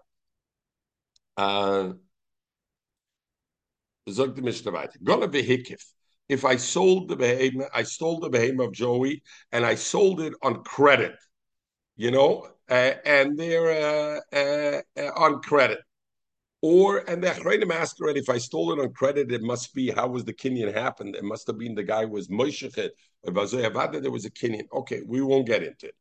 Uh, 1.37 1.93
Zog 4.09 4.35
the 4.35 4.41
Mishnah 4.41 4.71
weiter. 4.71 4.99
Gonna 5.03 5.27
be 5.27 5.43
hikif 5.43 5.83
if 6.29 6.43
I 6.43 6.57
sold 6.57 7.07
the 7.07 7.15
behemoth, 7.15 7.69
I 7.73 7.83
stole 7.83 8.19
the 8.19 8.29
behemoth 8.29 8.67
of 8.67 8.73
Joey 8.73 9.23
and 9.51 9.65
I 9.65 9.75
sold 9.75 10.21
it 10.21 10.33
on 10.41 10.63
credit, 10.63 11.15
you 11.95 12.11
know, 12.11 12.47
uh, 12.69 12.93
and 13.05 13.37
they're 13.37 14.21
uh, 14.33 15.11
on 15.15 15.41
credit. 15.41 15.79
Or 16.61 17.07
and 17.09 17.23
the 17.23 17.27
Achrayim 17.27 17.71
asked 17.71 18.01
already 18.01 18.19
if 18.19 18.29
I 18.29 18.39
stole 18.39 18.73
it 18.73 18.81
on 18.81 18.91
credit, 18.93 19.31
it 19.31 19.43
must 19.43 19.73
be 19.75 19.91
how 19.91 20.07
was 20.07 20.25
the 20.25 20.33
Kenyan 20.33 20.73
happened? 20.73 21.15
It 21.15 21.23
must 21.23 21.45
have 21.47 21.57
been 21.57 21.75
the 21.75 21.83
guy 21.83 22.05
was 22.05 22.29
Moishechet. 22.29 22.89
There 23.23 23.33
was 23.33 23.53
a 23.53 24.31
Kenyan. 24.31 24.65
Okay, 24.73 25.01
we 25.05 25.21
won't 25.21 25.45
get 25.45 25.63
into 25.63 25.87
it. 25.87 25.95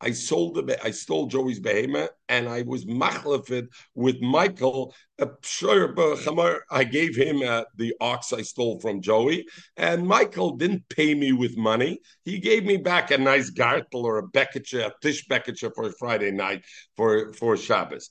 I 0.00 0.12
sold 0.12 0.54
the 0.54 0.84
I 0.84 0.90
stole 0.90 1.26
Joey's 1.26 1.60
behemoth 1.60 2.10
and 2.28 2.48
I 2.48 2.62
was 2.62 2.84
machlefed 2.86 3.68
with 3.94 4.20
Michael. 4.20 4.94
I 5.18 6.84
gave 6.84 7.16
him 7.16 7.42
uh, 7.42 7.64
the 7.76 7.94
ox 8.00 8.32
I 8.32 8.42
stole 8.42 8.80
from 8.80 9.02
Joey, 9.02 9.46
and 9.76 10.06
Michael 10.06 10.56
didn't 10.56 10.88
pay 10.88 11.14
me 11.14 11.32
with 11.32 11.58
money. 11.58 12.00
He 12.24 12.38
gave 12.38 12.64
me 12.64 12.78
back 12.78 13.10
a 13.10 13.18
nice 13.18 13.50
gartel 13.50 14.06
or 14.06 14.18
a 14.18 14.26
beketcha, 14.26 14.86
a 14.86 14.92
tish 15.02 15.26
beketcha 15.28 15.72
for 15.74 15.92
Friday 15.98 16.30
night 16.30 16.64
for 16.96 17.32
for 17.34 17.56
Shabbos 17.56 18.10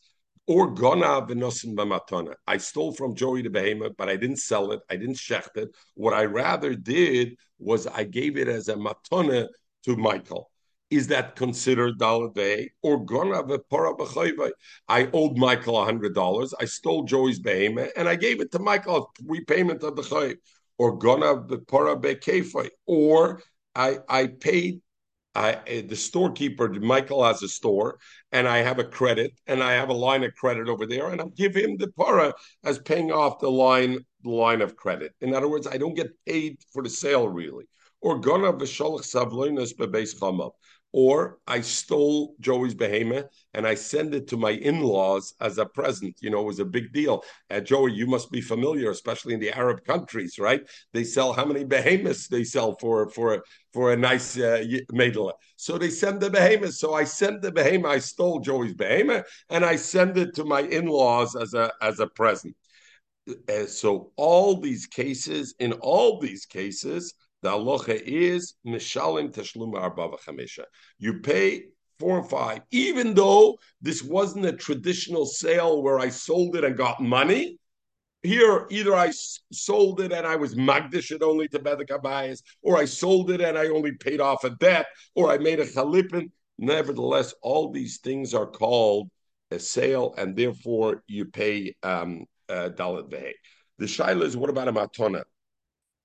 or 0.49 0.73
gona 0.73 1.27
v'nosim 1.27 1.75
b'matana. 1.75 2.33
I 2.47 2.57
stole 2.57 2.91
from 2.91 3.13
Joey 3.13 3.43
the 3.43 3.51
behemoth, 3.51 3.93
but 3.97 4.09
I 4.09 4.15
didn't 4.15 4.37
sell 4.37 4.71
it. 4.71 4.81
I 4.89 4.95
didn't 4.95 5.17
shecht 5.17 5.55
it. 5.57 5.69
What 5.93 6.15
I 6.15 6.25
rather 6.25 6.73
did 6.73 7.35
was 7.59 7.85
I 7.85 8.03
gave 8.03 8.35
it 8.35 8.47
as 8.47 8.67
a 8.67 8.75
matana 8.75 9.47
to 9.85 9.95
Michael. 9.95 10.49
Is 10.89 11.07
that 11.07 11.35
considered 11.35 11.99
daladei 11.99 12.69
or 12.81 13.05
gona 13.05 13.47
v'para 13.47 13.97
b'chayvay? 13.97 14.51
I 14.87 15.09
owed 15.13 15.37
Michael 15.37 15.83
hundred 15.83 16.15
dollars. 16.15 16.53
I 16.59 16.65
stole 16.65 17.03
Joey's 17.03 17.39
behemoth 17.39 17.91
and 17.95 18.07
I 18.09 18.15
gave 18.15 18.41
it 18.41 18.51
to 18.53 18.59
Michael 18.59 18.97
as 18.97 19.25
repayment 19.25 19.83
of 19.83 19.95
the 19.95 20.01
chayv. 20.01 20.37
Or 20.77 20.97
gona 20.97 21.47
v'para 21.47 22.01
b'kefay. 22.01 22.69
Or 22.87 23.41
I 23.75 23.99
I 24.07 24.27
paid 24.27 24.81
I, 25.35 25.83
the 25.87 25.95
storekeeper, 25.95 26.69
Michael 26.81 27.23
has 27.23 27.43
a 27.43 27.47
store, 27.47 27.99
and 28.31 28.47
I 28.47 28.57
have 28.57 28.79
a 28.79 28.83
credit, 28.83 29.31
and 29.45 29.63
I 29.63 29.73
have 29.73 29.89
a 29.89 29.93
line 29.93 30.23
of 30.23 30.33
credit 30.33 30.67
over 30.67 30.87
there, 30.87 31.09
and 31.11 31.21
I'll 31.21 31.29
give 31.29 31.55
him 31.55 31.77
the 31.77 31.87
para 31.91 32.33
as 32.63 32.79
paying 32.79 33.11
off 33.11 33.39
the 33.39 33.49
line, 33.49 33.99
the 34.23 34.31
line 34.31 34.61
of 34.61 34.75
credit. 34.75 35.13
In 35.21 35.33
other 35.35 35.47
words, 35.47 35.67
I 35.67 35.77
don't 35.77 35.93
get 35.93 36.09
paid 36.25 36.57
for 36.73 36.81
the 36.81 36.89
sale 36.89 37.29
really. 37.29 37.65
Or 38.01 38.19
gonna 38.19 38.51
v'sholach 38.53 39.03
savloinas 39.03 39.75
bebeis 39.75 40.19
chamav 40.19 40.51
or 40.91 41.37
I 41.47 41.61
stole 41.61 42.35
Joey's 42.39 42.73
behemoth 42.73 43.27
and 43.53 43.67
I 43.67 43.75
send 43.75 44.15
it 44.15 44.27
to 44.29 44.37
my 44.37 44.51
in-laws 44.51 45.33
as 45.39 45.57
a 45.57 45.65
present. 45.65 46.15
You 46.21 46.31
know, 46.31 46.41
it 46.41 46.45
was 46.45 46.59
a 46.59 46.65
big 46.65 46.91
deal. 46.93 47.23
Uh, 47.49 47.59
Joey, 47.59 47.93
you 47.93 48.07
must 48.07 48.31
be 48.31 48.41
familiar, 48.41 48.89
especially 48.89 49.33
in 49.35 49.39
the 49.39 49.51
Arab 49.55 49.83
countries, 49.85 50.39
right? 50.39 50.61
They 50.93 51.03
sell 51.03 51.33
how 51.33 51.45
many 51.45 51.63
behemoths 51.63 52.27
they 52.27 52.43
sell 52.43 52.75
for 52.79 53.09
for 53.09 53.43
for 53.73 53.93
a 53.93 53.97
nice 53.97 54.37
uh, 54.37 54.63
medal. 54.91 55.33
So 55.57 55.77
they 55.77 55.89
send 55.89 56.21
the 56.21 56.29
behemoth. 56.29 56.73
So 56.73 56.93
I 56.95 57.03
send 57.03 57.41
the 57.41 57.51
behemoth. 57.51 57.91
I 57.91 57.99
stole 57.99 58.39
Joey's 58.39 58.73
behemoth 58.73 59.25
and 59.49 59.63
I 59.63 59.75
send 59.75 60.17
it 60.17 60.33
to 60.35 60.43
my 60.45 60.61
in-laws 60.61 61.35
as 61.35 61.53
a 61.53 61.71
as 61.81 61.99
a 61.99 62.07
present. 62.07 62.55
Uh, 63.47 63.65
so 63.65 64.11
all 64.15 64.59
these 64.59 64.87
cases, 64.87 65.53
in 65.59 65.73
all 65.73 66.19
these 66.19 66.45
cases, 66.45 67.13
the 67.41 67.49
halacha 67.49 68.01
is 68.01 68.55
mishalim 68.65 69.33
tashlum 69.33 69.79
arba 69.79 70.09
v'chamisha. 70.09 70.65
You 70.97 71.19
pay 71.19 71.63
four 71.97 72.19
and 72.19 72.29
five, 72.29 72.61
even 72.71 73.13
though 73.13 73.57
this 73.81 74.03
wasn't 74.03 74.45
a 74.45 74.53
traditional 74.53 75.25
sale 75.25 75.81
where 75.81 75.99
I 75.99 76.09
sold 76.09 76.55
it 76.55 76.63
and 76.63 76.77
got 76.77 77.01
money. 77.01 77.57
Here, 78.21 78.67
either 78.69 78.93
I 78.93 79.11
sold 79.53 80.01
it 80.01 80.11
and 80.11 80.27
I 80.27 80.35
was 80.35 80.55
magdish 80.55 81.11
it 81.11 81.23
only 81.23 81.47
to 81.49 81.59
Bedek 81.59 81.87
Abayas, 81.87 82.41
or 82.61 82.77
I 82.77 82.83
sold 82.83 83.31
it 83.31 83.39
and 83.39 83.57
I 83.57 83.67
only 83.67 83.93
paid 83.93 84.19
off 84.19 84.43
a 84.43 84.49
debt, 84.49 84.87
or 85.15 85.31
I 85.31 85.37
made 85.37 85.61
a 85.61 85.65
chalipin. 85.65 86.31
Nevertheless, 86.57 87.33
all 87.41 87.71
these 87.71 87.99
things 87.99 88.33
are 88.33 88.47
called 88.47 89.09
a 89.51 89.59
sale, 89.59 90.13
and 90.17 90.35
therefore 90.35 91.03
you 91.07 91.25
pay 91.25 91.75
um, 91.81 92.25
uh, 92.49 92.69
dalit 92.75 93.09
The 93.77 93.85
shaila 93.85 94.23
is 94.23 94.35
what 94.35 94.49
about 94.49 94.67
a 94.67 94.73
matona? 94.73 95.23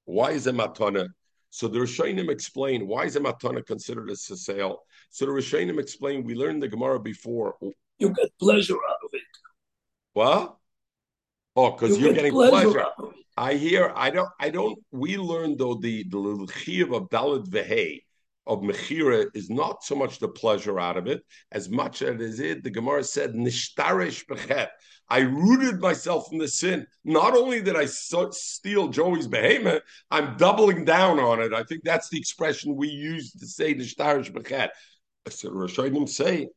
Why 0.04 0.30
is 0.32 0.46
a 0.46 0.52
matona 0.52 1.08
so 1.54 1.68
the 1.68 1.78
Rishonim 1.78 2.30
explain 2.30 2.88
why 2.88 3.04
is 3.04 3.14
a 3.14 3.20
matana 3.20 3.64
considered 3.64 4.10
as 4.10 4.28
a 4.28 4.36
sale. 4.36 4.80
So 5.10 5.24
the 5.24 5.30
Rishonim 5.30 5.78
explain 5.78 6.24
we 6.24 6.34
learned 6.34 6.60
the 6.60 6.66
Gemara 6.66 6.98
before. 6.98 7.54
You 8.00 8.08
get 8.12 8.36
pleasure 8.40 8.74
out 8.74 8.96
of 9.04 9.10
it. 9.12 9.22
What? 10.14 10.56
Oh, 11.54 11.70
because 11.70 11.96
you 11.96 12.10
are 12.10 12.12
getting 12.12 12.32
pleasure. 12.32 12.72
pleasure. 12.72 13.14
I 13.36 13.54
hear. 13.54 13.92
I 13.94 14.10
don't. 14.10 14.28
I 14.40 14.50
don't. 14.50 14.76
We 14.90 15.16
learned 15.16 15.58
though 15.58 15.74
the 15.74 16.02
the 16.08 16.52
chiv 16.56 16.90
of 16.90 17.08
Dalit 17.10 17.46
Vehe 17.46 18.00
of 18.46 18.60
Mechira 18.60 19.26
is 19.34 19.48
not 19.50 19.84
so 19.84 19.94
much 19.94 20.18
the 20.18 20.28
pleasure 20.28 20.78
out 20.78 20.96
of 20.96 21.06
it 21.06 21.22
as 21.52 21.68
much 21.68 22.02
as 22.02 22.40
it 22.40 22.62
The 22.62 22.70
Gemara 22.70 23.04
said 23.04 23.32
nishtarish 23.32 24.26
bechet. 24.26 24.68
I 25.08 25.20
rooted 25.20 25.80
myself 25.80 26.28
in 26.32 26.38
the 26.38 26.48
sin. 26.48 26.86
Not 27.04 27.36
only 27.36 27.60
did 27.62 27.76
I 27.76 27.86
so, 27.86 28.30
steal 28.30 28.88
Joey's 28.88 29.26
behemoth, 29.26 29.82
I'm 30.10 30.36
doubling 30.36 30.84
down 30.84 31.18
on 31.18 31.40
it. 31.40 31.52
I 31.52 31.62
think 31.62 31.82
that's 31.84 32.08
the 32.08 32.18
expression 32.18 32.76
we 32.76 32.88
use 32.88 33.32
to 33.32 33.46
say 33.46 33.74
nishtarish 33.74 34.32
bechet. 34.32 34.70
So 35.28 35.50
Rishonim 35.50 36.08
say, 36.08 36.48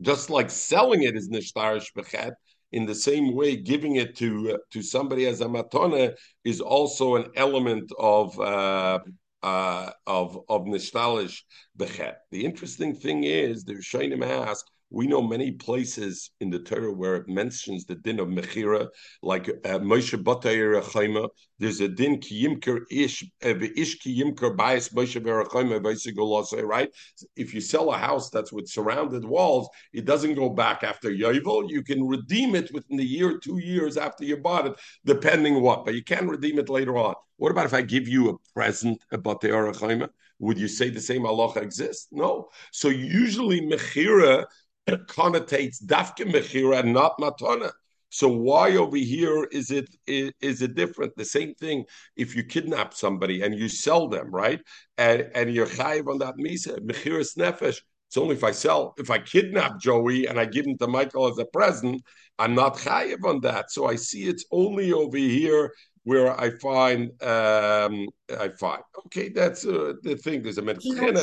just 0.00 0.30
like 0.30 0.50
selling 0.50 1.02
it 1.02 1.16
is 1.16 1.28
nishtarish 1.28 1.92
bechet, 1.94 2.32
in 2.72 2.86
the 2.86 2.94
same 2.94 3.34
way, 3.34 3.56
giving 3.56 3.96
it 3.96 4.16
to 4.16 4.54
uh, 4.54 4.58
to 4.72 4.82
somebody 4.82 5.26
as 5.26 5.40
a 5.40 5.46
matona 5.46 6.14
is 6.44 6.60
also 6.60 7.16
an 7.16 7.30
element 7.36 7.90
of 7.98 8.38
uh, 8.40 8.98
uh, 9.46 9.90
of 10.06 10.28
of 10.48 10.62
nishtalish 10.72 11.36
bechet. 11.78 12.16
The 12.32 12.44
interesting 12.44 12.94
thing 12.94 13.24
is, 13.24 13.64
the 13.64 13.74
Rishonim 13.74 14.24
ask, 14.26 14.66
we 14.90 15.06
know 15.06 15.20
many 15.20 15.50
places 15.52 16.30
in 16.40 16.50
the 16.50 16.60
Torah 16.60 16.92
where 16.92 17.16
it 17.16 17.28
mentions 17.28 17.84
the 17.84 17.96
din 17.96 18.20
of 18.20 18.28
Mechira, 18.28 18.88
like 19.22 19.48
uh, 19.48 19.78
Moshe 19.80 20.22
Batayir 20.22 20.80
Chaima. 20.82 21.28
There's 21.58 21.80
a 21.80 21.88
din 21.88 22.20
kiyimker 22.20 22.80
ish 22.90 23.24
uh, 23.44 23.54
ish 23.76 23.98
kiyimker 24.00 24.56
bias 24.56 24.90
Moshe 24.90 25.20
Berachayma 25.20 26.68
right? 26.68 26.90
If 27.34 27.52
you 27.52 27.60
sell 27.60 27.92
a 27.92 27.98
house 27.98 28.30
that's 28.30 28.52
with 28.52 28.68
surrounded 28.68 29.24
walls, 29.24 29.68
it 29.92 30.04
doesn't 30.04 30.34
go 30.34 30.50
back 30.50 30.84
after 30.84 31.10
Yovel. 31.10 31.68
You 31.68 31.82
can 31.82 32.06
redeem 32.06 32.54
it 32.54 32.70
within 32.72 32.96
the 32.96 33.04
year, 33.04 33.38
two 33.38 33.58
years 33.58 33.96
after 33.96 34.24
you 34.24 34.36
bought 34.36 34.66
it, 34.66 34.74
depending 35.04 35.60
what, 35.62 35.84
but 35.84 35.94
you 35.94 36.04
can 36.04 36.28
redeem 36.28 36.58
it 36.58 36.68
later 36.68 36.96
on. 36.96 37.14
What 37.38 37.50
about 37.50 37.66
if 37.66 37.74
I 37.74 37.82
give 37.82 38.06
you 38.06 38.30
a 38.30 38.38
present 38.54 39.02
about 39.10 39.40
the 39.40 39.48
Arachayma? 39.48 40.08
Would 40.38 40.58
you 40.58 40.68
say 40.68 40.90
the 40.90 41.00
same 41.00 41.22
halacha 41.22 41.62
exists? 41.62 42.08
No. 42.12 42.48
So 42.70 42.88
usually 42.88 43.62
Mechira 43.62 44.44
connotates 44.86 45.82
dafke 45.84 46.24
mechira 46.24 46.80
and 46.80 46.92
not 46.92 47.18
matana. 47.18 47.72
So 48.08 48.28
why 48.28 48.76
over 48.76 48.96
here 48.96 49.44
is 49.44 49.70
it 49.70 49.88
is, 50.06 50.62
it 50.62 50.74
different? 50.74 51.16
The 51.16 51.24
same 51.24 51.54
thing 51.54 51.84
if 52.16 52.36
you 52.36 52.44
kidnap 52.44 52.94
somebody 52.94 53.42
and 53.42 53.54
you 53.54 53.68
sell 53.68 54.08
them, 54.08 54.30
right? 54.30 54.60
And 54.96 55.28
and 55.34 55.52
you're 55.52 55.66
chayiv 55.66 56.08
on 56.08 56.18
that 56.18 56.36
misa 56.36 56.78
mechiras 56.78 57.36
nefesh. 57.36 57.80
It's 58.08 58.16
only 58.16 58.36
if 58.36 58.44
I 58.44 58.52
sell. 58.52 58.94
If 58.98 59.10
I 59.10 59.18
kidnap 59.18 59.80
Joey 59.80 60.26
and 60.26 60.38
I 60.38 60.44
give 60.44 60.66
him 60.66 60.78
to 60.78 60.86
Michael 60.86 61.26
as 61.26 61.38
a 61.38 61.44
present, 61.44 62.02
I'm 62.38 62.54
not 62.54 62.76
chayiv 62.76 63.24
on 63.24 63.40
that. 63.40 63.72
So 63.72 63.86
I 63.86 63.96
see 63.96 64.28
it's 64.28 64.44
only 64.52 64.92
over 64.92 65.16
here 65.16 65.72
where 66.06 66.40
I 66.40 66.50
find 66.50 67.10
um, 67.20 68.06
I 68.38 68.48
find 68.60 68.80
okay, 69.06 69.28
that's 69.28 69.66
uh, 69.66 69.94
the 70.04 70.14
thing. 70.16 70.40
There's 70.42 70.58
a 70.58 70.62
medicina. 70.62 71.20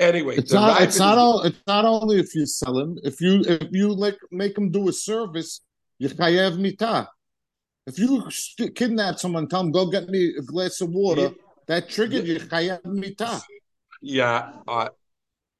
Anyway, 0.00 0.36
it's 0.36 0.52
not. 0.54 0.80
It's 0.80 0.98
not, 0.98 1.18
all, 1.18 1.42
it's 1.42 1.60
not 1.66 1.84
only 1.84 2.18
if 2.18 2.34
you 2.34 2.46
sell 2.46 2.78
him. 2.78 2.98
If 3.04 3.20
you 3.20 3.42
if 3.46 3.68
you 3.72 3.92
like 3.92 4.18
make 4.30 4.56
him 4.56 4.70
do 4.70 4.88
a 4.88 4.92
service, 4.92 5.60
you 5.98 6.08
chayev 6.08 6.58
mita. 6.58 7.08
If 7.86 7.98
you 7.98 8.26
kidnap 8.74 9.18
someone, 9.18 9.48
tell 9.48 9.60
him 9.60 9.70
go 9.70 9.90
get 9.90 10.08
me 10.08 10.34
a 10.38 10.42
glass 10.42 10.80
of 10.80 10.88
water. 10.90 11.28
Yeah. 11.28 11.42
That 11.68 11.90
triggered 11.90 12.26
yeah. 12.26 12.34
you 12.34 12.40
chayev 12.40 12.84
mita. 12.86 13.42
Yeah. 14.00 14.52
Uh, 14.66 14.88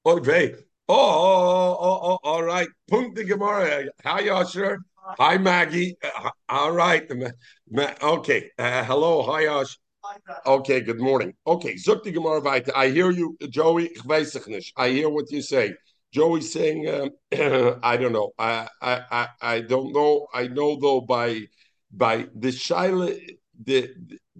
oh, 0.07 0.19
great. 0.19 0.57
Oh, 0.89 0.97
oh, 0.97 1.77
oh, 1.79 2.01
oh, 2.09 2.19
all 2.25 2.43
right. 2.43 2.69
Punkt 2.89 3.17
the 3.17 3.25
Gemara. 3.25 3.85
Hi, 4.03 4.23
Yasher. 4.23 4.79
Hi, 5.05 5.37
Maggie. 5.39 5.97
Uh, 6.03 6.31
all 6.49 6.73
right. 6.73 7.11
Okay. 8.03 8.51
Uh, 8.59 8.85
hello. 8.85 9.23
Hi, 9.23 9.47
Ash. 9.47 9.77
Okay. 10.47 10.81
Good 10.81 11.01
morning. 11.01 11.35
Okay. 11.47 11.75
Zukti 11.75 12.13
Gemara 12.13 12.63
I 12.75 12.89
hear 12.89 13.11
you, 13.11 13.37
Joey. 13.49 13.91
I 14.77 14.89
hear 14.91 15.09
what 15.09 15.31
you 15.31 15.43
say. 15.43 15.75
Joey's 16.13 16.53
saying, 16.53 16.89
uh, 16.89 17.09
I 17.83 17.97
don't 17.97 18.13
know. 18.13 18.33
I, 18.39 18.69
I 18.81 19.01
I 19.11 19.29
I 19.41 19.61
don't 19.61 19.93
know. 19.93 20.27
I 20.33 20.47
know 20.47 20.79
though 20.79 21.01
by 21.01 21.41
by 21.91 22.27
the 22.35 22.49
shaila 22.49 23.19
the 23.65 23.91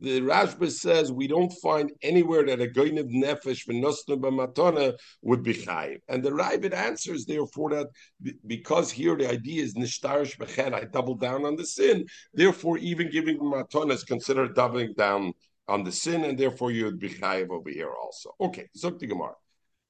the 0.03 0.21
Rashba 0.21 0.69
says 0.71 1.13
we 1.13 1.29
don't 1.29 1.53
find 1.63 1.93
anywhere 2.03 2.45
that 2.47 2.61
a 2.61 2.67
goyniv 2.67 3.09
nefesh 3.13 3.67
v'nosnu 3.69 4.21
b'matona 4.21 4.95
would 5.23 5.45
be 5.45 5.55
chayiv. 5.55 6.01
And 6.09 6.25
the 6.25 6.31
Ravid 6.31 6.75
answers 6.75 7.25
therefore 7.25 7.71
that 7.71 7.87
because 8.47 8.91
here 8.91 9.17
the 9.17 9.31
idea 9.31 9.63
is 9.63 9.75
nishtarish 9.75 10.37
b'ched, 10.39 10.75
I 10.75 10.85
double 10.85 11.15
down 11.15 11.45
on 11.45 11.55
the 11.55 11.65
sin. 11.65 12.07
Therefore, 12.35 12.79
even 12.79 13.11
giving 13.11 13.39
matona 13.39 13.93
is 13.93 14.03
considered 14.03 14.57
doubling 14.57 14.93
down 14.99 15.35
on 15.69 15.85
the 15.85 15.93
sin, 15.93 16.25
and 16.25 16.37
therefore 16.37 16.73
you 16.73 16.85
would 16.87 16.99
be 16.99 17.11
chayiv 17.11 17.51
over 17.51 17.71
here 17.71 17.93
also. 17.93 18.35
Okay, 18.41 18.69
Zuk 18.77 18.99
the 18.99 19.07
Gemara. 19.07 19.35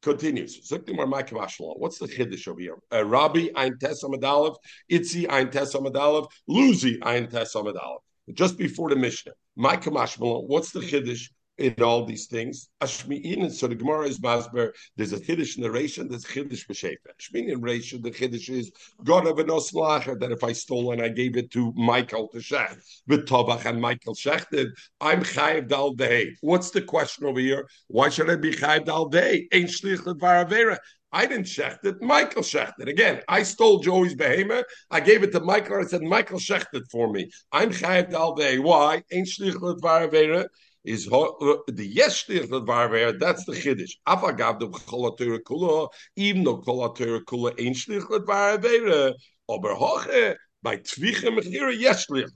Continues. 0.03 0.59
What's 0.69 1.99
the 1.99 2.09
chiddush 2.09 2.49
over 2.49 2.61
here? 2.61 2.77
Uh, 2.93 3.05
Rabbi 3.05 3.49
ein 3.55 3.79
tes 3.79 4.03
amadalev, 4.03 4.57
Itzi 4.91 5.27
ein 5.31 5.51
tes 5.51 5.75
amadalev, 5.75 6.29
Luzi 6.51 6.99
ein 7.03 7.29
tes 7.29 7.55
amadalev. 7.55 8.01
Just 8.35 8.59
before 8.59 8.91
the 8.91 8.97
Mishnah, 8.97 9.33
my 9.57 9.77
kamashmalon. 9.77 10.49
What's 10.49 10.71
the 10.71 10.81
chiddush 10.81 11.29
in 11.59 11.75
all 11.83 12.05
these 12.05 12.27
things? 12.27 12.69
Ashmi'in, 12.81 13.51
so 13.51 13.67
the 13.67 13.75
Gemara 13.75 14.07
is 14.07 14.19
masber. 14.19 14.73
There's 14.97 15.13
a 15.13 15.21
chiddush 15.21 15.59
narration. 15.59 16.09
There's 16.09 16.25
chiddush 16.25 16.67
b'shefa. 16.67 16.97
Ashmi'in 17.21 17.49
narration. 17.49 18.03
The 18.03 18.11
chiddush 18.11 18.51
is 18.51 18.73
God 19.05 19.27
of 19.27 19.39
an 19.39 19.51
oslacher 19.51 20.19
that 20.19 20.33
if 20.33 20.43
I 20.43 20.53
stole 20.53 20.93
and 20.93 21.03
I 21.03 21.09
gave 21.09 21.37
it 21.37 21.51
to 21.53 21.73
Michael 21.77 22.29
to 22.29 22.39
shech, 22.39 22.77
with 23.07 23.27
Tovach 23.27 23.67
and 23.67 23.81
Michael 23.81 24.15
shechted, 24.15 24.69
I'm 25.01 25.23
chayiv 25.23 25.69
dal 25.69 25.93
day. 25.93 26.35
What's 26.41 26.71
the 26.71 26.83
question 26.83 27.27
over 27.27 27.41
here? 27.41 27.69
Why 27.89 28.09
should 28.09 28.31
I 28.31 28.37
be 28.37 28.53
chayiv 28.53 28.87
dal 28.87 29.09
day? 29.09 29.49
Ain't 29.53 29.71
shlich 29.71 29.99
varavera. 29.99 30.79
I 31.13 31.27
didn't 31.27 31.47
shecht 31.47 31.85
it. 31.85 32.01
Michael 32.01 32.43
shecht 32.43 32.75
it. 32.79 32.89
Again, 32.89 33.21
I 33.29 33.43
stole 33.43 33.81
Joey's 33.81 34.15
behemoth. 34.15 34.65
I 34.91 35.01
gave 35.01 35.23
it 35.23 35.33
to 35.33 35.41
Michael. 35.41 35.81
I 35.81 35.85
said, 35.85 36.03
Michael 36.03 36.39
shecht 36.39 36.73
it 36.73 36.85
for 36.91 37.13
me. 37.13 37.31
I'm 37.53 37.71
chayiv 37.71 38.11
dal 38.11 38.35
day. 38.35 38.59
Why? 38.59 39.03
Ain't 39.13 39.29
shlich 39.29 39.55
varavera 39.55 40.47
is 40.85 41.07
uh, 41.13 41.29
the 41.69 41.87
yes 41.87 42.25
shlich 42.25 43.19
That's 43.21 43.45
the 43.45 43.53
chiddush. 43.53 43.93
Afagav 44.09 44.59
the 44.59 44.69
cholatura 44.69 45.39
kula, 45.41 45.89
even 46.17 46.45
though 46.45 46.63
cholatura 46.63 47.21
kula 47.21 47.61
ain't 47.61 47.77
shlich 47.77 48.05
varavera, 48.05 49.13
aber 49.51 49.75
hoche 49.75 50.35
by 50.63 50.77
tvicha 50.77 51.29
mechira 51.29 51.79
yes 51.79 52.07
shlich 52.07 52.31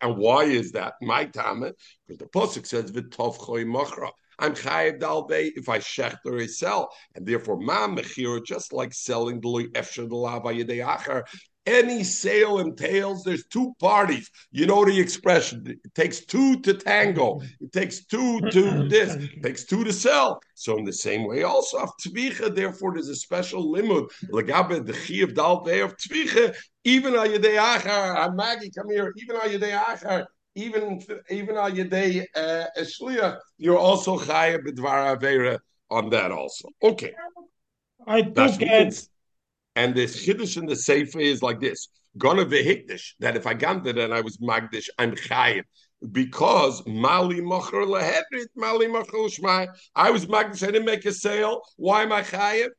And 0.00 0.16
why 0.16 0.44
is 0.44 0.72
that? 0.72 0.94
My 1.02 1.26
time, 1.26 1.60
because 2.06 2.18
the 2.18 2.26
pasuk 2.26 2.66
says 2.66 2.90
v'tov 2.90 3.36
choy 3.36 3.66
machra. 3.66 4.10
I'm 4.38 4.54
chayiv 4.54 5.00
dalbe 5.00 5.50
if 5.54 5.68
I 5.68 5.78
shecht 5.78 6.18
or 6.26 6.38
I 6.38 6.46
sell, 6.46 6.90
and 7.14 7.26
therefore 7.26 7.58
ma 7.58 7.88
mechira 7.88 8.44
just 8.44 8.72
like 8.72 8.94
selling 8.94 9.40
the 9.40 9.48
loy 9.48 9.64
efsher 9.68 10.08
the 10.08 10.16
lava 10.16 10.48
yedei 10.48 10.84
achar 10.84 11.24
any 11.68 12.02
sale 12.02 12.58
entails 12.60 13.22
there's 13.22 13.46
two 13.46 13.74
parties. 13.78 14.30
You 14.50 14.66
know 14.66 14.84
the 14.84 14.98
expression. 14.98 15.64
It 15.66 15.94
takes 15.94 16.24
two 16.24 16.60
to 16.60 16.74
tango. 16.74 17.40
It 17.60 17.72
takes 17.72 18.06
two 18.06 18.40
to 18.40 18.62
mm-hmm. 18.62 18.88
this. 18.88 19.14
It 19.14 19.42
takes 19.42 19.64
two 19.64 19.84
to 19.84 19.92
sell. 19.92 20.40
So 20.54 20.78
in 20.78 20.84
the 20.84 20.92
same 20.92 21.28
way, 21.28 21.42
also 21.42 21.78
of 21.78 21.90
tvicha, 22.02 22.54
therefore 22.54 22.94
there's 22.94 23.08
a 23.08 23.16
special 23.16 23.72
limud. 23.72 24.08
Legabe 24.32 24.86
the 24.86 24.94
chi 24.94 25.22
of 25.22 25.34
dal 25.34 25.58
of 25.58 25.96
tvicha. 25.96 26.54
Even 26.84 27.14
al 27.14 27.28
yedei 27.28 27.58
achar, 27.58 28.34
Maggie, 28.34 28.70
come 28.70 28.90
here. 28.90 29.12
Even 29.18 29.36
al 29.36 29.50
yedei 29.50 29.78
achar. 29.78 30.24
Even 30.64 31.00
even 31.30 31.56
al 31.56 31.70
yedei 31.70 32.26
uh, 32.34 33.36
you're 33.58 33.78
also 33.78 34.18
chayav 34.18 34.60
b'dvar 34.66 35.00
avera 35.14 35.58
on 35.88 36.10
that 36.10 36.30
also. 36.32 36.68
Okay. 36.82 37.12
I 38.06 38.22
think 38.22 38.62
it's 38.62 39.08
and 39.76 39.94
the 39.94 40.06
chiddush 40.06 40.56
in 40.56 40.66
the 40.66 40.74
sefer 40.74 41.20
is 41.20 41.42
like 41.42 41.60
this: 41.60 41.88
gonna 42.16 42.44
vehikdish 42.44 43.06
that 43.20 43.36
if 43.36 43.46
I 43.46 43.54
ganted 43.54 44.02
and 44.02 44.12
I 44.12 44.20
was 44.20 44.38
magdish, 44.38 44.88
I'm 44.98 45.12
chayiv 45.14 45.62
because 46.10 46.82
mali 46.86 47.40
mocher 47.40 47.84
lehedrit 47.94 48.50
mali 48.56 48.86
mocher. 48.86 49.68
I 49.94 50.10
was 50.10 50.26
magdish. 50.26 50.62
I 50.66 50.72
didn't 50.72 50.86
make 50.86 51.04
a 51.04 51.12
sale. 51.12 51.62
Why 51.76 52.02
am 52.02 52.12
I 52.12 52.22
chayiv? 52.22 52.70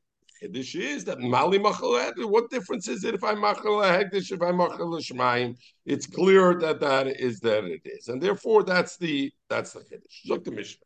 Chiddush 0.42 0.76
is 0.80 1.06
that 1.06 1.20
mali 1.20 1.60
lehedrit. 1.60 2.30
What 2.30 2.50
difference 2.50 2.88
is 2.88 3.04
it 3.04 3.14
if 3.14 3.24
I 3.24 3.34
mocher 3.34 3.66
lehedrish 3.66 4.32
if 4.32 4.42
I 4.42 4.52
mocher 4.52 4.80
l'shmai? 4.80 5.56
It's 5.86 6.08
clear 6.08 6.60
that 6.60 6.80
that 6.80 7.08
is 7.08 7.40
that 7.42 7.66
it 7.66 7.82
is, 7.86 8.08
and 8.08 8.22
therefore 8.22 8.64
that's 8.64 8.98
the 8.98 9.32
that's 9.50 9.74
the 9.74 9.82
chiddush. 9.82 10.28
Look 10.28 10.44
the 10.46 10.52
Mishnah. 10.52 10.86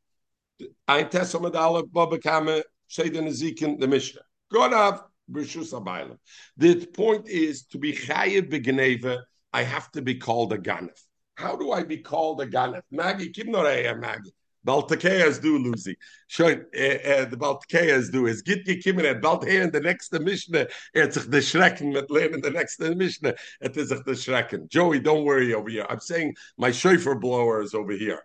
Ein 0.87 1.05
tesamad 1.05 1.55
aleph 1.55 1.91
baba 1.91 2.17
kame 2.19 2.63
sheidan 2.89 3.27
ezekin 3.27 3.79
the 3.79 3.87
Mishnah. 3.87 4.21
God 4.51 4.71
have 4.71 5.03
the 5.27 6.87
point 6.93 7.27
is 7.27 7.63
to 7.63 7.77
be 7.77 7.93
chayiv 7.93 8.51
begneva, 8.51 9.21
I 9.53 9.63
have 9.63 9.91
to 9.91 10.01
be 10.01 10.15
called 10.15 10.53
a 10.53 10.57
ganef. 10.57 10.99
How 11.35 11.55
do 11.55 11.71
I 11.71 11.83
be 11.83 11.97
called 11.97 12.41
a 12.41 12.47
ganef? 12.47 12.81
Maggie, 12.91 13.31
kimnoreya 13.31 13.97
Maggie. 13.99 14.33
Baltakeyas 14.65 15.41
do, 15.41 15.57
Lucy. 15.57 15.97
Show 16.27 16.47
uh, 16.47 16.51
uh, 16.51 17.25
the 17.25 17.37
Baltakeyas 17.37 18.11
do 18.11 18.27
is 18.27 18.41
git 18.41 18.65
gekimen 18.65 19.05
at 19.05 19.21
Baltakey 19.21 19.61
in 19.63 19.71
the 19.71 19.79
next 19.79 20.13
Mishnah. 20.13 20.67
Er 20.95 21.11
sich 21.11 21.29
the 21.29 21.37
schrecken 21.37 21.93
mit 21.93 22.09
in 22.33 22.41
the 22.41 22.49
next 22.49 22.79
Mishnah. 22.79 23.35
It 23.61 23.77
is 23.77 23.89
sich 23.89 24.03
the 24.05 24.11
schrecken. 24.11 24.69
Joey, 24.69 24.99
don't 24.99 25.25
worry 25.25 25.53
over 25.53 25.69
here. 25.69 25.85
I'm 25.89 25.99
saying 25.99 26.35
my 26.57 26.71
shofar 26.71 27.15
blower 27.15 27.61
is 27.61 27.73
over 27.73 27.93
here. 27.93 28.23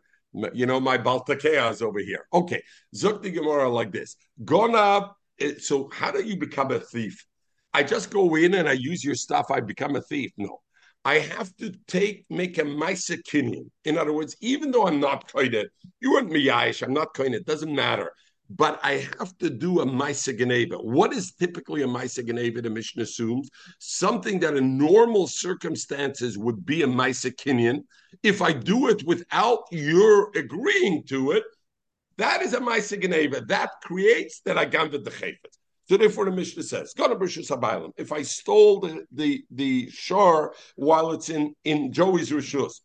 You 0.52 0.66
know, 0.66 0.78
my 0.78 0.98
Baltakea 0.98 1.70
is 1.70 1.82
over 1.82 1.98
here. 1.98 2.26
Okay. 2.32 2.62
Zuk 2.94 3.22
the 3.22 3.30
Gemara 3.30 3.68
like 3.68 3.92
this. 3.92 4.16
Gona 4.44 5.12
it, 5.38 5.62
so 5.62 5.88
how 5.92 6.10
do 6.10 6.22
you 6.22 6.36
become 6.36 6.70
a 6.72 6.80
thief? 6.80 7.24
I 7.72 7.82
just 7.82 8.10
go 8.10 8.34
in 8.34 8.54
and 8.54 8.68
I 8.68 8.72
use 8.72 9.04
your 9.04 9.14
stuff, 9.14 9.46
I 9.50 9.60
become 9.60 9.96
a 9.96 10.02
thief. 10.02 10.32
No. 10.36 10.60
I 11.04 11.18
have 11.18 11.56
to 11.56 11.72
take 11.86 12.24
make 12.28 12.58
a 12.58 12.62
Maisakinian. 12.62 13.70
In 13.84 13.96
other 13.96 14.12
words, 14.12 14.36
even 14.40 14.70
though 14.70 14.86
I'm 14.86 15.00
not 15.00 15.28
koined, 15.28 15.66
you 16.00 16.12
weren't 16.12 16.30
miyash, 16.30 16.82
I'm 16.82 16.92
not 16.92 17.14
koined, 17.14 17.34
it 17.34 17.46
doesn't 17.46 17.74
matter. 17.74 18.12
But 18.50 18.80
I 18.82 19.06
have 19.18 19.36
to 19.38 19.50
do 19.50 19.80
a 19.80 19.86
Maisa 19.86 20.82
What 20.82 21.12
is 21.12 21.32
typically 21.32 21.82
a 21.82 21.86
Maisa 21.86 22.24
the 22.62 22.70
mission 22.70 23.02
assumes? 23.02 23.50
Something 23.78 24.40
that 24.40 24.56
in 24.56 24.78
normal 24.78 25.26
circumstances 25.26 26.38
would 26.38 26.64
be 26.64 26.82
a 26.82 26.86
Maisa 26.86 27.84
If 28.22 28.40
I 28.40 28.52
do 28.52 28.88
it 28.88 29.04
without 29.04 29.64
your 29.70 30.30
agreeing 30.34 31.04
to 31.08 31.32
it, 31.32 31.44
that 32.16 32.40
is 32.40 32.54
a 32.54 32.60
Maisa 32.60 33.00
Geneva. 33.00 33.42
That 33.42 33.70
creates 33.82 34.40
that 34.46 34.56
I 34.56 34.64
gamved 34.64 35.04
the 35.04 35.10
chayfet. 35.10 35.57
So 35.88 35.96
therefore, 35.96 36.26
the 36.26 36.32
Mishnah 36.32 36.64
says, 36.64 36.94
If 36.98 38.12
I 38.12 38.22
stole 38.22 38.80
the 38.80 39.04
the, 39.12 39.44
the 39.50 39.90
shore 39.90 40.54
while 40.76 41.12
it's 41.12 41.30
in 41.30 41.54
in 41.64 41.92
Joey's 41.92 42.30
rishus, 42.30 42.80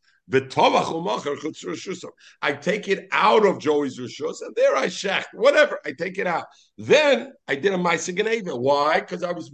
I 2.41 2.53
take 2.53 2.87
it 2.87 3.07
out 3.11 3.45
of 3.45 3.59
Joey's 3.59 3.99
rishus, 3.99 4.41
and 4.41 4.55
there 4.55 4.75
I 4.77 4.85
shech 4.85 5.25
whatever. 5.33 5.79
I 5.85 5.91
take 5.91 6.17
it 6.17 6.27
out. 6.27 6.45
Then 6.77 7.33
I 7.45 7.55
did 7.55 7.73
a 7.73 7.97
Geneva. 7.97 8.55
Why? 8.55 9.01
Because 9.01 9.21
I 9.21 9.33
was. 9.33 9.51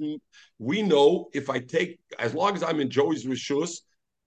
We 0.60 0.84
know 0.84 1.30
if 1.34 1.50
I 1.50 1.60
take 1.60 2.00
as 2.20 2.36
long 2.36 2.56
as 2.56 2.62
I'm 2.62 2.80
in 2.80 2.92
Joey's 2.92 3.26
rishus, 3.26 3.80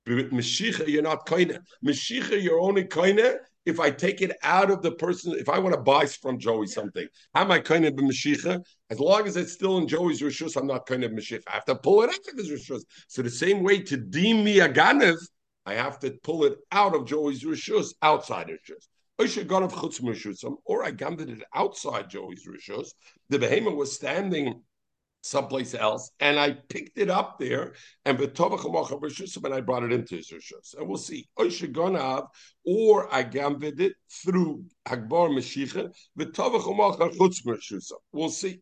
Meshicha, 0.08 0.88
you're 0.88 1.02
not 1.02 1.26
koine. 1.26 1.56
Meshicha, 1.84 2.42
you're 2.42 2.58
only 2.58 2.84
koine 2.84 3.36
if 3.64 3.78
I 3.78 3.90
take 3.90 4.20
it 4.22 4.36
out 4.42 4.70
of 4.70 4.82
the 4.82 4.92
person, 4.92 5.32
if 5.38 5.48
I 5.48 5.58
want 5.58 5.74
to 5.74 5.80
buy 5.80 6.06
from 6.06 6.38
Joey 6.38 6.66
something, 6.66 7.06
how 7.34 7.42
am 7.42 7.50
I 7.50 7.60
kind 7.60 7.84
of 7.84 7.94
Mashiach? 7.94 8.64
As 8.90 9.00
long 9.00 9.26
as 9.26 9.36
it's 9.36 9.52
still 9.52 9.78
in 9.78 9.88
Joey's 9.88 10.20
Rishus, 10.20 10.56
I'm 10.56 10.66
not 10.66 10.86
kind 10.86 11.04
of 11.04 11.12
Mashiach. 11.12 11.42
I 11.46 11.52
have 11.52 11.64
to 11.66 11.76
pull 11.76 12.02
it 12.02 12.10
out 12.10 12.32
of 12.32 12.36
his 12.36 12.50
Rishus. 12.50 12.82
So 13.08 13.22
the 13.22 13.30
same 13.30 13.62
way 13.62 13.80
to 13.82 13.96
deem 13.96 14.44
me 14.44 14.60
a 14.60 14.68
Ganev, 14.68 15.16
I 15.64 15.74
have 15.74 15.98
to 16.00 16.10
pull 16.22 16.44
it 16.44 16.58
out 16.72 16.94
of 16.94 17.06
Joey's 17.06 17.44
Rishus, 17.44 17.94
outside 18.02 18.48
Rishus. 18.48 18.88
Or 20.64 20.84
I 20.84 20.90
gambled 20.90 21.28
it 21.28 21.42
outside 21.54 22.10
Joey's 22.10 22.46
Rishus. 22.46 22.88
The 23.28 23.38
behemoth 23.38 23.74
was 23.74 23.94
standing 23.94 24.62
someplace 25.22 25.74
else, 25.74 26.10
and 26.20 26.38
I 26.38 26.52
picked 26.68 26.98
it 26.98 27.08
up 27.08 27.38
there, 27.38 27.74
and 28.04 28.18
and 28.18 29.54
I 29.54 29.60
brought 29.60 29.84
it 29.84 29.92
into 29.92 30.16
his 30.16 30.30
rishus. 30.30 30.76
And 30.76 30.88
we'll 30.88 30.98
see. 30.98 31.28
Oishagonav, 31.38 32.26
or 32.66 33.12
I 33.12 33.24
gamvid 33.24 33.80
it 33.80 33.94
through 34.10 34.64
Hagbar 34.86 35.30
Meshicha, 35.30 35.92
We'll 38.12 38.28
see. 38.28 38.60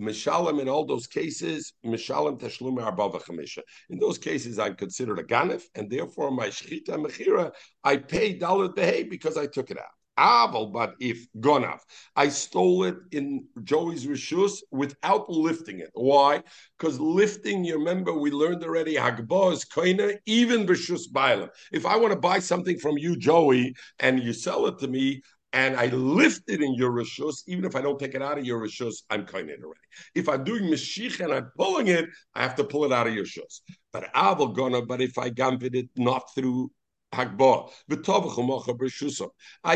Mishalim 0.00 0.60
in 0.60 0.68
all 0.68 0.86
those 0.86 1.06
cases, 1.06 1.74
Mishalim 1.84 2.40
Tashlum 2.40 2.78
Arbava 2.78 3.22
Chamisha. 3.22 3.60
In 3.90 3.98
those 3.98 4.16
cases, 4.16 4.58
I'm 4.58 4.74
considered 4.74 5.18
a 5.18 5.24
ganef, 5.24 5.62
and 5.74 5.90
therefore 5.90 6.30
my 6.30 6.48
Shchita 6.48 6.88
Mechira, 6.88 7.52
I 7.84 7.98
pay 7.98 8.38
Dalit 8.38 8.74
Behe 8.74 9.10
because 9.10 9.36
I 9.36 9.46
took 9.46 9.70
it 9.70 9.78
out. 9.78 9.99
Aval, 10.20 10.70
but 10.72 10.94
if 11.00 11.26
gonav, 11.38 11.78
I 12.14 12.28
stole 12.28 12.84
it 12.84 12.96
in 13.10 13.46
Joey's 13.64 14.06
rishus 14.06 14.58
without 14.70 15.30
lifting 15.30 15.80
it. 15.80 15.90
Why? 15.94 16.42
Because 16.78 17.00
lifting, 17.00 17.64
you 17.64 17.78
remember 17.78 18.12
we 18.12 18.30
learned 18.30 18.62
already 18.62 18.96
hagba 18.96 19.52
is 19.52 19.64
koina, 19.64 20.18
even 20.26 20.66
rishus 20.66 21.10
bailam. 21.10 21.48
If 21.72 21.86
I 21.86 21.96
want 21.96 22.12
to 22.12 22.18
buy 22.18 22.38
something 22.38 22.78
from 22.78 22.98
you, 22.98 23.16
Joey, 23.16 23.74
and 23.98 24.22
you 24.22 24.34
sell 24.34 24.66
it 24.66 24.78
to 24.80 24.88
me, 24.88 25.22
and 25.52 25.76
I 25.76 25.86
lift 25.86 26.42
it 26.48 26.62
in 26.62 26.74
your 26.74 26.92
rishus, 26.92 27.42
even 27.48 27.64
if 27.64 27.74
I 27.74 27.80
don't 27.80 27.98
take 27.98 28.14
it 28.14 28.22
out 28.22 28.38
of 28.38 28.44
your 28.44 28.60
rishus, 28.60 29.02
I'm 29.10 29.24
kind 29.26 29.50
of 29.50 29.58
already. 29.60 29.80
If 30.14 30.28
I'm 30.28 30.44
doing 30.44 30.64
meshich 30.64 31.18
and 31.20 31.32
I'm 31.32 31.50
pulling 31.56 31.88
it, 31.88 32.06
I 32.34 32.42
have 32.42 32.54
to 32.56 32.64
pull 32.64 32.84
it 32.84 32.92
out 32.92 33.08
of 33.08 33.14
your 33.14 33.24
shus. 33.24 33.60
But 33.92 34.12
Aval 34.14 34.54
gonna, 34.54 34.82
but 34.82 35.00
if 35.00 35.18
I 35.18 35.30
gamvid 35.30 35.74
it 35.74 35.88
not 35.96 36.32
through 36.34 36.70
Uh, 37.12 37.26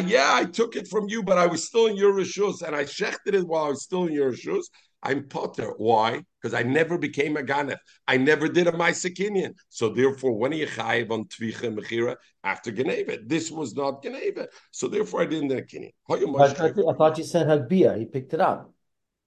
yeah, 0.07 0.31
I 0.33 0.45
took 0.45 0.77
it 0.77 0.89
from 0.89 1.09
you, 1.09 1.23
but 1.23 1.37
I 1.37 1.47
was 1.47 1.67
still 1.67 1.87
in 1.87 1.97
your 1.97 2.13
rishus, 2.13 2.63
and 2.63 2.77
I 2.77 2.85
shechted 2.85 3.35
it 3.35 3.47
while 3.47 3.65
I 3.65 3.69
was 3.71 3.83
still 3.83 4.07
in 4.07 4.13
your 4.13 4.33
rishus. 4.33 4.65
I'm 5.03 5.29
potter. 5.29 5.75
Why? 5.77 6.23
Because 6.41 6.55
I 6.55 6.63
never 6.63 6.97
became 6.97 7.37
a 7.37 7.43
ganef. 7.43 7.77
I 8.09 8.17
never 8.17 8.49
did 8.49 8.69
a 8.69 8.73
ma'asekinian. 8.73 9.55
So 9.69 9.91
therefore, 9.91 10.33
when 10.33 10.53
you 10.53 10.67
chayiv 10.67 11.11
on 11.11 11.25
tvicha 11.25 11.77
mechira 11.77 12.17
after 12.43 12.71
geneva, 12.71 13.19
this 13.25 13.51
was 13.51 13.75
not 13.75 14.03
geneva. 14.03 14.49
So 14.71 14.89
therefore, 14.89 15.23
I 15.23 15.27
didn't 15.27 15.49
do 15.49 15.59
a 15.59 15.63
kinyan. 15.63 15.93
I, 16.09 16.49
thought, 16.49 16.61
I 16.89 16.93
thought 16.97 17.19
you 17.19 17.25
said 17.25 17.47
hagbia. 17.49 17.99
He 17.99 18.07
picked 18.07 18.33
it 18.33 18.41
up. 18.41 18.73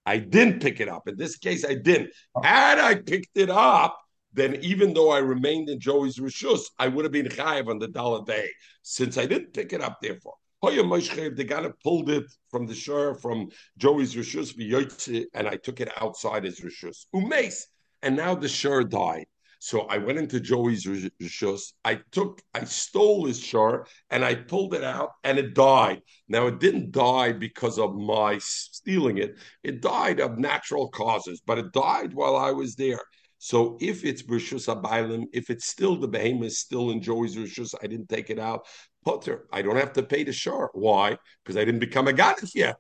I 0.06 0.18
didn't 0.18 0.62
pick 0.62 0.80
it 0.80 0.88
up. 0.88 1.08
In 1.08 1.18
this 1.18 1.38
case, 1.38 1.66
I 1.66 1.76
didn't. 1.76 2.12
Had 2.42 2.80
I 2.80 2.96
picked 2.96 3.38
it 3.38 3.50
up, 3.50 4.00
then 4.38 4.56
even 4.62 4.94
though 4.94 5.10
I 5.10 5.18
remained 5.18 5.68
in 5.70 5.80
Joey's 5.80 6.20
rishus, 6.20 6.62
I 6.78 6.88
would 6.88 7.06
have 7.06 7.12
been 7.12 7.26
chayiv 7.26 7.68
on 7.68 7.80
the 7.80 7.88
dollar 7.88 8.24
day. 8.24 8.50
Since 8.84 9.18
I 9.18 9.26
didn't 9.26 9.54
pick 9.54 9.74
it 9.74 9.82
up, 9.82 9.98
therefore. 10.02 10.36
The 10.62 11.46
guy 11.48 11.68
pulled 11.84 12.10
it 12.10 12.26
from 12.50 12.66
the 12.66 12.76
shore 12.76 13.16
from 13.16 13.50
Joey's 13.78 14.16
rishus 14.16 15.26
and 15.34 15.48
I 15.48 15.56
took 15.56 15.82
it 15.82 15.92
outside 16.00 16.44
his 16.44 16.62
rishus. 16.62 17.06
Umes, 17.14 17.64
and 18.02 18.16
now 18.16 18.36
the 18.36 18.48
shore 18.48 18.84
died. 18.84 19.26
So 19.60 19.82
I 19.82 19.98
went 19.98 20.20
into 20.20 20.40
Joey's 20.40 20.86
rishus. 20.86 21.74
I 21.84 22.02
took, 22.12 22.42
I 22.54 22.64
stole 22.66 23.26
his 23.26 23.40
shore 23.40 23.88
and 24.12 24.24
I 24.24 24.36
pulled 24.36 24.76
it 24.76 24.84
out, 24.84 25.12
and 25.24 25.40
it 25.40 25.56
died. 25.56 26.04
Now 26.28 26.46
it 26.46 26.60
didn't 26.60 26.92
die 26.92 27.32
because 27.34 27.80
of 27.80 27.96
my 27.96 28.38
stealing 28.40 29.18
it. 29.18 29.36
It 29.64 29.82
died 29.82 30.20
of 30.20 30.38
natural 30.38 30.90
causes, 30.90 31.42
but 31.44 31.58
it 31.58 31.72
died 31.72 32.14
while 32.14 32.36
I 32.36 32.52
was 32.52 32.76
there. 32.76 33.02
So 33.38 33.78
if 33.80 34.04
it's 34.04 34.24
Rishus 34.24 34.68
Abailim, 34.68 35.26
if 35.32 35.50
it's 35.50 35.68
still 35.68 35.96
the 35.96 36.08
behemoth 36.08 36.54
still 36.54 36.92
in 36.92 37.02
Joey's 37.02 37.36
Rishus, 37.36 37.76
I 37.82 37.88
didn't 37.88 38.10
take 38.10 38.30
it 38.30 38.40
out, 38.40 38.66
Potter, 39.06 39.48
I 39.52 39.62
don't 39.62 39.76
have 39.76 39.94
to 39.94 40.04
pay 40.04 40.24
the 40.24 40.34
shore. 40.34 40.72
Why? 40.74 41.18
Because 41.44 41.58
I 41.58 41.66
didn't 41.66 41.80
become 41.80 42.08
a 42.08 42.14
Ganif 42.14 42.56
yet. 42.56 42.78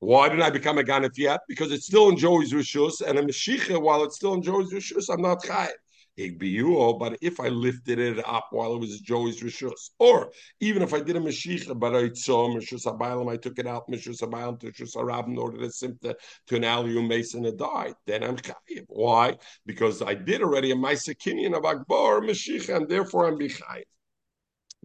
Why 0.00 0.28
didn't 0.28 0.44
I 0.44 0.50
become 0.50 0.78
a 0.78 0.82
Ganif 0.82 1.18
yet? 1.18 1.40
Because 1.48 1.70
it 1.72 1.82
still 1.82 2.08
in 2.08 2.16
Joey's 2.16 2.52
Rishus, 2.52 3.00
and 3.06 3.18
a 3.18 3.22
Meshicha, 3.22 3.80
while 3.80 4.04
it 4.04 4.12
still 4.12 4.34
in 4.34 4.42
Joey's 4.42 4.72
Rishus, 4.72 5.12
I'm 5.12 5.22
not 5.22 5.42
Chayiv 5.42 5.70
but 6.18 7.16
if 7.20 7.38
I 7.38 7.48
lifted 7.48 7.98
it 8.00 8.26
up 8.26 8.48
while 8.50 8.74
it 8.74 8.80
was 8.80 9.00
Joey's 9.00 9.40
Rishus, 9.40 9.90
or 9.98 10.32
even 10.60 10.82
if 10.82 10.92
I 10.92 11.00
did 11.00 11.16
a 11.16 11.20
Mashiach, 11.20 11.78
but 11.78 11.94
I 11.94 12.10
saw 12.12 12.48
Mishus 12.48 12.86
Abaylam, 12.86 13.30
I 13.30 13.36
took 13.36 13.58
it 13.58 13.66
out, 13.66 13.88
Mishus 13.88 14.20
Abaylam 14.22 14.58
to 14.60 14.72
Mishus 14.72 14.96
Arab 14.96 15.28
in 15.28 15.38
order 15.38 15.58
to 15.58 15.66
simta 15.66 16.14
to 16.48 16.56
an 16.56 16.62
Aliu 16.62 17.06
Mason 17.06 17.46
and 17.46 17.56
died, 17.56 17.94
then 18.06 18.24
I'm 18.24 18.36
Chayiv. 18.36 18.84
Why? 18.88 19.36
Because 19.64 20.02
I 20.02 20.14
did 20.14 20.42
already 20.42 20.72
a 20.72 20.74
Maisakinian 20.74 21.56
of 21.56 21.64
Akbar, 21.64 22.20
Mashiach, 22.20 22.74
and 22.74 22.88
therefore 22.88 23.26
I'm 23.26 23.38
Bichayiv. 23.38 23.84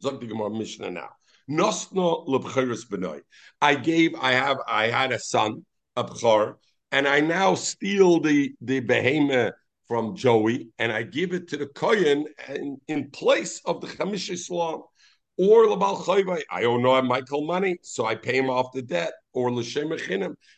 Zog 0.01 0.21
the 0.21 0.27
Gemara 0.27 0.51
Mishnah 0.51 0.91
now. 0.91 1.09
Nosno 1.49 2.27
lebcheres 2.27 2.87
benoy. 2.87 3.21
I 3.59 3.75
gave, 3.75 4.13
I 4.15 4.33
have, 4.33 4.57
I 4.67 4.87
had 4.87 5.11
a 5.11 5.19
son, 5.19 5.65
a 5.95 6.03
bchor, 6.03 6.55
and 6.91 7.07
I 7.07 7.21
now 7.21 7.55
steal 7.55 8.19
the 8.19 8.53
the 8.61 8.79
behemoth 8.79 9.53
from 9.87 10.15
Joey, 10.15 10.69
and 10.79 10.91
I 10.91 11.03
give 11.03 11.33
it 11.33 11.47
to 11.49 11.57
the 11.57 11.67
Kohen 11.67 12.25
in, 12.47 12.77
in 12.87 13.11
place 13.11 13.61
of 13.65 13.81
the 13.81 13.87
Chamish 13.87 14.29
Islam. 14.29 14.83
Or 15.35 15.65
Labal 15.65 16.03
Chayvai, 16.03 16.43
I 16.51 16.61
don't 16.61 16.83
know. 16.83 16.93
I'm 16.93 17.07
Michael 17.07 17.45
money, 17.45 17.77
so 17.81 18.05
I 18.05 18.13
pay 18.13 18.37
him 18.37 18.51
off 18.51 18.71
the 18.71 18.83
debt. 18.83 19.13
Or 19.33 19.51
L'Shem 19.51 19.91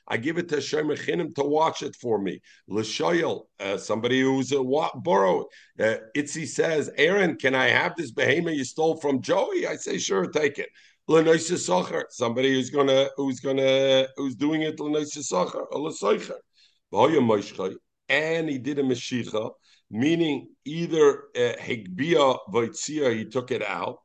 I 0.10 0.18
give 0.18 0.38
it 0.38 0.50
to 0.50 0.60
Shem 0.60 0.90
to 0.90 1.44
watch 1.44 1.82
it 1.82 1.96
for 1.96 2.20
me. 2.20 2.42
L'Shoyel, 2.68 3.48
uh, 3.62 3.78
somebody 3.78 4.20
who's 4.20 4.52
a 4.52 4.62
wa- 4.62 4.92
borrow. 4.94 5.46
Uh, 5.80 5.96
Itzi 6.14 6.46
says, 6.46 6.92
Aaron, 6.98 7.38
can 7.38 7.56
I 7.56 7.70
have 7.70 7.96
this 7.96 8.12
behemoth 8.12 8.56
you 8.56 8.66
stole 8.66 8.98
from 8.98 9.22
Joey? 9.22 9.66
I 9.66 9.78
say, 9.78 9.98
sure, 9.98 10.28
take 10.28 10.60
it. 10.60 10.68
L'Noisa 11.08 11.54
Socher, 11.54 12.04
somebody 12.10 12.54
who's 12.54 12.70
gonna, 12.70 13.08
who's 13.16 13.40
gonna, 13.40 14.08
who's 14.18 14.36
doing 14.36 14.64
it 14.64 14.78
L'Noisa 14.78 15.22
Socher, 15.22 15.66
or 15.72 15.80
L'Socher 15.80 16.36
and 18.10 18.50
he 18.50 18.58
did 18.58 18.80
a 18.80 18.84
Meshicha, 18.84 19.52
meaning 19.90 20.50
either 20.66 21.24
uh, 21.36 21.54
Higbia 21.60 22.38
Voitzia, 22.52 23.16
he 23.16 23.26
took 23.26 23.52
it 23.52 23.64
out, 23.64 24.00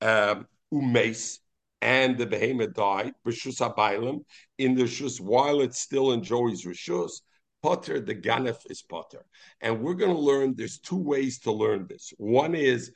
um, 0.00 0.46
Umes, 0.72 1.38
and 1.80 2.16
the 2.16 2.26
behemoth 2.26 2.74
died, 2.74 3.12
Rishus 3.26 3.60
Abailim, 3.60 4.24
in 4.58 4.74
the 4.74 4.84
Rishus, 4.84 5.20
while 5.20 5.60
it's 5.60 5.78
still 5.78 6.12
in 6.12 6.22
Joey's 6.22 6.64
Rishus, 6.64 7.20
Potter, 7.62 8.00
the 8.00 8.14
Ganef 8.14 8.58
is 8.70 8.82
Potter. 8.82 9.24
And 9.60 9.80
we're 9.80 9.94
going 9.94 10.14
to 10.14 10.20
learn, 10.20 10.54
there's 10.54 10.78
two 10.78 10.98
ways 10.98 11.38
to 11.40 11.52
learn 11.52 11.86
this. 11.88 12.12
One 12.18 12.54
is 12.54 12.92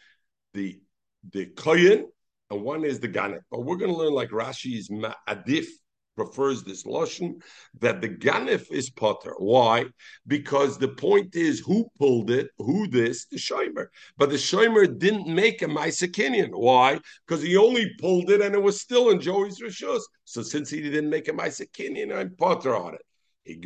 the 0.54 0.80
the 1.32 1.46
Koyin, 1.46 2.04
and 2.50 2.62
one 2.62 2.84
is 2.84 3.00
the 3.00 3.08
Ganef. 3.08 3.40
But 3.50 3.64
we're 3.64 3.76
going 3.76 3.90
to 3.90 3.96
learn 3.96 4.12
like 4.12 4.30
Rashi's 4.30 4.88
Ma'adif, 4.88 5.66
prefers 6.18 6.64
this 6.64 6.84
lotion 6.84 7.40
that 7.78 8.00
the 8.00 8.08
ganif 8.08 8.72
is 8.72 8.90
potter. 8.90 9.34
Why? 9.38 9.86
Because 10.26 10.76
the 10.76 10.88
point 10.88 11.36
is 11.36 11.60
who 11.60 11.88
pulled 11.96 12.30
it, 12.32 12.50
who 12.58 12.88
this, 12.88 13.26
the 13.26 13.36
shomer. 13.36 13.86
But 14.16 14.30
the 14.30 14.36
shomer 14.36 14.86
didn't 14.98 15.32
make 15.32 15.62
a 15.62 15.66
Maisakinian. 15.66 16.50
Why? 16.50 16.98
Because 17.24 17.42
he 17.42 17.56
only 17.56 17.88
pulled 18.00 18.30
it 18.30 18.40
and 18.40 18.52
it 18.56 18.62
was 18.62 18.80
still 18.80 19.10
in 19.10 19.20
Joey's 19.20 19.60
rishus. 19.60 20.02
So 20.24 20.42
since 20.42 20.68
he 20.68 20.80
didn't 20.82 21.08
make 21.08 21.28
a 21.28 21.32
Maisakinian, 21.32 22.12
I'm 22.12 22.34
potter 22.34 22.74
on 22.74 22.94
it. 22.94 23.02
If 23.44 23.60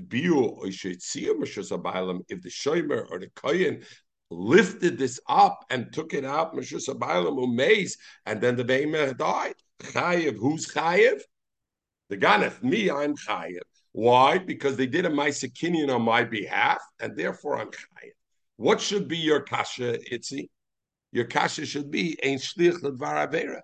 the 2.42 2.50
shomer 2.60 3.06
or 3.10 3.18
the 3.18 3.30
kohen 3.34 3.82
lifted 4.30 4.98
this 4.98 5.18
up 5.26 5.64
and 5.70 5.92
took 5.92 6.12
it 6.14 6.24
out, 6.24 6.54
and 6.54 8.40
then 8.42 8.56
the 8.56 8.64
behemoth 8.64 9.16
died. 9.16 9.54
Chayev, 9.82 10.36
who's 10.36 10.66
Chayev? 10.68 11.20
The 12.12 12.18
Ganef, 12.18 12.62
me, 12.62 12.90
I'm 12.90 13.16
Chayiv. 13.16 13.62
Why? 13.92 14.36
Because 14.36 14.76
they 14.76 14.86
did 14.86 15.06
a 15.06 15.08
Maisakinian 15.08 15.88
on 15.90 16.02
my 16.02 16.24
behalf, 16.24 16.82
and 17.00 17.16
therefore 17.16 17.56
I'm 17.56 17.68
Chayiv. 17.68 18.12
What 18.56 18.82
should 18.82 19.08
be 19.08 19.16
your 19.16 19.40
kasha, 19.40 19.96
Itzi? 20.12 20.50
Your 21.12 21.24
kasha 21.24 21.64
should 21.64 21.90
be 21.90 22.22
Ein 22.22 22.36
Shlich 22.36 22.82
Ledvar. 22.82 23.60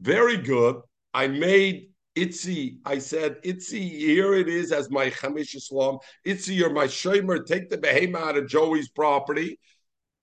Very 0.00 0.38
good. 0.38 0.76
I 1.12 1.28
made 1.28 1.90
Itzi, 2.16 2.78
I 2.86 3.00
said, 3.00 3.36
Itzi, 3.42 3.86
here 3.86 4.32
it 4.32 4.48
is 4.48 4.72
as 4.72 4.90
my 4.90 5.10
Chamish 5.10 5.54
Islam. 5.54 5.98
Itzi, 6.26 6.56
you're 6.56 6.72
my 6.72 6.86
Shomer. 6.86 7.44
Take 7.44 7.68
the 7.68 7.76
behemoth 7.76 8.22
out 8.22 8.38
of 8.38 8.48
Joey's 8.48 8.88
property. 8.88 9.60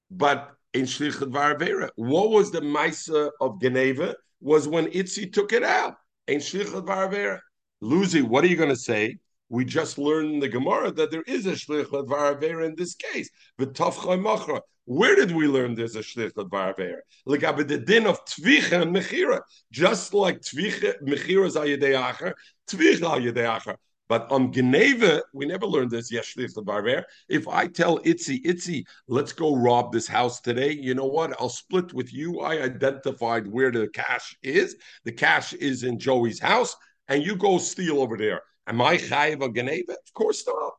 But 0.10 0.50
in 0.74 0.86
Shlich 0.86 1.18
Avera, 1.18 1.92
what 1.96 2.32
was 2.32 2.50
the 2.50 2.62
Maisa 2.62 3.30
of 3.40 3.62
Geneva? 3.62 4.16
Was 4.42 4.68
when 4.68 4.88
Itzi 4.88 5.32
took 5.32 5.54
it 5.54 5.62
out. 5.62 5.98
Luzi, 6.28 8.24
what 8.24 8.44
are 8.44 8.48
you 8.48 8.56
going 8.56 8.70
to 8.70 8.76
say? 8.76 9.18
We 9.50 9.64
just 9.64 9.98
learned 9.98 10.34
in 10.34 10.40
the 10.40 10.50
Gemara 10.50 10.92
that 10.92 11.12
there 11.12 11.24
is 11.28 11.46
a 11.46 11.52
shlichut 11.52 12.08
varavera 12.08 12.66
in 12.66 12.76
this 12.76 12.96
case. 12.96 13.30
machra. 13.60 14.62
Where 14.86 15.16
did 15.16 15.32
we 15.32 15.48
learn 15.48 15.76
there's 15.76 15.96
a 15.96 16.00
shlichut 16.00 16.50
varavera? 16.50 16.98
Like 17.26 17.42
the 17.68 17.78
din 17.78 18.08
of 18.08 18.26
tvicha 18.26 18.82
and 18.82 18.96
mechira. 18.96 19.42
Just 19.72 20.14
like 20.14 20.42
tvicha, 20.42 20.96
mechira 21.04 21.46
is 21.46 21.56
ayadeacher, 21.56 22.34
tvicha 22.68 23.20
ayadeacher. 23.20 23.76
But 24.08 24.32
on 24.32 24.52
Geneva, 24.52 25.24
we 25.34 25.46
never 25.46 25.66
learned 25.66 25.90
this. 25.90 26.12
If 26.12 27.48
I 27.48 27.68
tell 27.68 28.00
Itzi, 28.00 28.46
Itzi, 28.46 28.86
let's 29.08 29.34
go 29.34 29.56
rob 29.56 29.92
this 29.92 30.08
house 30.08 30.42
today, 30.42 30.72
you 30.72 30.94
know 30.94 31.06
what? 31.06 31.34
I'll 31.40 31.50
split 31.50 31.92
with 31.94 32.14
you. 32.14 32.42
I 32.42 32.62
identified 32.62 33.48
where 33.48 33.72
the 33.72 33.88
cash 33.88 34.38
is. 34.44 34.76
The 35.06 35.12
cash 35.12 35.54
is 35.54 35.84
in 35.84 35.98
Joey's 35.98 36.40
house, 36.40 36.76
and 37.08 37.24
you 37.24 37.36
go 37.36 37.58
steal 37.58 38.00
over 38.00 38.16
there. 38.16 38.42
Am 38.68 38.82
I 38.82 38.98
chayiv 38.98 39.44
a 39.44 39.52
Geneva? 39.52 39.94
Of 39.94 40.14
course 40.14 40.46
not. 40.48 40.74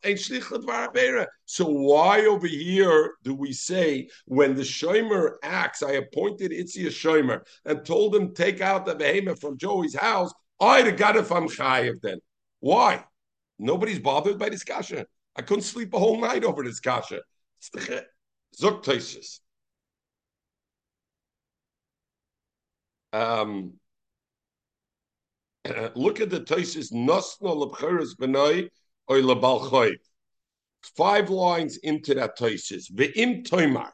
So 1.46 1.66
why 1.66 2.26
over 2.26 2.46
here 2.46 3.14
do 3.22 3.34
we 3.34 3.52
say 3.52 4.08
when 4.26 4.54
the 4.54 4.62
shomer 4.62 5.34
acts, 5.42 5.82
I 5.82 5.92
appointed 5.92 6.52
Itzi 6.52 6.86
a 6.86 6.90
shomer 6.90 7.42
and 7.64 7.84
told 7.84 8.14
him 8.14 8.34
take 8.34 8.60
out 8.60 8.86
the 8.86 8.94
behemoth 8.94 9.40
from 9.40 9.58
Joey's 9.58 9.94
house? 9.96 10.32
I'd 10.60 10.86
have 10.86 10.96
got 10.96 11.16
if 11.16 11.30
I'm 11.30 11.48
chayiv 11.48 12.00
then. 12.02 12.20
Why? 12.60 13.04
Nobody's 13.58 13.98
bothered 13.98 14.38
by 14.38 14.48
this 14.48 14.64
kasha. 14.64 15.06
I 15.34 15.42
couldn't 15.42 15.62
sleep 15.62 15.92
a 15.94 15.98
whole 15.98 16.20
night 16.20 16.44
over 16.44 16.62
this 16.62 16.80
kasha. 16.80 17.20
Zuk 18.60 19.40
Um, 23.12 23.74
look 25.94 26.20
at 26.20 26.30
the 26.30 26.40
Taisis 26.40 26.92
Nosno 26.92 27.70
Lebcheres 27.70 28.16
Benoi 28.16 28.68
or 29.08 29.16
Lebalchoy. 29.16 29.96
Five 30.96 31.30
lines 31.30 31.78
into 31.78 32.14
that 32.14 32.38
Taisis. 32.38 32.90
Ve'im 32.92 33.46
Toimar. 33.46 33.90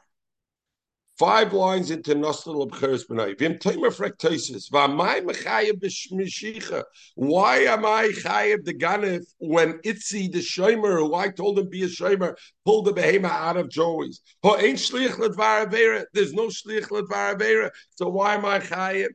Five 1.19 1.53
lines 1.53 1.91
into 1.91 2.15
Nostal 2.15 2.67
Abcheres 2.67 3.07
Benai. 3.07 3.37
Vim 3.37 3.59
Tamer 3.59 3.91
Frektosis. 3.91 4.71
Vamai 4.71 5.21
Mechayev 5.23 5.79
B'Shmishicha. 5.79 6.83
Why 7.13 7.57
am 7.59 7.85
I 7.85 8.07
Chayev 8.07 8.65
the 8.65 8.73
ganif 8.73 9.23
when 9.37 9.73
Itzi 9.85 10.31
the 10.31 10.39
Shomer, 10.39 10.97
who 10.97 11.13
I 11.13 11.29
told 11.29 11.59
him 11.59 11.69
be 11.69 11.83
a 11.83 11.87
Shomer, 11.87 12.33
pulled 12.65 12.85
the 12.85 12.93
behema 12.93 13.29
out 13.29 13.57
of 13.57 13.69
Joey's? 13.69 14.21
Ho 14.41 14.57
ain't 14.57 14.79
Shlich 14.79 15.11
Ledvar 15.11 16.05
There's 16.13 16.33
no 16.33 16.47
Shlich 16.47 16.87
Ledvar 16.87 17.69
So 17.91 18.09
why 18.09 18.33
am 18.33 18.45
I 18.45 18.59
Chayev? 18.59 19.09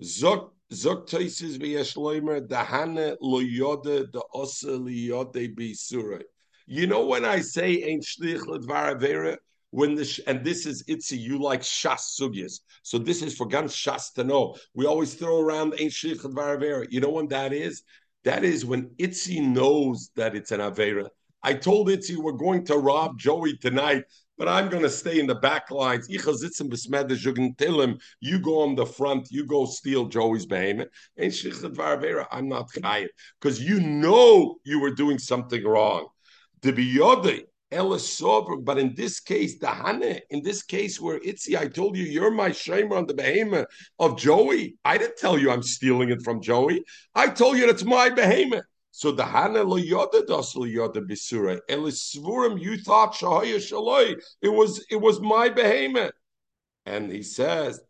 Zok 0.00 0.50
Zok 0.72 1.08
Toises 1.08 1.58
V'Yeshloimer 1.58 2.46
Dahane 2.46 3.16
Lo 3.20 3.40
Yode 3.40 4.12
the 4.12 4.22
Osa 4.32 4.70
Li 4.70 5.08
Yode 5.08 5.56
B'Surah. 5.56 6.22
You 6.66 6.86
know 6.86 7.06
when 7.06 7.24
I 7.24 7.40
say 7.40 7.82
ain't 7.82 8.04
Shlich 8.04 8.42
Ledvar 8.42 9.00
when 9.70 9.94
the 9.94 10.22
and 10.26 10.44
this 10.44 10.66
is 10.66 10.82
itzi, 10.84 11.18
you 11.18 11.40
like 11.40 11.60
shas 11.60 12.18
sugyas. 12.18 12.60
So 12.82 12.98
this 12.98 13.22
is 13.22 13.36
for 13.36 13.46
gan 13.46 13.64
shas 13.64 14.12
to 14.14 14.24
know. 14.24 14.56
We 14.74 14.86
always 14.86 15.14
throw 15.14 15.40
around 15.40 15.72
shlichut 15.72 16.32
varavera. 16.34 16.86
You 16.90 17.00
know 17.00 17.10
when 17.10 17.28
that 17.28 17.52
is? 17.52 17.82
That 18.24 18.44
is 18.44 18.64
when 18.64 18.90
itzi 18.98 19.40
knows 19.40 20.10
that 20.16 20.34
it's 20.34 20.52
an 20.52 20.60
avera. 20.60 21.08
I 21.42 21.54
told 21.54 21.88
itzi 21.88 22.16
we're 22.16 22.32
going 22.32 22.64
to 22.64 22.76
rob 22.76 23.18
Joey 23.18 23.56
tonight, 23.58 24.04
but 24.36 24.48
I'm 24.48 24.68
going 24.68 24.82
to 24.82 24.90
stay 24.90 25.20
in 25.20 25.26
the 25.26 25.36
back 25.36 25.70
lines. 25.70 26.08
You 26.08 26.18
go 26.18 26.26
on 28.62 28.74
the 28.74 28.86
front. 28.86 29.28
You 29.30 29.46
go 29.46 29.66
steal 29.66 30.06
Joey's 30.06 30.46
behemoth. 30.46 30.88
I'm 31.18 32.48
not 32.48 32.70
chayiv 32.72 33.08
because 33.40 33.62
you 33.62 33.80
know 33.80 34.56
you 34.64 34.80
were 34.80 34.94
doing 34.94 35.18
something 35.18 35.64
wrong. 35.64 36.08
To 36.62 36.72
yodei 37.70 38.64
but 38.64 38.78
in 38.78 38.94
this 38.94 39.20
case, 39.20 39.58
the 39.58 39.68
Hane, 39.68 40.20
in 40.30 40.42
this 40.42 40.62
case 40.62 41.00
where 41.00 41.20
Itzi, 41.20 41.56
I 41.56 41.68
told 41.68 41.96
you, 41.96 42.04
you're 42.04 42.30
my 42.30 42.50
shamer 42.50 42.96
on 42.96 43.06
the 43.06 43.14
behemoth 43.14 43.66
of 43.98 44.18
Joey. 44.18 44.76
I 44.84 44.98
didn't 44.98 45.18
tell 45.18 45.38
you 45.38 45.50
I'm 45.50 45.62
stealing 45.62 46.10
it 46.10 46.22
from 46.22 46.40
Joey. 46.40 46.84
I 47.14 47.28
told 47.28 47.58
you 47.58 47.68
it's 47.68 47.84
my 47.84 48.08
behemoth. 48.10 48.64
So 48.90 49.12
the 49.12 49.24
Hana 49.24 49.62
lo 49.62 49.78
yoda 49.78 50.26
das 50.26 50.56
lo 50.56 50.66
yoda 50.66 50.96
bisura. 50.96 51.60
Elisvurim, 51.70 52.60
you 52.60 52.78
thought 52.78 53.14
shahaya 53.14 53.56
shaloi. 53.56 54.20
It 54.42 54.48
was 54.48 54.84
it 54.90 54.96
was 54.96 55.20
my 55.20 55.48
behemoth. 55.48 56.12
And 56.86 57.10
he 57.12 57.22
says, 57.22 57.80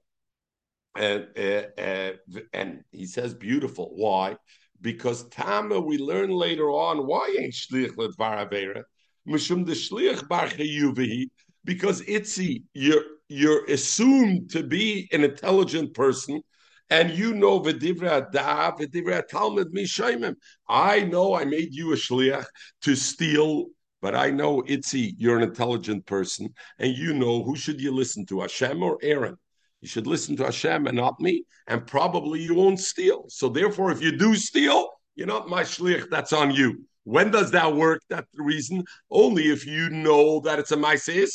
and 0.97 1.29
uh, 1.39 1.81
uh, 1.81 2.13
and 2.53 2.83
he 2.91 3.07
says 3.07 3.33
beautiful. 3.33 3.93
Why? 3.95 4.37
Because 4.81 5.29
Tama, 5.29 5.81
we 5.81 5.99
learn 5.99 6.31
later 6.31 6.69
on 6.71 7.07
why 7.07 7.37
ain't 7.39 7.55
shlich 7.55 7.95
ledvar 7.97 8.85
The 9.27 9.35
Shliach 9.35 11.29
because 11.65 12.01
Itzi, 12.03 12.63
you're 12.73 13.05
you're 13.29 13.67
assumed 13.67 14.51
to 14.51 14.63
be 14.63 15.09
an 15.13 15.23
intelligent 15.23 15.93
person, 15.93 16.41
and 16.89 17.11
you 17.11 17.35
know 17.35 17.61
V'divra 17.61 18.33
Da, 18.33 18.73
V'divra 18.73 19.27
Talmud 19.29 19.75
Mishaimim. 19.75 20.35
I 20.69 21.03
know 21.03 21.35
I 21.35 21.45
made 21.45 21.75
you 21.75 21.93
a 21.93 21.97
Shliach 21.97 22.47
to 22.83 22.97
steal, 22.97 23.67
but 24.01 24.15
I 24.15 24.31
know 24.31 24.63
Itzi, 24.63 25.13
you're 25.19 25.37
an 25.37 25.43
intelligent 25.43 26.07
person, 26.07 26.55
and 26.79 26.97
you 26.97 27.13
know 27.13 27.43
who 27.43 27.55
should 27.55 27.81
you 27.81 27.93
listen 27.93 28.25
to, 28.27 28.41
Hashem 28.41 28.83
or 28.83 28.97
Aaron? 29.03 29.37
You 29.81 29.89
should 29.89 30.07
listen 30.07 30.37
to 30.37 30.45
Hashem 30.45 30.87
and 30.87 30.97
not 30.97 31.21
me, 31.21 31.45
and 31.67 31.87
probably 31.87 32.41
you 32.41 32.55
won't 32.55 32.81
steal. 32.81 33.27
So 33.29 33.49
therefore, 33.49 33.91
if 33.93 34.01
you 34.01 34.17
do 34.17 34.35
steal, 34.35 34.89
you're 35.15 35.27
not 35.27 35.49
my 35.49 35.63
shliach. 35.63 36.09
That's 36.11 36.33
on 36.33 36.53
you. 36.53 36.85
When 37.09 37.31
does 37.31 37.51
that 37.53 37.75
work? 37.75 38.03
That's 38.11 38.29
the 38.35 38.43
reason. 38.43 38.85
Only 39.11 39.45
if 39.45 39.67
you 39.67 39.89
know 39.89 40.41
that 40.41 40.59
it's 40.59 40.73
a 40.73 40.77
Maisa 40.77 41.27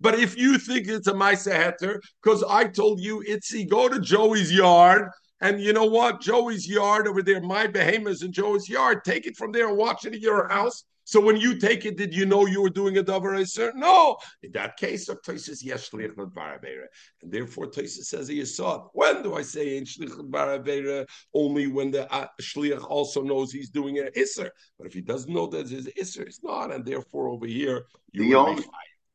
But 0.00 0.18
if 0.18 0.38
you 0.38 0.56
think 0.56 0.88
it's 0.88 1.06
a 1.06 1.12
Maisa 1.12 1.52
Heter, 1.54 2.00
because 2.22 2.42
I 2.48 2.64
told 2.64 2.98
you, 3.00 3.22
Itzy, 3.28 3.66
go 3.66 3.90
to 3.90 4.00
Joey's 4.00 4.50
yard, 4.50 5.10
and 5.40 5.60
you 5.60 5.72
know 5.72 5.86
what? 5.86 6.20
Joey's 6.20 6.68
yard 6.68 7.06
over 7.06 7.22
there, 7.22 7.40
my 7.40 7.66
behemoths 7.66 8.22
in 8.22 8.32
Joey's 8.32 8.68
yard, 8.68 9.04
take 9.04 9.26
it 9.26 9.36
from 9.36 9.52
there 9.52 9.68
and 9.68 9.76
watch 9.76 10.04
it 10.04 10.14
in 10.14 10.20
your 10.20 10.48
house. 10.48 10.84
So 11.04 11.22
when 11.22 11.38
you 11.38 11.58
take 11.58 11.86
it, 11.86 11.96
did 11.96 12.14
you 12.14 12.26
know 12.26 12.44
you 12.44 12.60
were 12.60 12.68
doing 12.68 12.98
a 12.98 13.02
davar 13.02 13.40
eser? 13.40 13.72
No. 13.74 14.18
In 14.42 14.52
that 14.52 14.76
case, 14.76 15.08
Toises 15.08 15.64
yes 15.64 15.88
shliach 15.88 16.14
baravera, 16.14 16.84
and 17.22 17.32
therefore 17.32 17.70
Toises 17.70 18.08
says 18.08 18.28
he 18.28 18.44
saw. 18.44 18.88
When 18.92 19.22
do 19.22 19.34
I 19.34 19.40
say 19.40 19.78
in 19.78 19.84
shliach 19.84 20.28
baravera? 20.28 21.06
Only 21.32 21.66
when 21.66 21.90
the 21.92 22.12
uh, 22.12 22.26
shliach 22.42 22.84
also 22.90 23.22
knows 23.22 23.50
he's 23.50 23.70
doing 23.70 23.98
an 23.98 24.10
iser. 24.14 24.52
But 24.76 24.86
if 24.86 24.92
he 24.92 25.00
doesn't 25.00 25.32
know 25.32 25.46
that 25.46 25.72
it's 25.72 25.88
iser, 25.98 26.24
it's 26.24 26.42
not, 26.42 26.74
and 26.74 26.84
therefore 26.84 27.28
over 27.28 27.46
here 27.46 27.86
you 28.12 28.24
the 28.24 28.34
only, 28.34 28.64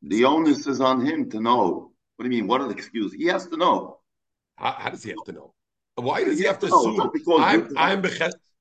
the 0.01 0.25
onus 0.25 0.65
is 0.65 0.81
on 0.81 1.05
him 1.05 1.29
to 1.29 1.39
know. 1.39 1.91
What 2.15 2.23
do 2.23 2.35
you 2.35 2.41
mean? 2.41 2.47
What 2.47 2.61
are 2.61 2.67
the 2.67 2.73
excuses? 2.73 3.13
He 3.13 3.27
has 3.27 3.45
to 3.49 3.57
know. 3.57 3.99
How, 4.55 4.71
how 4.71 4.89
does 4.89 5.03
he 5.03 5.11
have 5.11 5.23
to 5.25 5.31
know? 5.31 5.53
Why 5.95 6.23
does 6.23 6.39
he, 6.39 6.45
have 6.45 6.59
to 6.59 6.67
assume? 6.67 7.11
I'm, 7.39 7.69
I'm, 7.77 8.03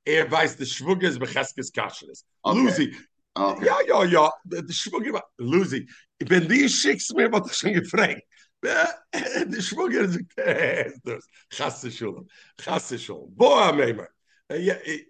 er 0.05 0.27
weiß, 0.31 0.57
the 0.59 0.65
Schwuger 0.65 1.05
ist 1.05 1.19
Becheskes 1.19 1.73
Kasheres. 1.73 2.25
Okay. 2.45 2.59
Lucy, 2.59 2.97
Okay. 3.35 3.65
Ja, 3.65 3.81
ja, 3.81 4.05
ja. 4.05 4.33
De 4.45 4.73
schwanger, 4.73 5.23
Lucy, 5.39 5.89
wenn 6.19 6.49
die 6.49 6.69
schickst 6.69 7.15
mir, 7.15 7.33
was 7.33 7.51
ich 7.51 7.57
schon 7.57 7.73
gefragt. 7.73 8.23
De 8.63 9.61
schwanger 9.61 10.03
ist 10.03 11.01
das. 11.03 11.27
Chasse 11.51 11.91
schon. 11.91 12.29
Chasse 12.61 12.99
schon. 12.99 13.35
Boa 13.35 13.73
Meimer. 13.73 14.09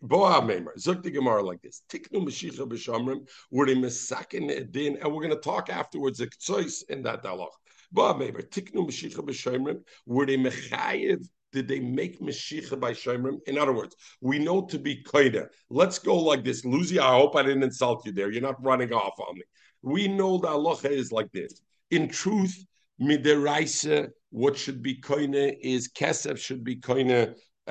Boa 0.00 0.40
Meimer. 0.40 0.72
Zog 0.76 1.02
the 1.02 1.11
Gemara 1.11 1.42
like 1.42 1.61
this. 1.62 1.82
Tiknu 1.88 2.24
Mashiach 2.24 2.58
b'shamrim. 2.58 3.28
We're 3.50 3.68
in 3.68 3.82
Mesakin 3.82 4.70
din, 4.70 4.98
and 4.98 5.12
we're 5.12 5.22
going 5.22 5.35
to 5.35 5.40
talk 5.40 5.68
afterwards 5.68 6.20
a 6.20 6.28
choice 6.38 6.82
in 6.88 7.02
that 7.02 7.24
dialogue. 7.24 7.50
Boa 7.90 8.14
Meimer. 8.14 8.48
Tiknu 8.48 8.87
Mashiach 8.87 9.16
b'shamrim. 9.16 9.82
We're 10.06 10.30
in 10.30 10.44
Mechayev 10.44 11.28
did 11.52 11.68
they 11.68 11.80
make 11.80 12.20
Meshicha 12.20 12.78
by 12.80 12.92
Shemrim? 12.92 13.38
In 13.46 13.58
other 13.58 13.72
words, 13.72 13.94
we 14.20 14.38
know 14.38 14.62
to 14.66 14.78
be 14.78 15.02
Kaida. 15.04 15.48
Let's 15.70 15.98
go 15.98 16.16
like 16.16 16.44
this. 16.44 16.64
Lucy, 16.64 16.98
I 16.98 17.12
hope 17.12 17.36
I 17.36 17.42
didn't 17.42 17.62
insult 17.62 18.06
you 18.06 18.12
there. 18.12 18.30
You're 18.30 18.42
not 18.42 18.62
running 18.64 18.92
off 18.92 19.18
on 19.20 19.34
me. 19.34 19.42
We 19.82 20.08
know 20.08 20.38
the 20.38 20.48
halacha 20.48 20.90
is 20.90 21.12
like 21.12 21.30
this. 21.32 21.60
In 21.90 22.08
truth, 22.08 22.56
midiraisa, 23.00 24.08
what 24.30 24.56
should 24.56 24.82
be 24.82 25.00
koine 25.00 25.56
is 25.60 25.90
kesef 25.92 26.38
should 26.38 26.64
be 26.64 26.76
koine 26.76 27.34
uh, 27.66 27.70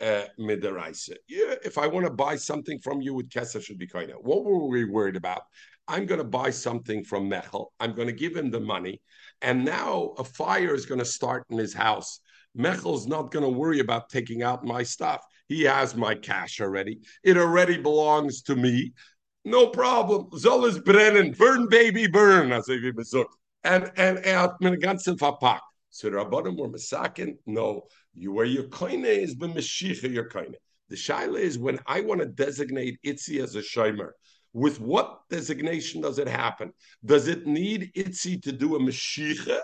uh, 0.00 0.24
midiraisa. 0.38 1.14
Yeah, 1.28 1.54
if 1.64 1.78
I 1.78 1.86
want 1.86 2.06
to 2.06 2.12
buy 2.12 2.36
something 2.36 2.78
from 2.80 3.00
you 3.00 3.14
with 3.14 3.30
kesef 3.30 3.64
should 3.64 3.78
be 3.78 3.86
koine. 3.86 4.12
What 4.20 4.44
were 4.44 4.66
we 4.66 4.84
worried 4.84 5.16
about? 5.16 5.42
I'm 5.88 6.06
going 6.06 6.18
to 6.18 6.24
buy 6.24 6.50
something 6.50 7.04
from 7.04 7.28
Mechel. 7.28 7.66
I'm 7.80 7.94
going 7.94 8.06
to 8.06 8.14
give 8.14 8.36
him 8.36 8.50
the 8.50 8.60
money, 8.60 9.00
and 9.40 9.64
now 9.64 10.14
a 10.18 10.24
fire 10.24 10.74
is 10.74 10.86
going 10.86 11.00
to 11.00 11.04
start 11.04 11.44
in 11.50 11.58
his 11.58 11.74
house. 11.74 12.20
Mechel's 12.54 13.06
not 13.06 13.30
going 13.30 13.44
to 13.44 13.58
worry 13.58 13.80
about 13.80 14.10
taking 14.10 14.42
out 14.42 14.64
my 14.64 14.82
stuff. 14.82 15.24
He 15.48 15.62
has 15.62 15.94
my 15.96 16.14
cash 16.14 16.60
already. 16.60 17.00
It 17.22 17.36
already 17.36 17.78
belongs 17.78 18.42
to 18.42 18.56
me. 18.56 18.92
No 19.44 19.68
problem. 19.68 20.28
Soll 20.38 20.66
es 20.66 20.78
brennen. 20.78 21.36
Burn, 21.36 21.68
baby, 21.68 22.06
burn. 22.06 22.48
Man 22.48 22.62
And, 23.64 23.90
and 23.96 24.18
er 24.18 24.22
hat 24.22 24.60
mir 24.60 24.76
ganzen 24.76 25.16
verpackt. 25.16 25.60
So 25.90 26.08
the 26.08 26.16
Rabbanim 26.16 26.56
were 26.56 26.68
masakin. 26.68 27.36
No, 27.46 27.82
you 28.14 28.32
where 28.32 28.46
your 28.46 28.64
koine 28.64 29.04
is 29.04 29.34
b'meshicha 29.34 30.10
your 30.10 30.28
koine. 30.28 30.54
The 30.88 30.96
shaila 30.96 31.38
is 31.38 31.58
when 31.58 31.78
I 31.86 32.00
want 32.00 32.20
to 32.20 32.26
designate 32.26 32.98
Itzi 33.04 33.42
as 33.42 33.56
a 33.56 33.60
shomer. 33.60 34.10
With 34.54 34.80
what 34.80 35.20
designation 35.30 36.00
does 36.02 36.18
it 36.18 36.28
happen? 36.28 36.72
Does 37.04 37.28
it 37.28 37.46
need 37.46 37.92
Itzi 37.94 38.42
to 38.42 38.52
do 38.52 38.76
a 38.76 38.78
meshicha 38.78 39.60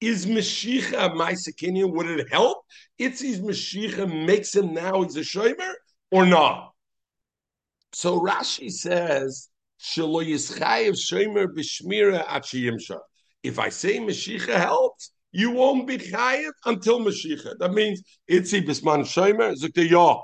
is 0.00 0.26
Mashiach 0.26 1.14
Maisakinia? 1.14 1.90
Would 1.90 2.06
it 2.06 2.30
help? 2.30 2.58
It's 2.98 3.20
his 3.20 3.40
Mashiach 3.40 4.26
makes 4.26 4.54
him 4.54 4.74
now 4.74 5.02
he's 5.02 5.16
a 5.16 5.20
shomer 5.20 5.72
or 6.10 6.26
not? 6.26 6.72
So 7.92 8.20
Rashi 8.20 8.70
says, 8.70 9.48
Shalo 9.80 10.24
Yischayev 10.24 10.92
Shomer 10.92 11.46
B'Shmira 11.46 12.26
Achiyimsha. 12.26 12.98
If 13.42 13.58
I 13.58 13.68
say 13.68 13.98
Mashiach 13.98 14.46
helps, 14.46 15.12
you 15.32 15.50
won't 15.50 15.86
be 15.86 15.98
chayev 15.98 16.52
until 16.66 17.00
Mashiach. 17.00 17.58
That 17.58 17.72
means 17.72 18.02
Itzi 18.30 18.64
Bisman 18.64 19.02
Shomer 19.02 19.54
Zukte 19.54 19.88
Ya. 19.88 20.20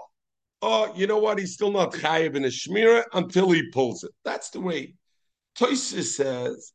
Oh, 0.62 0.92
you 0.96 1.06
know 1.06 1.18
what? 1.18 1.38
He's 1.38 1.54
still 1.54 1.70
not 1.70 1.92
chayev 1.92 2.34
in 2.34 2.44
a 2.44 2.48
shmira 2.48 3.04
until 3.12 3.50
he 3.50 3.70
pulls 3.70 4.04
it. 4.04 4.10
That's 4.24 4.50
the 4.50 4.60
way. 4.60 4.94
Toysis 5.58 6.16
says. 6.16 6.72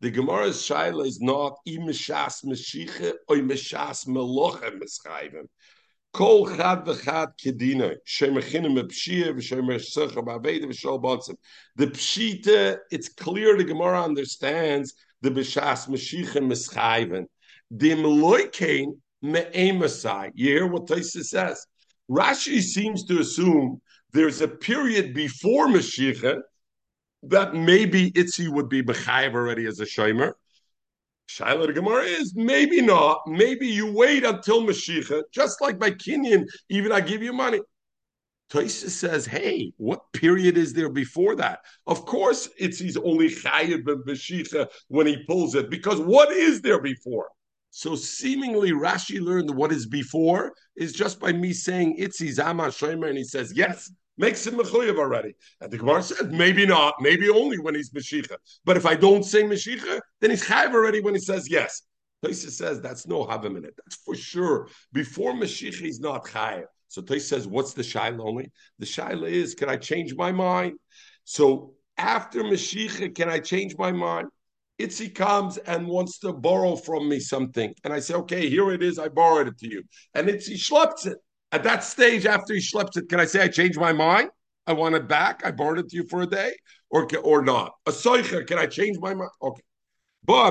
The 0.00 0.10
Gemara's 0.10 0.58
shaila 0.58 1.06
is 1.06 1.20
not 1.20 1.56
imeshas 1.66 2.44
meshicha 2.44 3.14
or 3.28 3.36
imeshas 3.36 4.06
melocha 4.06 4.78
meschayvim. 4.78 5.46
Kol 6.12 6.46
chad 6.48 6.84
v'chad 6.84 7.32
kedina 7.42 7.96
shemechinim 8.06 8.78
b'pshia 8.78 9.32
v'shemesecha 9.34 10.22
b'aveda 10.22 10.64
v'shol 10.64 11.02
bonsim. 11.02 11.36
The 11.76 11.86
pshita, 11.86 12.78
it's 12.90 13.08
clear 13.08 13.56
the 13.56 13.64
Gemara 13.64 14.02
understands 14.02 14.94
the 15.22 15.30
b'shas 15.30 15.88
meshicha 15.88 16.42
meschayvim. 16.42 17.24
The 17.70 17.90
meloikein 17.92 18.98
me'emasai. 19.22 20.30
You 20.34 20.48
hear 20.48 20.66
what 20.66 20.86
Taisa 20.86 21.24
says? 21.24 21.66
Rashi 22.10 22.60
seems 22.60 23.04
to 23.04 23.18
assume 23.20 23.80
there's 24.12 24.40
a 24.40 24.48
period 24.48 25.14
before 25.14 25.66
Mashiach 25.68 26.40
that 27.24 27.54
maybe 27.54 28.12
Itzi 28.12 28.48
would 28.48 28.68
be 28.68 28.82
Bechayev 28.82 29.34
already 29.34 29.66
as 29.66 29.80
a 29.80 29.84
Shomer. 29.84 30.32
Shaila 31.28 31.74
Gemara 31.74 32.04
is 32.04 32.34
maybe 32.36 32.80
not. 32.80 33.22
Maybe 33.26 33.66
you 33.66 33.92
wait 33.92 34.24
until 34.24 34.62
Mashiach, 34.62 35.22
just 35.32 35.60
like 35.60 35.78
by 35.78 35.90
Kenyan, 35.90 36.46
even 36.68 36.92
I 36.92 37.00
give 37.00 37.22
you 37.22 37.32
money. 37.32 37.60
Toysa 38.48 38.90
says, 38.90 39.26
hey, 39.26 39.72
what 39.76 40.00
period 40.12 40.56
is 40.56 40.72
there 40.72 40.88
before 40.88 41.34
that? 41.34 41.58
Of 41.88 42.06
course, 42.06 42.48
it's 42.58 42.78
he's 42.78 42.96
only 42.96 43.28
Chayiv 43.28 43.88
and 43.88 44.04
Mashiach 44.04 44.68
when 44.86 45.08
he 45.08 45.24
pulls 45.26 45.56
it, 45.56 45.68
because 45.68 45.98
what 45.98 46.30
is 46.30 46.60
there 46.60 46.80
before? 46.80 47.28
So 47.70 47.96
seemingly 47.96 48.70
Rashi 48.70 49.20
learned 49.20 49.50
what 49.50 49.72
is 49.72 49.86
before 49.86 50.52
is 50.76 50.92
just 50.92 51.18
by 51.18 51.32
me 51.32 51.52
saying 51.52 51.98
Itzi 51.98 52.30
Zama 52.30 52.68
Shomer, 52.68 53.08
and 53.08 53.18
he 53.18 53.24
says, 53.24 53.52
yes, 53.54 53.90
makes 54.16 54.46
him 54.46 54.54
mechuyev 54.54 54.98
already. 54.98 55.34
And 55.60 55.70
the 55.70 55.78
Gemara 55.78 56.02
said, 56.02 56.32
maybe 56.32 56.66
not, 56.66 56.94
maybe 57.00 57.28
only 57.28 57.58
when 57.58 57.74
he's 57.74 57.90
Mashiach. 57.90 58.32
But 58.64 58.76
if 58.76 58.86
I 58.86 58.94
don't 58.94 59.24
say 59.24 59.42
Mashiach, 59.42 60.00
then 60.20 60.30
he's 60.30 60.44
Chayiv 60.44 60.74
already 60.74 61.00
when 61.00 61.14
he 61.14 61.20
says 61.20 61.50
yes. 61.50 61.82
Toysa 62.24 62.50
says 62.50 62.80
that's 62.80 63.06
no 63.06 63.24
Havim 63.24 63.58
in 63.58 63.64
it. 63.64 63.74
That's 63.76 63.96
for 63.96 64.14
sure. 64.14 64.68
Before 64.92 65.32
Mashiach, 65.32 65.74
he's 65.74 66.00
not 66.00 66.24
Chayiv. 66.24 66.64
So 66.88 67.02
Toysa 67.02 67.20
says, 67.20 67.46
what's 67.46 67.74
the 67.74 67.82
Shaila 67.82 68.20
only? 68.20 68.50
The 68.78 68.86
Shaila 68.86 69.28
is, 69.28 69.54
can 69.54 69.68
I 69.68 69.76
change 69.76 70.14
my 70.14 70.32
mind? 70.32 70.78
So 71.24 71.74
after 71.98 72.42
Mashiach, 72.42 73.14
can 73.14 73.28
I 73.28 73.40
change 73.40 73.76
my 73.76 73.92
mind? 73.92 74.28
Itzi 74.78 75.14
comes 75.14 75.56
and 75.56 75.86
wants 75.86 76.18
to 76.18 76.32
borrow 76.32 76.76
from 76.76 77.08
me 77.08 77.18
something. 77.18 77.74
And 77.82 77.92
I 77.92 78.00
say, 78.00 78.14
okay, 78.14 78.48
here 78.48 78.70
it 78.72 78.82
is. 78.82 78.98
I 78.98 79.08
borrowed 79.08 79.48
it 79.48 79.58
to 79.58 79.70
you. 79.70 79.82
And 80.14 80.28
Itzi 80.28 80.54
schleps 80.54 81.06
it. 81.06 81.16
At 81.56 81.62
that 81.62 81.82
stage, 81.82 82.26
after 82.26 82.52
he 82.52 82.60
schleps 82.60 82.98
it, 82.98 83.08
can 83.08 83.18
I 83.18 83.24
say 83.24 83.42
I 83.42 83.48
changed 83.48 83.80
my 83.80 83.90
mind? 83.90 84.28
I 84.66 84.74
want 84.74 84.94
it 84.94 85.08
back. 85.08 85.40
I 85.42 85.50
borrowed 85.52 85.78
it 85.78 85.88
to 85.88 85.96
you 85.96 86.06
for 86.06 86.20
a 86.20 86.26
day, 86.26 86.52
or 86.90 87.08
or 87.22 87.40
not. 87.40 87.72
A 87.86 87.92
soicher, 87.92 88.46
can 88.46 88.58
I 88.58 88.66
change 88.66 88.98
my 88.98 89.14
mind? 89.14 89.30
Okay. 89.40 89.62
Our 90.28 90.50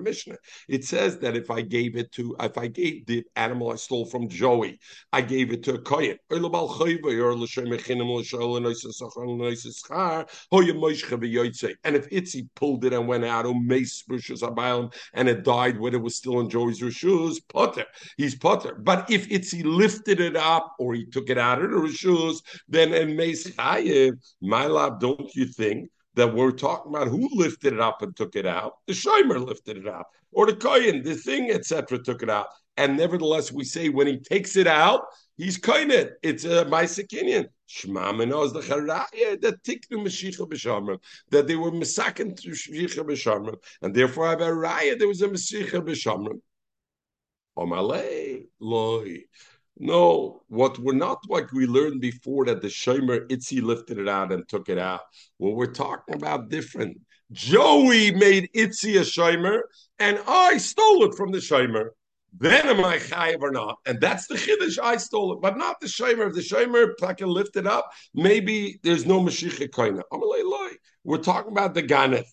Mishnah. 0.00 0.36
It 0.68 0.84
says 0.84 1.18
that 1.18 1.36
if 1.36 1.50
I 1.50 1.60
gave 1.60 1.96
it 1.96 2.12
to, 2.12 2.36
if 2.40 2.56
I 2.56 2.66
gave 2.66 3.04
the 3.06 3.24
animal 3.36 3.70
I 3.70 3.76
stole 3.76 4.06
from 4.06 4.28
Joey, 4.28 4.78
I 5.12 5.20
gave 5.20 5.52
it 5.52 5.62
to 5.64 5.74
a 5.74 5.78
kohen. 5.78 6.16
And 6.30 6.44
if 11.96 12.10
Itzi 12.10 12.48
pulled 12.54 12.84
it 12.84 12.92
and 12.92 13.08
went 13.08 13.24
out, 13.24 13.46
oh, 13.46 14.90
and 15.14 15.28
it 15.28 15.44
died 15.44 15.78
when 15.78 15.94
it 15.94 16.00
was 16.02 16.16
still 16.16 16.40
in 16.40 16.48
Joey's 16.48 16.80
rishus, 16.80 17.36
potter, 17.52 17.84
he's 18.16 18.34
potter. 18.34 18.74
But 18.74 19.10
if 19.10 19.28
Itzi 19.28 19.62
lifted 19.64 20.20
it 20.20 20.36
up 20.36 20.74
or 20.78 20.94
he 20.94 21.04
took 21.04 21.28
it 21.28 21.36
out 21.38 21.62
of 21.62 21.70
the 21.70 21.76
rishus, 21.76 22.38
then 22.68 22.94
in 22.94 23.14
Meis 23.16 23.46
Chayev, 23.50 24.14
my 24.40 24.66
love, 24.66 25.00
don't 25.00 25.33
you 25.36 25.46
think 25.46 25.90
that 26.14 26.34
we're 26.34 26.52
talking 26.52 26.94
about 26.94 27.08
who 27.08 27.28
lifted 27.32 27.72
it 27.72 27.80
up 27.80 28.02
and 28.02 28.14
took 28.16 28.36
it 28.36 28.46
out? 28.46 28.74
The 28.86 28.92
Shomer 28.92 29.44
lifted 29.44 29.78
it 29.78 29.88
out, 29.88 30.06
or 30.32 30.46
the 30.46 30.56
Kohen, 30.56 31.02
the 31.02 31.14
thing, 31.14 31.50
etc., 31.50 31.98
took 32.02 32.22
it 32.22 32.30
out. 32.30 32.46
And 32.76 32.96
nevertheless, 32.96 33.52
we 33.52 33.64
say 33.64 33.88
when 33.88 34.06
he 34.06 34.18
takes 34.18 34.56
it 34.56 34.66
out, 34.66 35.02
he's 35.36 35.58
koined. 35.58 36.10
It's 36.22 36.44
a 36.44 36.64
Maisekinian. 36.64 37.46
Shma 37.68 38.28
knows 38.28 38.52
the 38.52 38.60
charaya 38.60 39.40
that 39.40 39.62
tiknu 39.62 40.02
meshicha 40.04 40.46
b'shamrim 40.48 40.98
that 41.30 41.46
they 41.46 41.56
were 41.56 41.70
misakin 41.70 42.36
to 42.36 42.50
meshicha 42.50 43.56
and 43.82 43.94
therefore 43.94 44.26
I 44.26 44.30
have 44.30 44.40
a 44.40 44.50
raya. 44.50 44.98
There 44.98 45.08
was 45.08 45.22
a 45.22 45.28
meshicha 45.28 45.80
b'shamrim. 45.80 46.40
Omalei 47.56 48.46
loy. 48.60 49.24
No, 49.76 50.42
what 50.48 50.78
we're 50.78 50.94
not 50.94 51.18
like 51.28 51.52
we 51.52 51.66
learned 51.66 52.00
before 52.00 52.44
that 52.44 52.62
the 52.62 52.68
Shomer 52.68 53.26
Itzi 53.28 53.60
lifted 53.60 53.98
it 53.98 54.08
out 54.08 54.32
and 54.32 54.48
took 54.48 54.68
it 54.68 54.78
out. 54.78 55.00
What 55.38 55.56
we're 55.56 55.66
talking 55.66 56.14
about 56.14 56.48
different. 56.48 57.00
Joey 57.32 58.12
made 58.12 58.48
Itzi 58.54 58.96
a 58.96 59.04
Shomer, 59.04 59.62
and 59.98 60.20
I 60.28 60.58
stole 60.58 61.04
it 61.04 61.16
from 61.16 61.32
the 61.32 61.38
Shomer. 61.38 61.88
Then 62.36 62.66
am 62.66 62.84
I 62.84 62.98
chayiv 62.98 63.42
or 63.42 63.52
not? 63.52 63.78
And 63.86 64.00
that's 64.00 64.26
the 64.26 64.34
chiddush. 64.34 64.78
I 64.82 64.96
stole 64.96 65.34
it, 65.34 65.40
but 65.40 65.56
not 65.56 65.80
the 65.80 65.86
shomer. 65.86 66.26
If 66.26 66.34
the 66.34 66.40
shomer 66.40 67.16
can 67.16 67.28
lift 67.28 67.56
it 67.56 67.66
up, 67.66 67.92
maybe 68.12 68.80
there's 68.82 69.06
no 69.06 69.20
mashiach 69.20 69.70
koina. 69.70 70.02
We're 71.04 71.18
talking 71.18 71.52
about 71.52 71.74
the 71.74 71.82
ganef. 71.84 72.24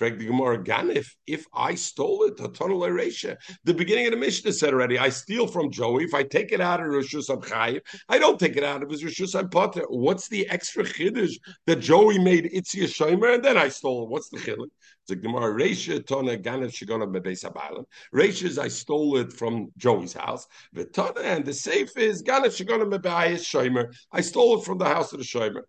If 0.00 1.46
I 1.52 1.74
stole 1.74 2.22
it, 2.24 2.36
the 2.36 3.74
beginning 3.74 4.06
of 4.06 4.12
the 4.12 4.16
Mishnah 4.16 4.52
said 4.52 4.72
already, 4.72 4.98
I 4.98 5.08
steal 5.08 5.46
from 5.46 5.70
Joey. 5.70 6.04
If 6.04 6.14
I 6.14 6.22
take 6.22 6.52
it 6.52 6.60
out 6.60 6.80
of 6.80 6.86
Rishus 6.86 7.28
Chayiv, 7.28 7.80
I 8.08 8.18
don't 8.18 8.38
take 8.38 8.56
it 8.56 8.62
out 8.62 8.82
of 8.82 8.90
his 8.90 9.02
Rishus 9.02 9.50
Potter. 9.50 9.84
What's 9.88 10.28
the 10.28 10.48
extra 10.48 10.84
chiddush 10.84 11.34
that 11.66 11.76
Joey 11.76 12.18
made 12.18 12.44
Itzi 12.44 12.84
Shomer 12.84 13.34
and 13.34 13.44
then 13.44 13.56
I 13.56 13.68
stole 13.68 14.04
it? 14.04 14.08
What's 14.10 14.28
the 14.28 14.38
chiddush? 14.38 14.70
The 15.08 15.16
Gemara 15.16 15.52
Reisha 15.54 16.00
Tona 16.04 16.40
Ganif 16.40 16.72
Shigona 16.72 17.06
Bebeis 17.10 17.44
Abalim. 17.44 17.84
Reisha 18.14 18.44
is 18.44 18.58
I 18.58 18.68
stole 18.68 19.16
it 19.16 19.32
from 19.32 19.72
Joey's 19.78 20.12
house. 20.12 20.46
The 20.74 20.84
Tona 20.84 21.22
and 21.24 21.44
the 21.44 21.54
safe 21.54 21.96
is 21.96 22.22
Ganif 22.22 22.54
Shigona 22.56 22.84
Bebeis 22.88 23.40
Shomer. 23.40 23.92
I 24.12 24.20
stole 24.20 24.58
it 24.60 24.64
from 24.64 24.78
the 24.78 24.84
house 24.84 25.12
of 25.12 25.18
the 25.18 25.24
Shomer. 25.24 25.62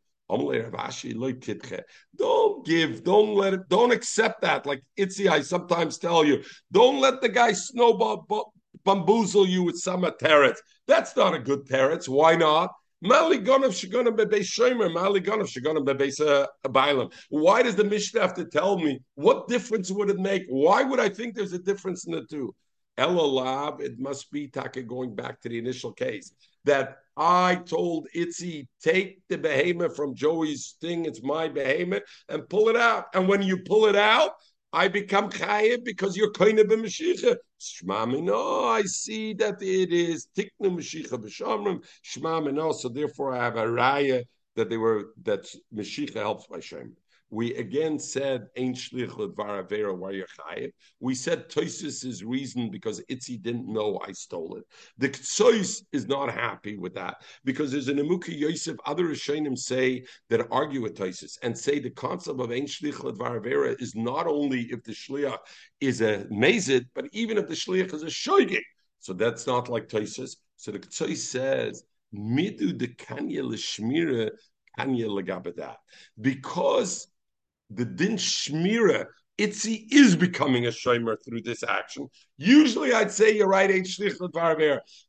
Don't 2.18 2.66
give, 2.66 3.04
don't 3.04 3.36
let 3.36 3.54
it, 3.54 3.68
don't 3.68 3.92
accept 3.92 4.42
that. 4.42 4.66
Like 4.66 4.84
Itzi, 4.98 5.30
I 5.30 5.42
sometimes 5.42 5.98
tell 5.98 6.24
you, 6.24 6.44
don't 6.72 7.00
let 7.00 7.22
the 7.22 7.30
guy 7.30 7.54
snowball 7.54 8.54
bamboozle 8.86 9.48
you 9.48 9.64
with 9.64 9.78
some 9.78 10.02
teretz. 10.02 10.58
That's 10.88 11.16
not 11.16 11.34
a 11.34 11.40
good 11.40 11.66
teretz. 11.66 12.08
Why 12.08 12.36
not? 12.36 12.72
Why 13.02 13.30
does 17.64 17.76
the 17.76 17.88
Mishnah 17.90 18.22
have 18.22 18.34
to 18.34 18.46
tell 18.46 18.78
me? 18.78 19.00
What 19.16 19.48
difference 19.48 19.90
would 19.90 20.10
it 20.10 20.20
make? 20.20 20.44
Why 20.50 20.84
would 20.84 21.00
I 21.00 21.08
think 21.08 21.34
there's 21.34 21.54
a 21.54 21.60
difference 21.60 22.06
in 22.06 22.12
the 22.12 22.26
two? 22.30 22.54
Elalab, 23.00 23.82
it 23.82 24.00
must 24.00 24.32
be 24.32 24.48
Taka 24.48 24.84
going 24.84 25.16
back 25.16 25.42
to 25.42 25.50
the 25.50 25.58
initial 25.58 25.94
case 25.94 26.34
that 26.66 26.98
I 27.16 27.56
told 27.66 28.08
Itzi, 28.16 28.68
take 28.82 29.22
the 29.30 29.38
behemoth 29.38 29.96
from 29.96 30.16
Joey's 30.16 30.76
thing, 30.82 31.06
it's 31.06 31.24
my 31.24 31.48
behemoth, 31.48 32.04
and 32.28 32.48
pull 32.48 32.70
it 32.70 32.76
out. 32.76 33.06
And 33.14 33.28
when 33.28 33.42
you 33.42 33.58
pull 33.64 33.86
it 33.86 33.96
out, 33.96 34.32
I 34.72 34.88
become 34.88 35.30
chayiv 35.30 35.84
because 35.84 36.16
you're 36.16 36.32
kind 36.32 36.60
of 36.60 36.70
a 36.72 36.76
Mashiach. 36.76 37.38
Shma 37.60 38.24
no, 38.24 38.66
I 38.66 38.84
see 38.84 39.34
that 39.34 39.62
it 39.62 39.92
is 39.92 40.28
tiknu 40.38 40.70
Mashiach 40.78 41.10
b'shamrim. 41.10 41.84
Shma 42.06 42.54
no, 42.54 42.72
so 42.72 42.90
therefore 42.90 43.34
I 43.34 43.44
have 43.44 43.58
a 43.58 43.66
raya 43.66 44.24
that 44.56 44.70
they 44.70 44.78
were 44.78 45.08
that 45.24 45.48
Mashiach 45.74 46.14
helps 46.14 46.48
by 46.48 46.60
Shem. 46.60 46.96
We 47.32 47.54
again 47.56 48.00
said 48.00 48.48
Ein 48.58 48.74
Shlich 48.74 49.12
Varavera 49.36 49.96
Chayiv. 49.96 50.72
We 51.00 51.14
said 51.14 51.48
Toisus 51.48 52.04
is 52.04 52.24
reason 52.24 52.72
because 52.72 53.02
Itzi 53.10 53.40
didn't 53.42 53.72
know 53.72 54.00
I 54.06 54.14
stole 54.14 54.56
it. 54.56 54.64
The 54.98 55.10
Ktsois 55.10 55.84
is 55.92 56.08
not 56.08 56.34
happy 56.34 56.78
with 56.78 56.96
that 56.96 57.18
because 57.46 57.72
there's 57.72 57.88
an 57.88 57.98
Emuki 57.98 58.38
Yosef, 58.38 58.78
other 58.86 59.06
Rishonim 59.06 59.58
say 59.58 60.06
that 60.30 60.48
argue 60.50 60.82
with 60.82 60.96
Toisus 60.98 61.38
and 61.44 61.56
say 61.56 61.80
the 61.80 61.92
concept 61.92 62.40
of 62.40 62.52
Ein 62.52 62.66
Shlich 62.66 62.94
Varavera 62.94 63.80
is 63.80 63.94
not 63.94 64.26
only 64.26 64.62
if 64.72 64.84
the 64.84 64.94
Shliach 64.94 65.38
is 65.80 66.02
a 66.02 66.26
Mazid, 66.32 66.88
but 66.96 67.06
even 67.12 67.38
if 67.38 67.48
the 67.48 67.54
Shliach 67.54 67.94
is 67.94 68.04
a 68.04 68.08
Shoigig. 68.08 68.64
So 69.00 69.14
that's 69.14 69.46
not 69.46 69.70
like 69.70 69.88
Toisus. 69.88 70.38
So 70.56 70.72
the 70.72 70.80
Ktsois 70.80 71.18
says, 71.18 71.84
Midu 72.14 72.76
de 72.76 72.88
Kanya 72.88 73.44
Lishmira 73.44 74.32
Kanya 74.76 75.76
Because 76.20 77.08
the 77.70 77.86
din 77.86 78.18
shmira, 78.18 79.06
Itzi 79.40 79.86
is 79.92 80.18
becoming 80.18 80.66
a 80.66 80.70
shomer 80.70 81.16
through 81.24 81.42
this 81.42 81.64
action. 81.64 82.08
Usually, 82.38 82.94
I'd 82.94 83.12
say 83.12 83.36
you're 83.36 83.48
right, 83.48 83.70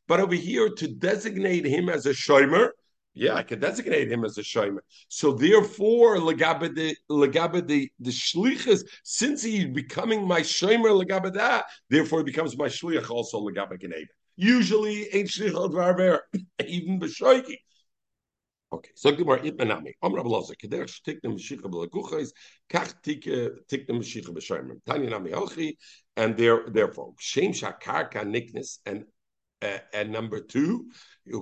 but 0.07 0.21
over 0.21 0.35
here 0.35 0.71
to 0.71 0.89
designate 0.89 1.65
him 1.67 1.89
as 1.89 2.07
a 2.07 2.11
shomer, 2.11 2.71
yeah, 3.13 3.35
I 3.35 3.43
can 3.43 3.59
designate 3.59 4.11
him 4.11 4.25
as 4.25 4.39
a 4.39 4.43
shomer. 4.43 4.81
So 5.09 5.33
therefore, 5.33 6.19
legabe 6.19 6.75
the 6.77 6.97
legabe 7.11 7.67
the 7.67 7.91
shlichus, 8.11 8.85
since 9.03 9.43
he's 9.43 9.67
becoming 9.67 10.27
my 10.27 10.43
shomer 10.43 11.05
legabe 11.05 11.33
that, 11.35 11.65
therefore 11.89 12.21
he 12.21 12.25
becomes 12.25 12.57
my 12.57 12.69
shlich 12.69 13.11
also 13.11 13.41
legabe 13.41 13.81
geneva. 13.81 14.07
Usually, 14.37 15.09
ain't 15.13 15.29
shlich 15.29 16.21
even 16.67 17.01
b'shoiki. 17.01 17.57
Okay, 18.73 18.91
so 18.95 19.11
itmanami. 19.11 19.95
Om 20.01 20.15
Rav 20.15 20.27
Lozer, 20.27 20.55
kederch 20.55 21.03
tikne 21.03 21.35
mashicha 21.35 21.63
b'laguchais, 21.63 22.31
kach 22.71 22.95
tikne 23.03 23.91
mashicha 23.91 24.29
b'sharmim. 24.29 24.77
Tanya 24.87 25.11
nami 25.11 25.33
halchi, 25.33 25.75
and 26.17 26.37
there, 26.37 26.69
therefore, 26.69 27.13
shem 27.19 27.51
shakarka 27.53 28.23
niknis, 28.25 28.79
and 28.87 29.05
uh, 29.63 29.79
and 29.93 30.13
number 30.13 30.39
two, 30.41 30.89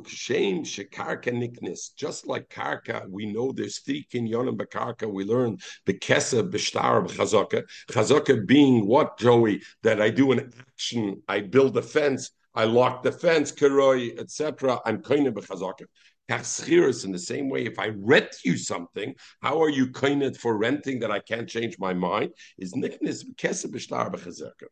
shem 0.07 0.65
shakarka 0.65 1.31
niknis. 1.31 1.95
Just 1.95 2.27
like 2.27 2.49
karka, 2.49 3.07
we 3.11 3.31
know 3.31 3.53
there's 3.53 3.81
three 3.81 4.07
kinyonim 4.11 4.57
b'karka. 4.57 5.13
We 5.13 5.25
learn 5.25 5.59
the 5.85 5.93
kesa 5.93 6.51
b'shtar 6.51 7.07
b'chazaka. 7.07 7.65
Chazaka 7.91 8.47
being 8.47 8.87
what, 8.87 9.19
Joey? 9.19 9.61
That 9.83 10.01
I 10.01 10.09
do 10.09 10.33
an 10.33 10.51
action, 10.59 11.23
I 11.29 11.41
build 11.41 11.77
a 11.77 11.83
fence, 11.83 12.31
I 12.55 12.65
lock 12.65 13.03
the 13.03 13.13
fence, 13.13 13.53
karoi, 13.53 14.19
etc. 14.19 14.81
I'm 14.87 15.03
kind 15.03 15.27
of 15.27 15.35
b'chazaka. 15.35 15.85
Kachschiris, 16.29 17.05
in 17.05 17.13
the 17.13 17.19
same 17.19 17.49
way, 17.49 17.65
if 17.65 17.79
I 17.79 17.89
rent 17.97 18.37
you 18.45 18.59
something, 18.59 19.15
how 19.41 19.63
are 19.63 19.71
you 19.71 19.91
kind 19.91 20.37
for 20.37 20.59
renting 20.59 20.99
that 21.01 21.11
I 21.11 21.21
can't 21.21 21.49
change 21.49 21.77
my 21.79 21.95
mind? 21.95 22.33
Is 22.59 22.75
nicknis 22.75 23.25
kesef 23.37 23.71
b'shtar 23.71 24.13
b'chazerka. 24.13 24.67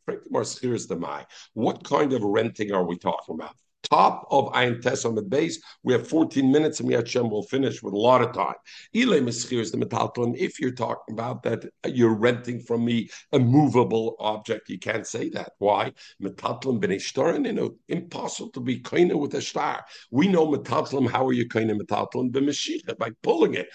What 1.54 1.84
kind 1.84 2.12
of 2.12 2.22
renting 2.22 2.72
are 2.72 2.84
we 2.84 2.98
talking 2.98 3.34
about? 3.34 3.54
Top 3.82 4.26
of 4.30 4.52
Ayin 4.52 4.82
on 5.04 5.14
the 5.14 5.22
base. 5.22 5.60
We 5.82 5.92
have 5.92 6.08
14 6.08 6.50
minutes 6.50 6.80
and 6.80 6.88
we 6.88 6.94
Hashem 6.94 7.30
will 7.30 7.42
finish 7.44 7.82
with 7.82 7.94
a 7.94 7.98
lot 7.98 8.22
of 8.22 8.32
time. 8.32 8.54
Ile 8.94 9.20
Meschir 9.20 9.60
the 9.70 9.78
metaltalum. 9.78 10.36
If 10.36 10.60
you're 10.60 10.72
talking 10.72 11.14
about 11.14 11.42
that, 11.44 11.64
you're 11.86 12.14
renting 12.14 12.60
from 12.60 12.84
me 12.84 13.08
a 13.32 13.38
movable 13.38 14.16
object. 14.18 14.68
You 14.68 14.78
can't 14.78 15.06
say 15.06 15.28
that. 15.30 15.52
Why? 15.58 15.92
Metaltalum 16.22 16.80
b'nei 16.80 16.96
shtarin, 16.96 17.46
you 17.46 17.52
know, 17.52 17.76
impossible 17.88 18.50
to 18.50 18.60
be 18.60 18.80
kind 18.80 19.18
with 19.18 19.34
a 19.34 19.42
star. 19.42 19.84
We 20.10 20.28
know 20.28 20.46
metaltalum. 20.46 21.10
How 21.10 21.26
are 21.26 21.32
you 21.32 21.48
of 21.70 21.78
metaltalum? 21.78 22.30
B'meshicha, 22.30 22.98
by 22.98 23.10
pulling 23.22 23.54
it. 23.54 23.68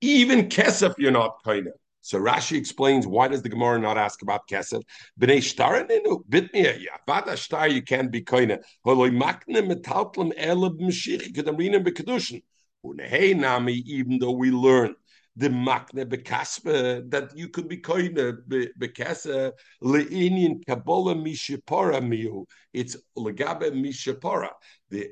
Even 0.00 0.48
kesef, 0.48 0.94
you're 0.98 1.10
not 1.10 1.42
of. 1.42 1.72
So 2.06 2.20
Rashi 2.20 2.56
explains 2.56 3.04
why 3.04 3.26
does 3.26 3.42
the 3.42 3.48
Gemara 3.48 3.80
not 3.80 3.98
ask 3.98 4.22
about 4.22 4.46
kesef? 4.46 4.80
B'nei 5.18 5.38
shtaraninu 5.38 6.24
bitmia 6.28 6.80
yavad 6.80 7.36
shtar 7.36 7.66
you 7.66 7.82
can't 7.82 8.12
be 8.12 8.22
koine. 8.22 8.62
Holoi 8.86 9.10
makne 9.10 9.68
metaltlem 9.68 10.32
elab 10.38 10.78
mshich 10.80 11.34
kedamrinim 11.34 11.84
bekadushin. 11.84 12.44
Unehei 12.84 13.36
nami 13.36 13.82
even 13.86 14.20
though 14.20 14.30
we 14.30 14.52
learn 14.52 14.94
the 15.34 15.48
makne 15.48 16.04
bekaspe 16.04 17.10
that 17.10 17.36
you 17.36 17.48
could 17.48 17.66
be 17.66 17.78
koine 17.78 18.38
bekasa 18.78 19.50
leinian 19.82 20.64
kabola 20.64 21.16
mishipora 21.20 22.00
miu. 22.00 22.46
It's 22.72 22.96
legabe 23.18 23.72
mishipora. 23.72 24.50
The 24.90 25.10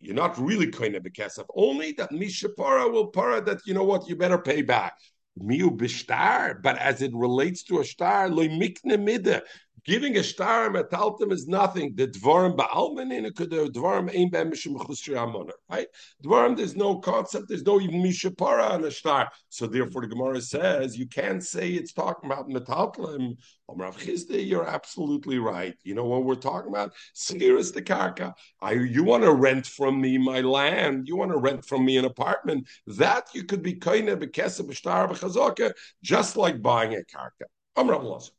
you're 0.00 0.16
not 0.16 0.36
really 0.40 0.66
koine 0.66 1.00
bekasef. 1.00 1.44
Only 1.54 1.92
that 1.92 2.10
mishipora 2.10 2.90
will 2.90 3.06
para 3.06 3.40
that 3.42 3.60
you 3.64 3.74
know 3.74 3.84
what 3.84 4.08
you 4.08 4.16
better 4.16 4.38
pay 4.38 4.62
back 4.62 4.94
miu 5.40 5.70
bishtar, 5.76 6.60
but 6.62 6.78
as 6.78 7.02
it 7.02 7.12
relates 7.14 7.62
to 7.64 7.80
a 7.80 7.84
star, 7.84 8.28
loy 8.28 8.48
mikne 8.48 8.98
mide. 8.98 9.42
Giving 9.84 10.16
a 10.16 10.22
star 10.22 10.70
metaltim 10.70 11.32
is 11.32 11.48
nothing. 11.48 11.94
The 11.96 12.06
dvarim 12.06 12.56
ba'almanin 12.56 13.34
could 13.34 13.50
the 13.50 13.68
dvarim 13.68 14.10
aim 14.12 14.30
b'mishim 14.30 14.76
chusri 14.76 15.50
Right? 15.68 15.88
Dvarim, 16.24 16.56
there's 16.56 16.76
no 16.76 17.00
concept. 17.00 17.48
There's 17.48 17.64
no 17.64 17.80
even 17.80 18.00
mishapara 18.00 18.70
on 18.70 18.84
a 18.84 18.92
star. 18.92 19.28
So 19.48 19.66
therefore, 19.66 20.02
the 20.02 20.08
Gemara 20.08 20.40
says 20.40 20.96
you 20.96 21.08
can't 21.08 21.42
say 21.42 21.70
it's 21.70 21.92
talking 21.92 22.30
about 22.30 22.48
metaltim. 22.48 23.36
Um, 23.68 23.80
Rav 23.80 23.96
Chisda, 23.98 24.46
you're 24.46 24.68
absolutely 24.68 25.38
right. 25.38 25.74
You 25.82 25.94
know 25.94 26.04
what 26.04 26.24
we're 26.24 26.34
talking 26.36 26.68
about? 26.68 26.92
Skiris 27.16 27.74
the 27.74 27.82
karka. 27.82 28.34
I, 28.60 28.72
you 28.72 29.02
want 29.02 29.24
to 29.24 29.32
rent 29.32 29.66
from 29.66 30.00
me 30.00 30.16
my 30.16 30.42
land. 30.42 31.08
You 31.08 31.16
want 31.16 31.32
to 31.32 31.38
rent 31.38 31.64
from 31.64 31.84
me 31.84 31.96
an 31.96 32.04
apartment. 32.04 32.68
That 32.86 33.28
you 33.34 33.44
could 33.44 33.62
be 33.62 33.74
kaina 33.74 34.16
b'kesa 34.16 34.64
b'shtar 34.64 35.08
b'chazaka, 35.10 35.72
just 36.04 36.36
like 36.36 36.62
buying 36.62 36.94
a 36.94 36.98
karka. 36.98 37.46
Amrav 37.76 38.04
Lasso. 38.04 38.32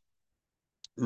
We 0.96 1.06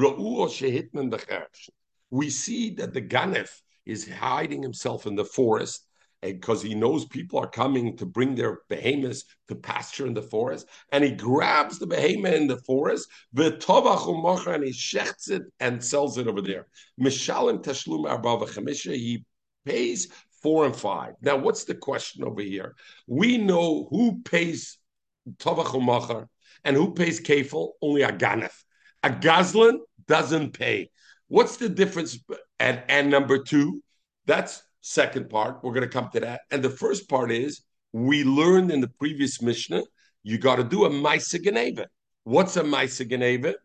see 2.30 2.76
that 2.76 2.94
the 2.94 3.02
Ganef 3.02 3.50
is 3.86 4.10
hiding 4.10 4.62
himself 4.62 5.08
in 5.08 5.16
the 5.16 5.26
forest 5.26 5.88
because 6.22 6.62
he 6.62 6.76
knows 6.76 7.06
people 7.06 7.40
are 7.40 7.50
coming 7.50 7.96
to 7.96 8.06
bring 8.06 8.36
their 8.36 8.60
behemoths 8.70 9.24
to 9.48 9.56
pasture 9.56 10.06
in 10.08 10.14
the 10.14 10.22
forest, 10.22 10.68
and 10.92 11.04
he 11.04 11.12
grabs 11.12 11.80
the 11.80 11.88
behemoth 11.88 12.34
in 12.34 12.48
the 12.48 12.58
forest, 12.58 13.08
and 13.36 13.46
he 13.46 14.72
shechts 14.72 15.30
it 15.30 15.44
and 15.60 15.84
sells 15.84 16.18
it 16.18 16.28
over 16.28 16.42
there. 16.42 16.68
Mishalim 17.00 17.62
tashlum 17.64 18.06
babachemeshah, 18.22 18.96
he 18.96 19.24
pays 19.64 20.08
four 20.42 20.66
and 20.66 20.76
five. 20.76 21.14
Now, 21.22 21.38
what's 21.38 21.66
the 21.66 21.76
question 21.76 22.24
over 22.24 22.42
here? 22.42 22.76
We 23.06 23.38
know 23.38 23.88
who 23.90 24.22
pays 24.24 24.80
tovach 25.38 26.28
and 26.64 26.76
who 26.76 26.94
pays 26.94 27.22
kefil, 27.22 27.74
only 27.82 28.02
a 28.02 28.12
ganef. 28.12 28.64
A 29.04 29.10
Gazlan 29.10 29.80
doesn't 30.08 30.52
pay. 30.54 30.90
What's 31.28 31.58
the 31.58 31.70
difference? 31.70 32.20
And, 32.60 32.82
and 32.88 33.10
number 33.10 33.44
two, 33.44 33.84
that's 34.26 34.64
second 34.82 35.30
part. 35.30 35.64
We're 35.64 35.74
going 35.74 35.88
to 35.88 35.90
come 35.90 36.10
to 36.14 36.20
that. 36.22 36.42
And 36.52 36.64
the 36.64 36.70
first 36.70 37.10
part 37.10 37.32
is 37.32 37.62
we 37.94 38.24
learned 38.24 38.72
in 38.72 38.82
the 38.82 38.88
previous 38.88 39.42
Mishnah, 39.42 39.84
you 40.24 40.38
got 40.38 40.58
to 40.58 40.64
do 40.64 40.86
a 40.86 40.90
Maisa 40.90 41.42
Geneva. 41.42 41.88
What's 42.24 42.58
a 42.58 42.64
Maisa 42.64 43.10
Geneva? 43.10 43.56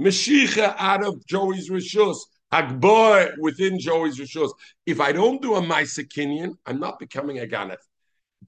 Mashiach 0.00 0.76
out 0.78 1.04
of 1.04 1.24
Joey's 1.26 1.70
Rishus. 1.70 2.18
Hagboy 2.52 3.32
within 3.38 3.78
Joey's 3.78 4.18
Rishus. 4.18 4.52
If 4.86 5.00
I 5.00 5.12
don't 5.12 5.42
do 5.42 5.56
a 5.56 5.62
Maisa 5.62 6.06
Kinyan, 6.06 6.54
I'm 6.64 6.78
not 6.78 6.98
becoming 6.98 7.40
a 7.40 7.46
Ganef. 7.46 7.76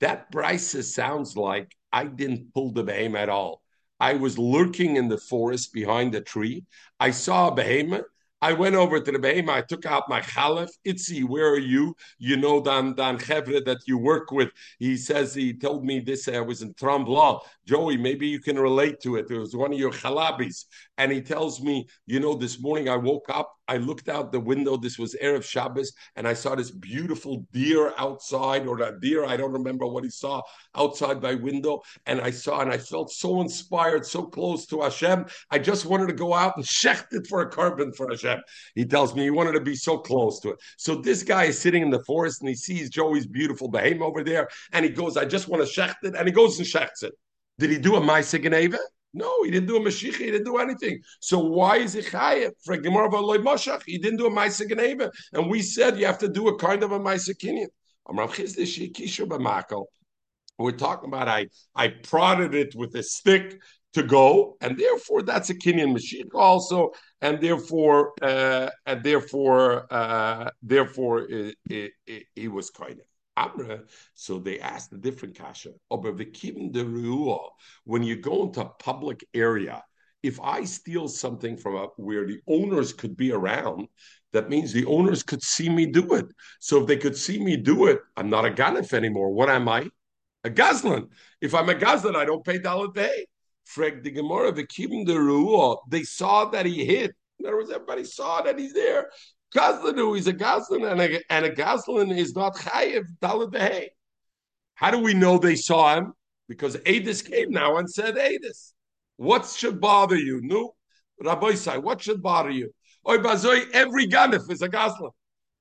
That 0.00 0.30
Brisa 0.30 0.84
sounds 0.84 1.36
like 1.36 1.74
I 1.92 2.04
didn't 2.04 2.52
pull 2.54 2.72
the 2.72 2.84
behem 2.84 3.16
at 3.16 3.28
all. 3.28 3.62
I 4.00 4.14
was 4.14 4.38
lurking 4.38 4.96
in 4.96 5.08
the 5.08 5.18
forest 5.18 5.72
behind 5.72 6.14
a 6.14 6.20
tree. 6.20 6.64
I 7.00 7.10
saw 7.10 7.48
a 7.48 7.54
behemoth. 7.54 8.04
I 8.40 8.52
went 8.52 8.76
over 8.76 9.00
to 9.00 9.10
the 9.10 9.18
behemoth. 9.18 9.54
I 9.56 9.62
took 9.62 9.84
out 9.84 10.08
my 10.08 10.20
chalif. 10.20 10.68
Itzi, 10.86 11.24
where 11.24 11.48
are 11.48 11.58
you? 11.58 11.96
You 12.18 12.36
know 12.36 12.62
Dan 12.62 12.94
Dan 12.94 13.18
Chevre 13.18 13.60
that 13.62 13.78
you 13.86 13.98
work 13.98 14.30
with. 14.30 14.50
He 14.78 14.96
says 14.96 15.34
he 15.34 15.52
told 15.52 15.84
me 15.84 15.98
this. 15.98 16.28
I 16.28 16.40
was 16.40 16.62
in 16.62 16.74
Tremblant. 16.74 17.40
Joey, 17.66 17.96
maybe 17.96 18.28
you 18.28 18.40
can 18.40 18.58
relate 18.58 19.00
to 19.00 19.16
it. 19.16 19.28
It 19.30 19.38
was 19.38 19.56
one 19.56 19.72
of 19.72 19.78
your 19.78 19.90
chalabis, 19.90 20.66
and 20.98 21.10
he 21.10 21.20
tells 21.20 21.60
me, 21.60 21.88
you 22.06 22.20
know, 22.20 22.34
this 22.34 22.60
morning 22.60 22.88
I 22.88 22.96
woke 22.96 23.26
up 23.28 23.57
I 23.68 23.76
looked 23.76 24.08
out 24.08 24.32
the 24.32 24.40
window. 24.40 24.76
This 24.76 24.98
was 24.98 25.14
Erev 25.22 25.44
Shabbos, 25.44 25.92
and 26.16 26.26
I 26.26 26.32
saw 26.32 26.54
this 26.54 26.70
beautiful 26.70 27.46
deer 27.52 27.92
outside, 27.98 28.66
or 28.66 28.80
a 28.80 28.98
deer, 28.98 29.24
I 29.24 29.36
don't 29.36 29.52
remember 29.52 29.86
what 29.86 30.04
he 30.04 30.10
saw 30.10 30.42
outside 30.74 31.22
my 31.22 31.34
window. 31.34 31.82
And 32.06 32.20
I 32.20 32.30
saw, 32.30 32.60
and 32.60 32.72
I 32.72 32.78
felt 32.78 33.10
so 33.12 33.40
inspired, 33.40 34.06
so 34.06 34.22
close 34.22 34.66
to 34.66 34.82
Hashem. 34.82 35.26
I 35.50 35.58
just 35.58 35.84
wanted 35.86 36.06
to 36.08 36.14
go 36.14 36.34
out 36.34 36.56
and 36.56 36.64
shecht 36.78 37.12
it 37.12 37.26
for 37.26 37.42
a 37.42 37.50
carbon 37.50 37.92
for 37.92 38.08
Hashem. 38.08 38.40
He 38.74 38.84
tells 38.84 39.14
me 39.14 39.22
he 39.24 39.30
wanted 39.30 39.52
to 39.52 39.60
be 39.60 39.76
so 39.76 39.98
close 39.98 40.40
to 40.40 40.50
it. 40.50 40.58
So 40.76 40.94
this 40.96 41.22
guy 41.22 41.44
is 41.44 41.58
sitting 41.58 41.82
in 41.82 41.90
the 41.90 42.04
forest 42.04 42.40
and 42.40 42.48
he 42.48 42.54
sees 42.54 42.90
Joey's 42.90 43.26
beautiful 43.26 43.68
behemoth 43.68 44.02
over 44.02 44.24
there, 44.24 44.48
and 44.72 44.84
he 44.84 44.90
goes, 44.90 45.16
I 45.16 45.24
just 45.24 45.48
want 45.48 45.66
to 45.66 45.80
shecht 45.80 45.96
it, 46.02 46.14
and 46.14 46.26
he 46.26 46.32
goes 46.32 46.58
and 46.58 46.66
shechts 46.66 47.02
it. 47.02 47.12
Did 47.58 47.70
he 47.70 47.78
do 47.78 47.96
a 47.96 48.22
Geneva? 48.22 48.78
No, 49.14 49.42
he 49.42 49.50
didn't 49.50 49.68
do 49.68 49.76
a 49.76 49.80
Mashiach. 49.80 50.16
He 50.16 50.30
didn't 50.30 50.44
do 50.44 50.58
anything. 50.58 51.00
So 51.20 51.38
why 51.38 51.78
is 51.78 51.94
he 51.94 52.02
chayev? 52.02 52.50
For 52.64 52.76
Gemara 52.76 53.08
Loy 53.20 53.38
Moshach, 53.38 53.82
he 53.86 53.98
didn't 53.98 54.18
do 54.18 54.26
a 54.26 54.30
Maisa 54.30 54.68
Geneva. 54.68 55.10
And 55.32 55.50
we 55.50 55.62
said 55.62 55.98
you 55.98 56.06
have 56.06 56.18
to 56.18 56.28
do 56.28 56.48
a 56.48 56.58
kind 56.58 56.82
of 56.82 56.92
a 56.92 57.00
Maisa 57.00 57.34
Kinyan. 57.34 57.68
We're 60.58 60.72
talking 60.72 61.08
about 61.08 61.28
I 61.28 61.46
I 61.74 61.88
prodded 61.88 62.54
it 62.54 62.74
with 62.74 62.94
a 62.96 63.02
stick 63.02 63.60
to 63.94 64.02
go, 64.02 64.56
and 64.60 64.76
therefore 64.78 65.22
that's 65.22 65.50
a 65.50 65.54
Kinyan 65.54 65.96
Mashiach 65.96 66.34
also, 66.34 66.90
and 67.20 67.40
therefore 67.40 68.12
uh, 68.22 68.68
and 68.86 69.02
therefore 69.02 69.86
uh, 69.90 70.50
therefore 70.62 71.26
it, 71.28 71.92
it 72.36 72.48
was 72.48 72.70
kind 72.70 73.00
of. 73.00 73.07
Amra. 73.38 73.80
So 74.14 74.38
they 74.38 74.58
asked 74.60 74.92
a 74.92 74.98
different 74.98 75.36
kasha. 75.36 75.70
Oh, 75.90 77.48
when 77.84 78.02
you 78.02 78.16
go 78.16 78.42
into 78.44 78.60
a 78.60 78.68
public 78.68 79.24
area, 79.34 79.84
if 80.22 80.40
I 80.40 80.64
steal 80.64 81.08
something 81.08 81.56
from 81.56 81.76
a, 81.76 81.86
where 81.96 82.26
the 82.26 82.40
owners 82.46 82.92
could 82.92 83.16
be 83.16 83.32
around, 83.32 83.88
that 84.32 84.50
means 84.50 84.72
the 84.72 84.86
owners 84.86 85.22
could 85.22 85.42
see 85.42 85.68
me 85.68 85.86
do 85.86 86.14
it. 86.14 86.26
So 86.60 86.80
if 86.80 86.86
they 86.86 86.96
could 86.96 87.16
see 87.16 87.38
me 87.42 87.56
do 87.56 87.86
it, 87.86 88.00
I'm 88.16 88.28
not 88.28 88.44
a 88.44 88.50
ganef 88.50 88.92
anymore. 88.92 89.30
What 89.32 89.48
am 89.48 89.68
I? 89.68 89.88
A 90.44 90.50
gazlan. 90.50 91.08
If 91.40 91.54
I'm 91.54 91.68
a 91.68 91.74
gazlan, 91.74 92.16
I 92.16 92.24
don't 92.24 92.44
pay 92.44 92.58
dalit 92.58 92.94
pay. 92.94 93.26
Freg 93.68 94.02
the 94.02 94.10
Gemara, 94.10 94.50
the 94.50 95.78
They 95.88 96.02
saw 96.02 96.46
that 96.46 96.66
he 96.66 96.84
hit. 96.84 97.14
In 97.38 97.46
other 97.46 97.56
words, 97.56 97.70
everybody 97.70 98.04
saw 98.04 98.42
that 98.42 98.58
he's 98.58 98.72
there. 98.72 99.10
Gazlanu 99.54 100.18
is 100.18 100.26
a 100.26 100.32
Gazlan, 100.32 100.90
and 100.90 101.00
a, 101.00 101.32
and 101.32 101.44
a 101.46 101.50
Gazlan 101.50 102.16
is 102.16 102.34
not 102.34 102.54
Chayiv 102.56 103.04
Dalad 103.20 103.88
How 104.74 104.90
do 104.90 104.98
we 104.98 105.14
know 105.14 105.38
they 105.38 105.56
saw 105.56 105.96
him? 105.96 106.12
Because 106.48 106.76
Adis 106.76 107.22
came 107.28 107.50
now 107.50 107.76
and 107.76 107.90
said, 107.90 108.16
Adis, 108.16 108.72
what 109.16 109.46
should 109.46 109.80
bother 109.80 110.16
you? 110.16 110.40
No, 110.42 110.74
Rabbi 111.20 111.54
what 111.78 112.02
should 112.02 112.22
bother 112.22 112.50
you? 112.50 112.70
Oy 113.08 113.18
Bazoi, 113.18 113.70
every 113.72 114.06
Ganif 114.06 114.50
is 114.50 114.62
a 114.62 114.68
Gazlan. 114.68 115.10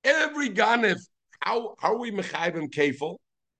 Every 0.03 0.49
Ganif, 0.49 0.99
how, 1.41 1.75
how 1.79 1.93
are 1.93 1.99
we 1.99 2.11
Mechayim 2.11 2.69
Kefil? 2.73 3.17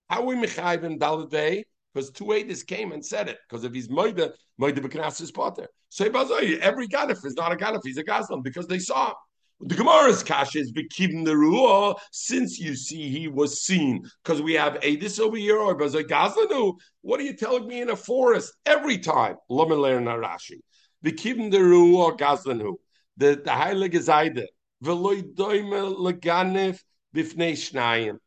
How 0.10 0.22
are 0.22 0.26
we 0.26 0.36
Mechayim 0.36 1.00
Dalad 1.00 1.64
because 1.94 2.12
two 2.12 2.26
Adis 2.26 2.66
came 2.66 2.92
and 2.92 3.04
said 3.04 3.28
it. 3.28 3.40
Because 3.50 3.64
if 3.64 3.74
he's 3.74 3.88
Moida, 3.88 4.32
Moida 4.62 4.78
Beknas 4.80 5.20
is 5.20 5.32
Potter. 5.32 5.68
So 5.90 6.06
every 6.06 6.88
Ganif 6.88 7.26
is 7.26 7.34
not 7.36 7.52
a 7.52 7.56
Ganif, 7.56 7.82
he's 7.84 7.98
a 7.98 8.04
Gazlan 8.04 8.44
because 8.44 8.68
they 8.68 8.78
saw 8.78 9.08
him. 9.08 9.16
The 9.60 9.76
Gemara's 9.76 10.22
kasha 10.22 10.60
is 10.60 10.72
bekibim 10.72 11.26
the 11.26 11.34
ruah, 11.34 11.98
since 12.12 12.60
you 12.60 12.76
see 12.76 13.10
he 13.10 13.28
was 13.28 13.64
seen, 13.64 14.06
because 14.24 14.40
we 14.42 14.54
have 14.54 14.76
Adis 14.82 15.20
over 15.20 15.36
here, 15.36 15.58
or 15.58 15.76
Gazlanu. 15.76 16.78
What 17.02 17.20
are 17.20 17.24
you 17.24 17.36
telling 17.36 17.68
me 17.68 17.82
in 17.82 17.90
a 17.90 17.96
forest 17.96 18.54
every 18.68 19.00
time? 19.00 19.36
Lomeler 19.50 20.00
Narashi. 20.00 20.60
Bekibim 21.04 21.50
the 21.50 21.58
ruah 21.58 22.18
Gazlanu. 22.18 22.76
The 23.18 23.42
the 23.44 23.50
heilige 23.50 24.04
Seide. 24.04 24.46
Veloy 24.84 25.24
doime 25.34 25.96
leganef 25.96 26.80
bifnei 27.16 27.54
shnayim. 27.54 28.18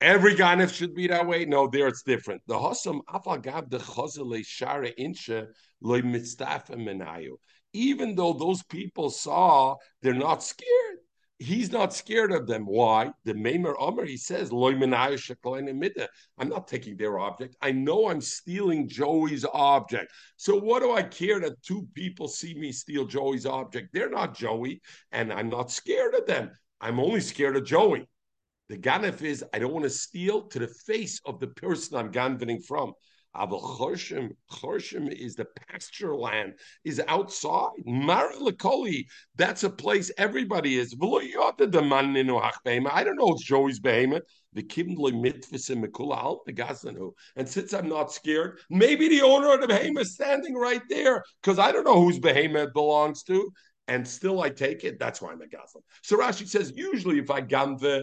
Every 0.00 0.34
ganef 0.36 0.72
should 0.72 0.94
be 0.94 1.08
that 1.08 1.26
way. 1.26 1.44
No, 1.44 1.66
there 1.66 1.88
it's 1.88 2.02
different. 2.02 2.42
The 2.46 2.54
hosam 2.54 3.00
afagav 3.08 3.70
the 3.70 3.78
chazale 3.78 4.46
shara 4.46 4.94
incha 4.96 5.48
loy 5.80 6.02
mitzdafa 6.02 6.76
menayu. 6.76 7.38
Even 7.76 8.14
though 8.14 8.32
those 8.32 8.62
people 8.62 9.10
saw, 9.10 9.76
they're 10.00 10.14
not 10.14 10.42
scared. 10.42 10.96
He's 11.38 11.70
not 11.70 11.92
scared 11.92 12.32
of 12.32 12.46
them. 12.46 12.64
Why? 12.64 13.12
The 13.24 13.34
Maimer 13.34 13.74
Omer, 13.78 14.06
he 14.06 14.16
says, 14.16 14.50
I'm 14.50 16.48
not 16.48 16.68
taking 16.68 16.96
their 16.96 17.18
object. 17.18 17.56
I 17.60 17.72
know 17.72 18.08
I'm 18.08 18.22
stealing 18.22 18.88
Joey's 18.88 19.44
object. 19.52 20.10
So 20.38 20.58
what 20.58 20.80
do 20.80 20.92
I 20.92 21.02
care 21.02 21.38
that 21.40 21.62
two 21.62 21.86
people 21.92 22.28
see 22.28 22.54
me 22.54 22.72
steal 22.72 23.04
Joey's 23.04 23.44
object? 23.44 23.90
They're 23.92 24.08
not 24.08 24.34
Joey, 24.34 24.80
and 25.12 25.30
I'm 25.30 25.50
not 25.50 25.70
scared 25.70 26.14
of 26.14 26.24
them. 26.24 26.52
I'm 26.80 26.98
only 26.98 27.20
scared 27.20 27.56
of 27.56 27.66
Joey. 27.66 28.08
The 28.70 28.78
ganef 28.78 29.20
is 29.20 29.44
I 29.52 29.58
don't 29.58 29.74
want 29.74 29.84
to 29.84 29.90
steal 29.90 30.48
to 30.48 30.58
the 30.60 30.72
face 30.86 31.20
of 31.26 31.40
the 31.40 31.48
person 31.48 31.98
I'm 31.98 32.10
ganvening 32.10 32.64
from. 32.64 32.94
Aval 33.36 33.62
chorshim, 33.62 34.30
chorshim 34.50 35.12
is 35.12 35.34
the 35.34 35.44
pasture 35.44 36.16
land, 36.16 36.54
is 36.84 37.02
outside. 37.06 37.70
Marilakoli, 37.86 39.04
that's 39.36 39.64
a 39.64 39.70
place 39.70 40.10
everybody 40.16 40.76
is. 40.76 40.94
I 41.00 41.10
don't 43.04 43.16
know 43.16 43.32
it's 43.32 43.44
Joey's 43.44 43.80
behemoth. 43.80 44.22
The 44.54 44.62
kimdle 44.62 45.12
mitfisim 45.12 45.84
mekula 45.84 46.38
the 46.46 46.52
gazanu. 46.52 47.12
And 47.36 47.46
since 47.48 47.74
I'm 47.74 47.88
not 47.88 48.10
scared, 48.10 48.58
maybe 48.70 49.08
the 49.08 49.22
owner 49.22 49.52
of 49.52 49.60
the 49.60 49.68
behemoth 49.68 50.04
is 50.04 50.14
standing 50.14 50.54
right 50.54 50.82
there 50.88 51.22
because 51.42 51.58
I 51.58 51.72
don't 51.72 51.84
know 51.84 52.00
whose 52.00 52.18
behemoth 52.18 52.72
belongs 52.72 53.22
to. 53.24 53.52
And 53.88 54.06
still, 54.06 54.42
I 54.42 54.50
take 54.50 54.82
it. 54.82 54.98
That's 54.98 55.22
why 55.22 55.30
I'm 55.30 55.42
a 55.42 55.44
gazlan. 55.44 55.82
So 56.02 56.16
Rashi 56.16 56.48
says, 56.48 56.72
usually, 56.74 57.18
if 57.18 57.30
I 57.30 57.40
gamve, 57.40 58.02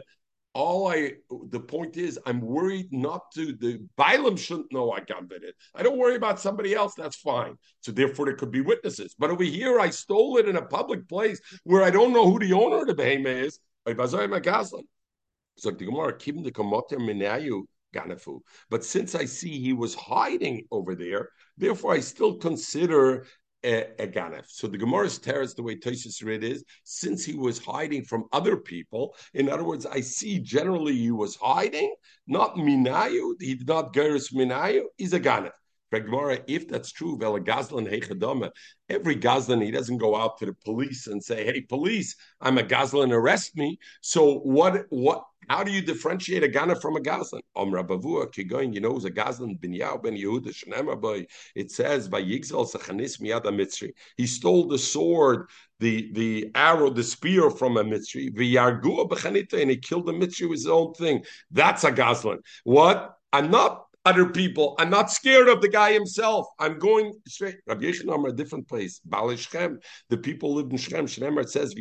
all 0.53 0.87
I 0.87 1.13
the 1.49 1.59
point 1.59 1.97
is 1.97 2.19
I'm 2.25 2.39
worried 2.39 2.89
not 2.91 3.31
to 3.33 3.53
the 3.53 3.79
Bailam 3.97 4.37
shouldn't 4.37 4.71
know 4.71 4.91
I 4.91 4.99
got 4.99 5.23
it. 5.31 5.55
I 5.73 5.81
don't 5.81 5.97
worry 5.97 6.15
about 6.15 6.39
somebody 6.39 6.75
else, 6.75 6.93
that's 6.95 7.17
fine. 7.17 7.57
So 7.81 7.91
therefore 7.91 8.25
there 8.25 8.35
could 8.35 8.51
be 8.51 8.61
witnesses. 8.61 9.15
But 9.17 9.31
over 9.31 9.43
here 9.43 9.79
I 9.79 9.89
stole 9.89 10.37
it 10.37 10.47
in 10.47 10.55
a 10.55 10.65
public 10.65 11.07
place 11.09 11.41
where 11.63 11.83
I 11.83 11.89
don't 11.89 12.13
know 12.13 12.29
who 12.29 12.39
the 12.39 12.53
owner 12.53 12.81
of 12.81 12.87
the 12.87 12.93
behemoth 12.93 13.45
is. 13.45 13.59
So 13.85 15.71
the 15.71 15.85
Gemara, 15.85 16.17
Kim 16.17 16.43
the 16.43 16.51
Kamoter 16.51 16.97
Minayu 16.97 17.63
Ganafu. 17.93 18.39
But 18.69 18.83
since 18.83 19.15
I 19.15 19.25
see 19.25 19.59
he 19.59 19.73
was 19.73 19.95
hiding 19.95 20.65
over 20.71 20.95
there, 20.95 21.29
therefore 21.57 21.93
I 21.93 21.99
still 21.99 22.37
consider 22.37 23.25
a, 23.63 24.07
ganef. 24.07 24.45
So 24.47 24.67
the 24.67 24.77
Gemara's 24.77 25.17
teres, 25.17 25.53
the 25.53 25.63
way 25.63 25.75
Tosis 25.75 26.23
read 26.23 26.43
is, 26.43 26.63
since 26.83 27.23
he 27.23 27.35
was 27.35 27.59
hiding 27.59 28.03
from 28.03 28.25
other 28.31 28.57
people, 28.57 29.15
in 29.33 29.49
other 29.49 29.63
words, 29.63 29.85
I 29.85 30.01
see 30.01 30.39
generally 30.39 30.95
he 30.95 31.11
was 31.11 31.35
hiding, 31.35 31.93
not 32.27 32.55
minayu, 32.55 33.33
he 33.39 33.55
did 33.55 33.67
not 33.67 33.93
gerus 33.93 34.33
minayu, 34.33 34.83
he's 34.97 35.13
a 35.13 35.19
ganef. 35.19 35.51
Gemara, 35.99 36.39
if 36.47 36.67
that's 36.67 36.91
true, 36.91 37.19
every 37.21 39.15
Gazlan, 39.15 39.63
he 39.63 39.71
doesn't 39.71 39.97
go 39.97 40.15
out 40.15 40.37
to 40.39 40.45
the 40.47 40.55
police 40.65 41.07
and 41.07 41.23
say, 41.23 41.45
Hey, 41.45 41.61
police, 41.61 42.15
I'm 42.41 42.57
a 42.57 42.63
Gazlan, 42.63 43.11
arrest 43.11 43.55
me. 43.55 43.77
So 44.01 44.39
what 44.39 44.85
what 44.89 45.23
how 45.49 45.63
do 45.63 45.71
you 45.71 45.81
differentiate 45.81 46.43
a 46.43 46.47
Ghana 46.47 46.79
from 46.79 46.95
a 46.95 46.99
Gazlan? 46.99 47.41
Om 47.55 47.71
Rabavua, 47.71 48.33
Kigoin, 48.33 48.73
you 48.73 48.81
know, 48.81 48.93
who's 48.93 49.05
a 49.05 49.11
Gazlan, 49.11 49.59
Ben 49.59 49.73
Yah, 49.73 49.97
Ben 49.97 50.15
Yehuda, 50.15 50.47
Shnema 50.47 50.99
boy. 50.99 51.25
It 51.55 51.71
says, 51.71 52.07
by 52.07 52.21
Yigzal 52.21 52.71
Sachanis 52.71 53.21
Miyada 53.21 53.47
Mitzri. 53.47 53.91
He 54.17 54.27
stole 54.27 54.67
the 54.67 54.77
sword, 54.77 55.49
the, 55.79 56.11
the 56.13 56.51
arrow, 56.55 56.89
the 56.89 57.03
spear 57.03 57.49
from 57.49 57.77
a 57.77 57.83
Mitzri, 57.83 58.33
V'yargua 58.33 59.09
B'chanita, 59.09 59.61
and 59.61 59.71
he 59.71 59.77
killed 59.77 60.05
the 60.05 60.13
Mitzri 60.13 60.49
with 60.49 60.59
his 60.59 60.67
own 60.67 60.93
thing. 60.93 61.23
That's 61.51 61.83
a 61.83 61.91
Gazlan. 61.91 62.39
What? 62.63 63.17
I'm 63.31 63.49
not 63.49 63.87
other 64.05 64.29
people. 64.29 64.75
I'm 64.79 64.89
not 64.89 65.11
scared 65.11 65.47
of 65.47 65.61
the 65.61 65.69
guy 65.69 65.93
himself. 65.93 66.47
I'm 66.59 66.77
going 66.77 67.13
straight. 67.27 67.55
Rabbi 67.67 67.85
Yeshua 67.85 68.29
a 68.29 68.33
different 68.33 68.67
place. 68.67 68.99
Balishchem. 69.07 69.77
The 70.09 70.17
people 70.17 70.55
lived 70.55 70.71
in 70.71 70.77
Shem. 70.77 71.05
Shnemer 71.05 71.41
it 71.41 71.49
says 71.49 71.73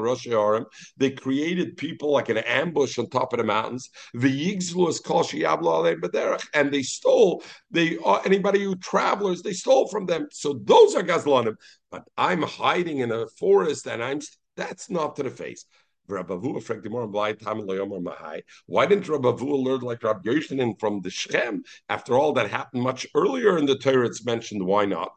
Rosh 0.00 0.26
They 0.96 1.10
created 1.10 1.76
people 1.76 2.12
like 2.12 2.28
an 2.28 2.38
ambush 2.38 2.98
on 2.98 3.08
top 3.10 3.32
of 3.32 3.38
the 3.38 3.44
mountains. 3.44 3.90
And 6.54 6.72
they 6.72 6.82
stole. 6.82 7.42
They 7.70 7.98
uh, 8.04 8.20
anybody 8.24 8.64
who 8.64 8.76
travelers 8.76 9.42
they 9.42 9.52
stole 9.52 9.88
from 9.88 10.06
them. 10.06 10.26
So 10.32 10.60
those 10.64 10.94
are 10.96 11.02
gazlanim. 11.02 11.54
But 11.90 12.04
I'm 12.16 12.42
hiding 12.42 12.98
in 12.98 13.12
a 13.12 13.26
forest, 13.38 13.86
and 13.86 14.02
I'm 14.02 14.20
that's 14.56 14.90
not 14.90 15.16
to 15.16 15.22
the 15.22 15.30
face. 15.30 15.64
Why 16.08 16.22
didn't 18.86 19.06
Rabavua 19.06 19.62
learn 19.62 19.80
like 19.80 20.02
Rab 20.02 20.24
Yershanin 20.24 20.80
from 20.80 21.00
the 21.02 21.10
Shem? 21.10 21.62
After 21.88 22.16
all, 22.16 22.32
that 22.32 22.50
happened 22.50 22.82
much 22.82 23.06
earlier 23.14 23.58
in 23.58 23.66
the 23.66 23.76
Torah. 23.76 24.06
It's 24.06 24.24
mentioned. 24.24 24.64
Why 24.64 24.86
not? 24.86 25.12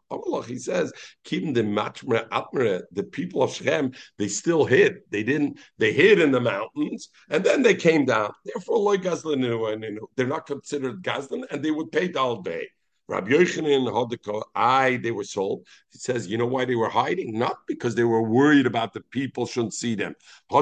He 0.47 0.57
says, 0.57 0.91
keeping 1.23 1.53
the 1.53 1.63
matmre 1.63 2.27
atmre, 2.29 2.81
the 2.91 3.03
people 3.03 3.41
of 3.41 3.53
Shem, 3.53 3.93
they 4.17 4.27
still 4.27 4.65
hid. 4.65 4.97
They 5.09 5.23
didn't. 5.23 5.59
They 5.77 5.93
hid 5.93 6.19
in 6.19 6.31
the 6.31 6.41
mountains, 6.41 7.09
and 7.29 7.43
then 7.43 7.61
they 7.61 7.75
came 7.75 8.05
down. 8.05 8.33
Therefore, 8.43 8.79
like 8.79 9.01
Gazlan, 9.01 9.97
they're 10.17 10.27
not 10.27 10.45
considered 10.45 11.03
Gazlan, 11.03 11.45
and 11.51 11.63
they 11.63 11.71
would 11.71 11.91
pay 11.91 12.09
Dal 12.09 12.41
Bay. 12.41 12.67
Rabbi 13.11 13.31
Yochanan 13.31 13.91
Hodiko, 13.91 14.41
I, 14.55 14.95
they 15.03 15.11
were 15.11 15.25
sold. 15.25 15.67
He 15.91 15.99
says, 15.99 16.27
you 16.27 16.37
know 16.37 16.45
why 16.45 16.63
they 16.63 16.75
were 16.75 16.87
hiding? 16.89 17.37
Not 17.37 17.57
because 17.67 17.93
they 17.93 18.05
were 18.05 18.21
worried 18.21 18.65
about 18.65 18.93
the 18.93 19.01
people 19.01 19.45
shouldn't 19.45 19.73
see 19.73 19.95
them. 19.95 20.15
I 20.49 20.61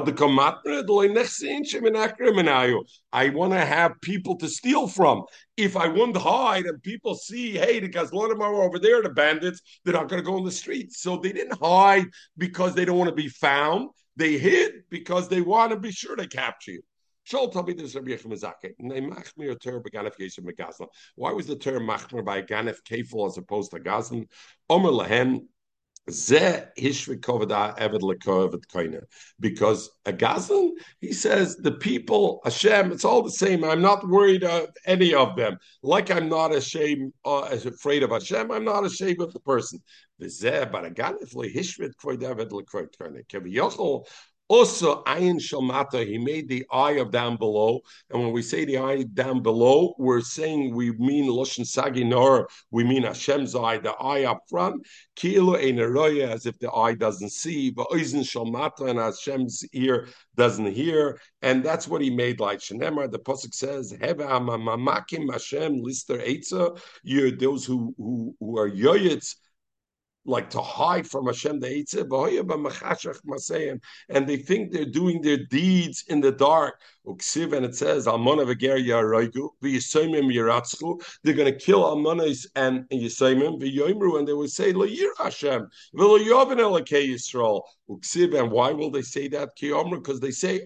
want 3.30 3.54
to 3.54 3.66
have 3.66 4.02
people 4.02 4.36
to 4.38 4.48
steal 4.48 4.88
from. 4.88 5.26
If 5.58 5.78
I 5.78 5.88
wouldn't 5.88 6.18
hide 6.18 6.66
and 6.66 6.82
people 6.82 7.14
see, 7.14 7.52
hey, 7.52 7.80
the 7.82 7.88
Gazlanim 7.88 8.40
are 8.42 8.64
over 8.64 8.80
there, 8.80 9.04
the 9.04 9.10
bandits, 9.10 9.62
they're 9.86 9.94
not 9.94 10.10
going 10.10 10.24
to 10.24 10.28
go 10.28 10.38
in 10.40 10.44
the 10.44 10.52
streets. 10.52 11.04
So 11.04 11.18
they 11.18 11.32
didn't 11.32 11.60
hide 11.62 12.08
because 12.40 12.74
they 12.74 12.84
don't 12.84 12.98
want 12.98 13.10
to 13.10 13.16
be 13.16 13.30
found. 13.30 13.90
They 14.16 14.40
hid 14.40 14.90
because 14.90 15.30
they 15.30 15.42
want 15.42 15.72
to 15.72 15.78
be 15.78 15.92
sure 15.92 16.16
they 16.16 16.26
capture 16.26 16.72
you. 16.72 16.82
Shol 17.30 17.54
Rabbi 17.54 17.74
Yechim 17.74 18.26
Mizake. 18.26 18.74
Machmir 18.82 19.60
Tur 19.60 19.82
beganef. 19.82 20.88
Why 21.16 21.32
was 21.32 21.48
the 21.48 21.56
term 21.56 21.88
Machmir 21.88 22.26
by 22.26 22.42
Ganef 22.42 22.78
Kefil 22.84 23.28
as 23.28 23.38
opposed 23.38 23.72
to 23.72 23.80
Gazlan? 23.80 24.28
Omer 24.70 24.90
Lahen 24.90 25.48
because 29.40 29.90
a 30.06 30.14
Gazlan, 30.14 30.72
he 31.02 31.14
says, 31.14 31.56
the 31.58 31.72
people, 31.80 32.42
Hashem, 32.44 32.92
it's 32.92 33.06
all 33.06 33.22
the 33.22 33.30
same. 33.30 33.64
I'm 33.64 33.82
not 33.82 34.08
worried 34.08 34.44
of 34.44 34.70
any 34.86 35.14
of 35.14 35.36
them. 35.36 35.60
Like 35.84 36.10
I'm 36.10 36.28
not 36.28 36.52
ashamed, 36.54 37.14
uh, 37.26 37.50
afraid 37.52 38.02
of 38.02 38.10
Hashem, 38.10 38.50
I'm 38.50 38.66
not 38.66 38.86
ashamed 38.86 39.22
of 39.22 39.34
the 39.34 39.40
person. 39.42 39.84
Also, 44.50 45.04
ayin 45.04 45.40
shalmata, 45.40 46.04
he 46.04 46.18
made 46.18 46.50
the 46.50 46.66
eye 46.72 46.94
of 46.94 47.12
down 47.12 47.38
below. 47.38 47.82
And 48.10 48.20
when 48.20 48.32
we 48.32 48.42
say 48.42 48.66
the 48.66 48.80
eye 48.80 49.04
down 49.04 49.44
below, 49.44 49.94
we're 50.00 50.22
saying 50.22 50.74
we 50.74 50.92
mean 50.94 51.30
Loshen 51.30 51.66
Saginor, 51.66 52.48
we 52.72 52.84
mean 52.84 53.04
Hashem's 53.04 53.56
eye, 53.56 53.78
the 53.78 53.92
eye 53.92 54.24
up 54.24 54.42
front. 54.50 54.88
Kilo 55.16 55.56
Eineroya, 55.56 56.30
as 56.30 56.48
if 56.48 56.58
the 56.58 56.72
eye 56.72 56.96
doesn't 56.96 57.32
see, 57.32 57.70
but 57.70 57.88
Oizen 57.90 58.22
shalmata, 58.22 58.90
and 58.90 58.98
Hashem's 58.98 59.64
ear 59.72 60.08
doesn't 60.36 60.74
hear. 60.74 61.20
And 61.44 61.64
that's 61.64 61.88
what 61.88 62.02
he 62.02 62.10
made 62.10 62.40
like 62.40 62.58
Shenemar. 62.58 63.12
The 63.12 63.20
Pasuk 63.20 63.54
says, 63.54 63.96
Heva 64.02 64.24
amamakim 64.24 65.32
Hashem 65.32 65.84
lister 65.84 66.18
eitza. 66.18 66.82
You're 67.04 67.30
those 67.30 67.66
who, 67.66 67.94
who, 68.00 68.36
who 68.40 68.58
are 68.58 68.70
yoyits 68.70 69.36
like 70.26 70.50
to 70.52 70.62
hide 70.62 71.08
from 71.08 71.26
Hashem 71.26 71.56
and 74.10 74.28
they 74.28 74.38
think 74.38 74.72
they're 74.72 74.86
doing 74.86 75.22
their 75.22 75.46
deeds 75.46 76.04
in 76.08 76.22
the 76.22 76.32
dark. 76.32 76.80
And 77.06 77.66
it 77.66 77.76
says, 77.76 78.06
They're 78.06 78.18
going 78.18 78.34
to 81.52 81.58
kill 81.58 81.82
Almanis 81.82 82.46
and 82.56 82.90
Yisaimim, 82.90 84.20
and 84.20 84.28
they 84.28 84.34
will 84.34 84.48
say. 84.48 84.70
And 88.40 88.52
why 88.52 88.72
will 88.72 88.92
they 88.92 89.02
say 89.02 89.28
that? 89.30 89.50
Because 89.60 90.20
they 90.20 90.32
say, 90.32 90.66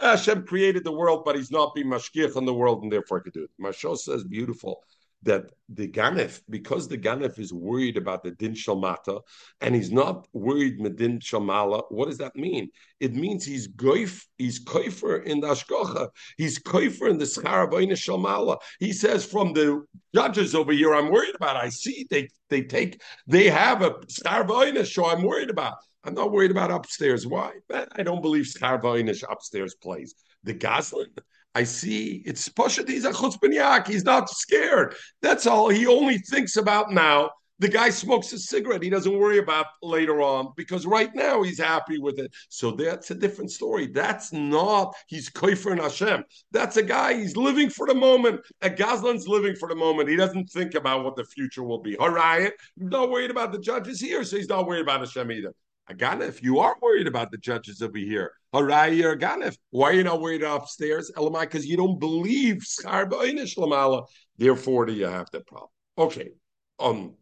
Hashem 0.00 0.46
created 0.46 0.84
the 0.84 0.92
world, 0.92 1.22
but 1.24 1.36
he's 1.36 1.50
not 1.50 1.74
being 1.74 1.88
mashkiach 1.88 2.36
on 2.36 2.46
the 2.46 2.54
world, 2.54 2.82
and 2.82 2.90
therefore 2.90 3.18
I 3.18 3.22
could 3.22 3.32
do 3.32 3.44
it. 3.44 3.50
Mashal 3.60 3.98
says, 3.98 4.24
beautiful 4.24 4.82
that 5.24 5.46
the 5.68 5.88
Ganef, 5.88 6.40
because 6.48 6.88
the 6.88 6.98
Ganef 6.98 7.38
is 7.38 7.52
worried 7.52 7.96
about 7.96 8.22
the 8.22 8.30
Din 8.30 8.52
Shalmata 8.52 9.20
and 9.60 9.74
he's 9.74 9.90
not 9.90 10.26
worried 10.32 10.78
with 10.78 10.96
Din 10.96 11.18
Shalmala, 11.18 11.82
what 11.90 12.08
does 12.08 12.18
that 12.18 12.36
mean? 12.36 12.70
It 13.00 13.14
means 13.14 13.44
he's 13.44 13.68
goif, 13.68 14.24
he's 14.38 14.62
koifer 14.64 15.24
in 15.24 15.40
the 15.40 15.48
Ashkocha, 15.48 16.08
he's 16.36 16.58
koifer 16.58 17.10
in 17.10 17.18
the 17.18 17.24
Scharabayna 17.24 17.92
Shalmala. 17.92 18.58
He 18.78 18.92
says 18.92 19.24
from 19.24 19.52
the 19.52 19.84
judges 20.14 20.54
over 20.54 20.72
here, 20.72 20.94
I'm 20.94 21.10
worried 21.10 21.34
about. 21.34 21.56
I 21.56 21.70
see 21.70 22.06
they 22.10 22.28
they 22.50 22.62
take 22.62 23.00
they 23.26 23.48
have 23.48 23.82
a 23.82 23.90
Scharabayna 23.90 24.86
show 24.86 25.06
I'm 25.06 25.22
worried 25.22 25.50
about. 25.50 25.74
I'm 26.04 26.14
not 26.14 26.32
worried 26.32 26.50
about 26.50 26.70
upstairs. 26.70 27.26
Why? 27.26 27.52
I 27.72 28.02
don't 28.02 28.20
believe 28.20 28.44
Schar 28.44 29.24
upstairs 29.30 29.74
plays. 29.74 30.14
The 30.42 30.54
Gazlan, 30.54 31.16
I 31.54 31.64
see 31.64 32.22
it's 32.26 32.48
Pashat. 32.48 32.88
He's 32.88 33.04
a. 33.04 33.84
He's 33.86 34.04
not 34.04 34.28
scared. 34.28 34.96
That's 35.22 35.46
all. 35.46 35.68
He 35.68 35.86
only 35.86 36.18
thinks 36.18 36.56
about 36.56 36.92
now. 36.92 37.30
The 37.60 37.68
guy 37.68 37.90
smokes 37.90 38.32
a 38.32 38.38
cigarette. 38.38 38.82
He 38.82 38.90
doesn't 38.90 39.16
worry 39.16 39.38
about 39.38 39.66
later 39.80 40.20
on 40.20 40.52
because 40.56 40.86
right 40.86 41.14
now 41.14 41.42
he's 41.42 41.58
happy 41.58 41.98
with 41.98 42.18
it. 42.18 42.32
So 42.48 42.72
that's 42.72 43.12
a 43.12 43.14
different 43.14 43.52
story. 43.52 43.86
That's 43.86 44.32
not 44.32 44.92
he's 45.06 45.30
koifer 45.30 45.80
Hashem. 45.80 46.24
That's 46.50 46.76
a 46.76 46.82
guy. 46.82 47.14
He's 47.14 47.36
living 47.36 47.70
for 47.70 47.86
the 47.86 47.94
moment. 47.94 48.40
A 48.62 48.68
Gazlan's 48.68 49.28
living 49.28 49.54
for 49.54 49.68
the 49.68 49.76
moment. 49.76 50.08
He 50.08 50.16
doesn't 50.16 50.50
think 50.50 50.74
about 50.74 51.04
what 51.04 51.14
the 51.14 51.24
future 51.24 51.62
will 51.62 51.80
be. 51.80 51.94
Harayat, 51.94 52.52
not 52.76 53.10
worried 53.10 53.30
about 53.30 53.52
the 53.52 53.60
judges 53.60 54.00
here, 54.00 54.24
so 54.24 54.36
he's 54.36 54.48
not 54.48 54.66
worried 54.66 54.82
about 54.82 55.00
Hashem 55.00 55.30
either. 55.30 55.54
Aganif, 55.90 56.42
you 56.42 56.60
are 56.60 56.76
worried 56.80 57.06
about 57.06 57.30
the 57.30 57.36
judges 57.36 57.82
over 57.82 57.98
here. 57.98 58.32
Harai 58.54 58.98
Aganif. 59.02 59.56
Why 59.70 59.90
are 59.90 59.92
you 59.92 60.04
not 60.04 60.20
worried 60.20 60.42
upstairs? 60.42 61.10
Elamai, 61.16 61.42
because 61.42 61.66
you 61.66 61.76
don't 61.76 61.98
believe 61.98 62.62
Schar 62.62 63.10
Lamala. 63.10 64.06
Therefore, 64.38 64.86
do 64.86 64.92
you 64.92 65.06
have 65.06 65.30
that 65.32 65.46
problem? 65.46 65.70
Okay. 65.98 66.30
Um, 66.78 67.14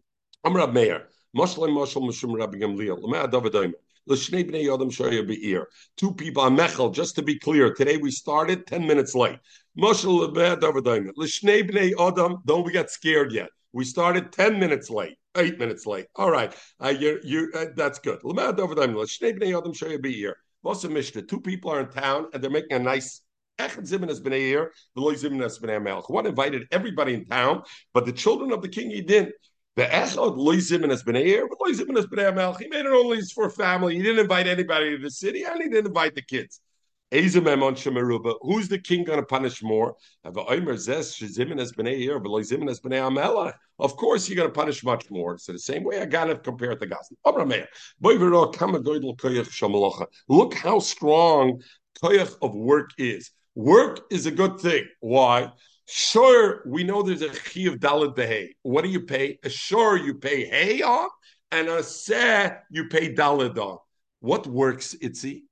I'm 0.45 0.57
Rab 0.57 0.73
Meir. 0.73 1.09
Moshe 1.37 1.57
Moshe 1.57 1.97
Mishum 1.97 2.39
Rabbi 2.39 2.59
Gamliel. 2.59 2.99
Lama 3.01 3.29
Davidoim. 3.29 3.73
L'shnei 4.07 4.49
bnei 4.49 4.65
yodam 4.65 4.91
shoya 4.91 5.27
be'ir. 5.27 5.67
Two 5.97 6.15
people 6.15 6.43
on 6.43 6.57
Mechel. 6.57 6.93
Just 6.93 7.17
to 7.17 7.23
be 7.23 7.39
clear, 7.39 7.73
today 7.73 7.97
we 7.97 8.11
started 8.11 8.67
ten 8.67 8.87
minutes 8.87 9.15
late. 9.15 9.39
Moshe 9.79 10.05
Lama 10.05 10.57
Davidoim. 10.57 11.11
L'shnei 11.17 11.69
bnei 11.69 11.93
yodam. 11.93 12.45
Don't 12.45 12.65
we 12.65 12.73
get 12.73 12.91
scared 12.91 13.33
yet. 13.33 13.51
We 13.73 13.85
started 13.85 14.33
ten 14.33 14.59
minutes 14.59 14.91
late 14.91 15.17
eight 15.37 15.59
minutes 15.59 15.87
late. 15.87 16.07
All 16.17 16.31
right, 16.31 16.55
uh, 16.83 16.89
you 16.89 17.21
you 17.23 17.51
uh, 17.55 17.67
that's 17.75 17.99
good. 17.99 18.21
Most 20.65 20.85
of 20.85 20.91
Mishnah, 20.93 21.23
two 21.23 21.41
people 21.41 21.71
are 21.73 21.81
in 21.81 21.89
town 21.89 22.27
and 22.33 22.43
they're 22.43 22.51
making 22.51 22.73
a 22.73 22.79
nice. 22.79 23.23
One 23.59 23.87
invited 26.27 26.63
everybody 26.73 27.15
in 27.15 27.27
town, 27.27 27.63
but 27.93 28.07
the 28.07 28.13
children 28.13 28.51
of 28.53 28.63
the 28.63 28.69
king 28.69 28.91
he 28.91 29.03
didn't. 29.03 29.35
The 29.77 29.85
echad 29.85 30.37
loizim 30.37 30.89
has 30.91 31.03
been 31.03 31.15
here, 31.15 31.49
but 31.49 31.59
has 31.69 31.81
been 31.81 31.95
He 32.59 32.69
made 32.69 32.87
it 32.87 32.93
only 32.93 33.21
for 33.35 33.51
family. 33.51 33.97
He 33.97 34.03
didn't 34.03 34.21
invite 34.21 34.47
anybody 34.47 34.97
to 34.97 35.03
the 35.03 35.11
city, 35.11 35.45
and 35.45 35.63
he 35.63 35.69
didn't 35.69 35.87
invite 35.87 36.15
the 36.15 36.23
kids. 36.23 36.61
Who's 37.13 37.35
the 37.35 38.81
king 38.83 39.05
going 39.05 39.19
to 39.19 39.27
punish 39.27 39.63
more? 39.63 39.97
Of 40.25 40.35
course, 43.97 44.29
you're 44.29 44.37
going 44.37 44.49
to 44.49 44.55
punish 44.55 44.83
much 44.83 45.11
more. 45.11 45.37
So 45.37 45.53
the 45.53 45.59
same 45.59 45.85
way 45.85 46.01
I 46.01 46.07
got 46.07 46.31
it 46.31 46.43
compared 46.43 46.81
to 46.81 46.87
Gaza. 46.87 47.15
Look 50.29 50.55
how 50.55 50.79
strong 50.79 51.63
koyach 52.03 52.35
of 52.41 52.55
work 52.55 52.91
is. 52.97 53.31
Work 53.55 54.01
is 54.11 54.25
a 54.25 54.31
good 54.31 54.59
thing. 54.59 54.89
Why? 55.01 55.53
Sure, 55.87 56.63
we 56.65 56.83
know 56.83 57.03
there's 57.03 57.21
a 57.21 57.29
chi 57.29 57.63
of 57.63 57.79
dalit 57.79 58.17
behay. 58.17 58.49
What 58.63 58.85
do 58.85 58.89
you 58.89 59.01
pay? 59.01 59.39
A 59.45 59.51
sure 59.51 59.99
you 59.99 60.15
pay 60.15 60.47
hay 60.47 60.81
on, 60.81 61.11
and 61.51 61.69
a 61.69 61.83
se 61.83 62.53
you 62.71 62.89
pay 62.89 63.13
dalit 63.15 63.59
on. 63.59 63.77
What 64.21 64.47
works, 64.47 64.95
Itzi? 65.03 65.43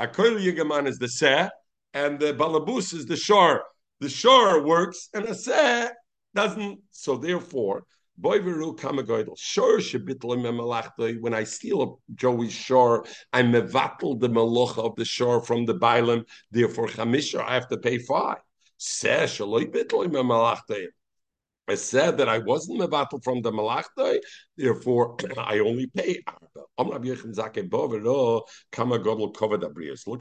Akoil 0.00 0.38
Yigaman 0.38 0.86
is 0.86 0.98
the 0.98 1.08
seh, 1.08 1.48
and 1.94 2.20
the 2.20 2.34
balabus 2.34 2.92
is 2.92 3.06
the 3.06 3.16
shor. 3.16 3.64
The 4.00 4.10
shor 4.10 4.62
works, 4.62 5.08
and 5.14 5.24
a 5.24 5.34
seh 5.34 5.88
doesn't. 6.34 6.80
So 6.90 7.16
therefore, 7.16 7.84
Boiveru 8.20 8.78
kamagoidel 8.78 9.38
shor 9.38 9.78
shebitl 9.78 11.20
When 11.20 11.32
I 11.32 11.44
steal 11.44 11.82
a 11.82 12.14
Joey's 12.14 12.52
shor, 12.52 13.06
I 13.32 13.42
mevatel 13.42 14.20
the 14.20 14.28
melocha 14.28 14.84
of 14.84 14.96
the 14.96 15.04
shor 15.04 15.40
from 15.40 15.64
the 15.64 15.74
bailim. 15.74 16.24
Therefore, 16.50 16.88
chamisha 16.88 17.40
I 17.42 17.54
have 17.54 17.68
to 17.68 17.78
pay 17.78 17.98
five. 17.98 18.38
Seh 18.76 19.24
shaloi 19.24 19.64
bitl 19.64 20.04
I 21.68 21.74
said 21.74 22.18
that 22.18 22.28
I 22.28 22.38
wasn't 22.38 22.80
mevatel 22.80 23.22
from 23.24 23.42
the 23.42 23.50
malachtai, 23.50 24.20
therefore 24.56 25.16
I 25.38 25.58
only 25.58 25.88
pay. 25.88 26.22
Look 26.78 26.92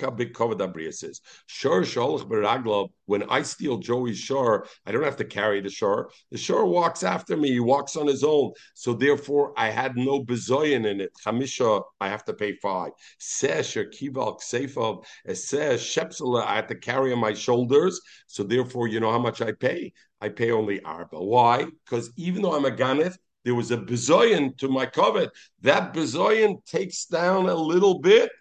how 0.01 0.11
big 0.11 0.33
Kovad 0.33 0.59
Abrius 0.59 1.03
is. 1.03 1.21
Shor 1.47 1.81
Beraglo, 1.81 2.89
when 3.05 3.23
I 3.29 3.41
steal 3.43 3.77
Joey's 3.77 4.17
shore, 4.17 4.65
I 4.85 4.91
don't 4.91 5.03
have 5.03 5.17
to 5.17 5.25
carry 5.25 5.61
the 5.61 5.69
shore. 5.69 6.09
The 6.31 6.37
shore 6.37 6.65
walks 6.65 7.03
after 7.03 7.37
me, 7.37 7.51
he 7.51 7.59
walks 7.59 7.95
on 7.95 8.07
his 8.07 8.23
own. 8.23 8.53
So 8.73 8.93
therefore, 8.93 9.53
I 9.57 9.69
had 9.69 9.95
no 9.95 10.23
bezoyan 10.23 10.85
in 10.85 11.01
it. 11.01 11.11
Chamisha, 11.25 11.83
I 11.99 12.09
have 12.09 12.25
to 12.25 12.33
pay 12.33 12.55
five. 12.61 12.91
Sesh 13.19 13.77
or 13.77 13.85
Kival 13.85 14.39
Ksefov, 14.39 15.05
Shepsela, 15.27 16.43
I 16.45 16.55
have 16.55 16.67
to 16.67 16.75
carry 16.75 17.13
on 17.13 17.19
my 17.19 17.33
shoulders. 17.33 18.01
So 18.27 18.43
therefore, 18.43 18.87
you 18.87 18.99
know 18.99 19.11
how 19.11 19.19
much 19.19 19.41
I 19.41 19.51
pay? 19.51 19.93
I 20.22 20.30
pay 20.30 20.51
only 20.51 20.82
arba. 20.82 21.22
Why? 21.22 21.66
Because 21.86 22.11
even 22.16 22.41
though 22.41 22.55
I'm 22.55 22.66
a 22.66 22.72
ganith, 22.72 23.18
there 23.43 23.55
was 23.55 23.72
a 23.72 23.78
bezoyan 23.78 24.57
to 24.57 24.68
my 24.68 24.86
covet. 24.86 25.32
That 25.61 25.93
bezoyan 25.93 26.66
takes 26.66 27.05
down 27.05 27.47
a 27.47 27.55
little 27.55 27.99
bit 27.99 28.32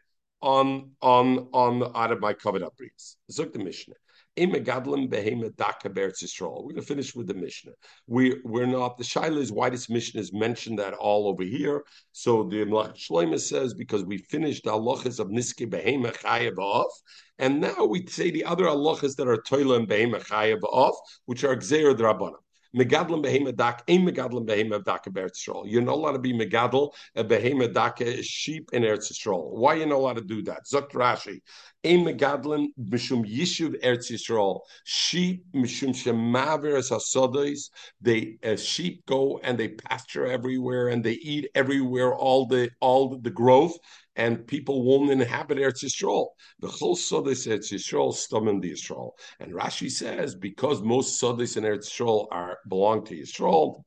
on 0.41 0.93
on 1.03 1.49
on 1.53 1.93
out 1.95 2.13
of 2.13 2.21
my 2.21 2.33
covet 2.33 2.63
upbreeds. 2.63 3.17
Zuk 3.31 3.53
the 3.53 3.59
Mishnah. 3.59 3.95
We're 4.37 4.49
going 4.49 5.05
to 5.05 6.83
finish 6.83 7.15
with 7.15 7.29
the 7.29 7.35
Mishnah. 7.35 7.73
We 8.09 8.41
we're 8.45 8.67
not 8.67 8.99
the 8.99 9.05
Shaila 9.05 9.39
is 9.39 9.53
why 9.53 9.71
this 9.71 9.89
Mishnah 9.89 10.21
is 10.21 10.33
mentioned 10.33 10.81
that 10.81 10.95
all 10.95 11.29
over 11.29 11.45
here. 11.45 11.85
So 12.13 12.43
the 12.43 12.65
Mlach 12.65 12.97
Shloima 12.97 13.39
says 13.39 13.75
because 13.75 14.05
we 14.05 14.19
finished 14.19 14.65
the 14.65 14.73
halachas 14.73 15.21
of 15.21 15.29
Niske 15.29 15.71
Behema 15.71 16.13
Chayev 16.17 16.59
off, 16.59 16.91
and 17.39 17.61
now 17.61 17.85
we 17.85 18.07
say 18.07 18.33
the 18.33 18.45
other 18.45 18.65
halachas 18.65 19.15
that 19.17 19.29
are 19.29 19.37
Toila 19.37 19.77
and 19.77 19.89
Behema 19.89 20.21
Chayev 20.27 20.63
off, 20.65 20.97
which 21.27 21.45
are 21.45 21.55
Gzeir 21.55 21.95
Drabana. 21.95 22.39
Megadlim 22.75 23.23
behema 23.25 23.55
dak, 23.55 23.83
ein 23.89 24.05
megadlim 24.05 24.47
behema 24.47 24.85
dak 24.85 25.05
Eretz 25.07 25.47
Yisrael. 25.47 25.65
You're 25.67 25.83
not 25.83 25.95
allowed 25.95 26.13
to 26.13 26.19
be 26.19 26.33
megadl 26.33 26.93
a 27.15 27.23
behema 27.23 27.73
dak 27.73 27.99
sheep 28.23 28.71
in 28.73 28.83
Eretz 28.83 29.13
Yisrael. 29.13 29.51
Why 29.53 29.75
are 29.75 29.79
you 29.79 29.87
not 29.87 29.97
allowed 29.97 30.17
to 30.17 30.25
do 30.25 30.43
that? 30.43 30.65
Zok 30.67 30.91
Rashi. 30.91 31.41
Ein 31.85 32.05
megadlim 32.05 32.67
mishum 32.81 33.25
yishuv 33.25 33.81
Eretz 33.83 34.11
Yisrael. 34.11 34.61
Sheep 34.85 35.45
mishum 35.55 35.91
shemaver 35.91 36.77
as 36.77 36.91
hasodos. 36.91 37.71
They 38.01 38.39
uh, 38.45 38.57
sheep 38.57 39.07
go 39.07 39.39
and 39.43 39.57
they 39.57 39.69
pasture 39.69 40.27
everywhere 40.27 40.89
and 40.89 41.05
they 41.05 41.13
eat 41.13 41.49
everywhere 41.55 42.15
all 42.15 42.47
the 42.47 42.71
all 42.81 43.19
the 43.19 43.31
growth 43.31 43.77
and 44.17 44.47
people 44.47 44.85
won't 44.85 45.11
inhabit 45.11 45.59
Eretz 45.59 45.85
Yisrael. 45.85 46.29
The 46.61 46.69
whole 46.69 46.97
Sodis 46.97 47.47
Eretz 47.47 47.73
Yisrael 47.73 48.15
stomach 48.15 48.63
the 48.63 48.73
Yisrael. 48.73 49.13
And 49.41 49.53
Rashi 49.53 49.91
says 49.91 50.35
because 50.35 50.83
most 50.83 51.21
Sodis 51.21 51.57
in 51.57 51.65
Eretz 51.65 51.89
Yisrael 51.91 52.29
are 52.31 52.59
belong 52.69 53.05
to 53.07 53.17
Yisrael, 53.17 53.83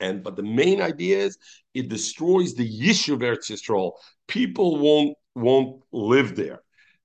and 0.00 0.22
but 0.22 0.36
the 0.36 0.42
main 0.42 0.80
idea 0.80 1.18
is 1.18 1.38
it 1.74 1.88
destroys 1.88 2.54
the 2.54 2.68
Yishuv 2.68 3.18
Eretz 3.18 3.50
Yisrael. 3.50 3.92
People 4.26 4.78
won't 4.78 5.16
won't 5.34 5.82
live 5.92 6.36
there. 6.36 6.60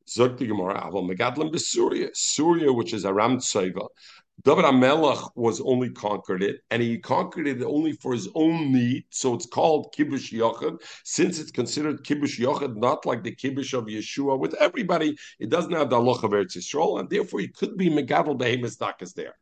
Zok 0.08 0.38
the 0.38 0.46
Gemara, 0.46 0.92
Megadlim 0.92 1.52
Besuria, 1.52 2.10
Surya, 2.14 2.72
which 2.72 2.94
is 2.94 3.06
Aram 3.06 3.38
Tsaiva. 3.38 3.88
David 4.44 4.66
Amelach 4.66 5.32
was 5.36 5.62
only 5.62 5.90
conquered 5.90 6.44
it, 6.44 6.60
and 6.70 6.82
he 6.82 7.00
conquered 7.00 7.48
it 7.48 7.64
only 7.64 7.94
for 7.94 8.14
his 8.14 8.28
own 8.36 8.72
need. 8.72 9.06
So 9.10 9.34
it's 9.34 9.46
called 9.46 9.96
Kibush 9.98 10.32
Yochad, 10.32 10.82
since 11.04 11.40
it's 11.40 11.52
considered 11.52 12.04
Kibush 12.04 12.40
Yochad, 12.40 12.76
not 12.76 13.06
like 13.06 13.24
the 13.24 13.34
Kibush 13.34 13.74
of 13.74 13.86
Yeshua. 13.86 14.38
With 14.38 14.54
everybody, 14.56 15.18
it 15.40 15.50
doesn't 15.50 15.72
have 15.72 15.90
the 15.90 15.96
Allah 15.96 16.20
of 16.22 16.32
Eretz 16.32 16.58
Yisrael, 16.58 17.00
and 17.00 17.10
therefore 17.10 17.42
it 17.42 17.56
could 17.56 17.78
be 17.78 17.90
Megadol 17.90 18.38
Behemoth 18.38 18.78
Dakas 18.78 19.14
there. 19.14 19.36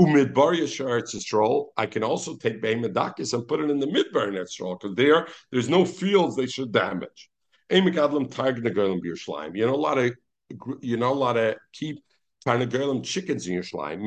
Umidbar 0.00 0.56
Eretz 0.56 1.14
Yisrael, 1.14 1.66
I 1.76 1.86
can 1.86 2.02
also 2.02 2.36
take 2.36 2.62
Behemoth 2.62 2.94
Dakas 2.94 3.34
and 3.34 3.46
put 3.46 3.60
it 3.60 3.70
in 3.70 3.78
the 3.78 3.86
Midbar 3.86 4.28
in 4.28 4.34
Yisrael, 4.34 4.80
because 4.80 4.96
there, 4.96 5.28
there's 5.52 5.68
no 5.68 5.84
fields 5.84 6.34
they 6.34 6.46
should 6.46 6.72
damage. 6.72 7.30
You 7.70 7.82
know, 7.82 9.74
a 9.74 9.76
lot 9.76 9.98
of 9.98 10.12
you 10.80 10.96
know 10.96 11.12
a 11.12 11.14
lot 11.14 11.36
of 11.36 11.56
keep 11.74 12.02
them 12.44 13.02
chickens 13.02 13.46
in 13.46 13.54
your 13.54 13.62
slime, 13.62 14.04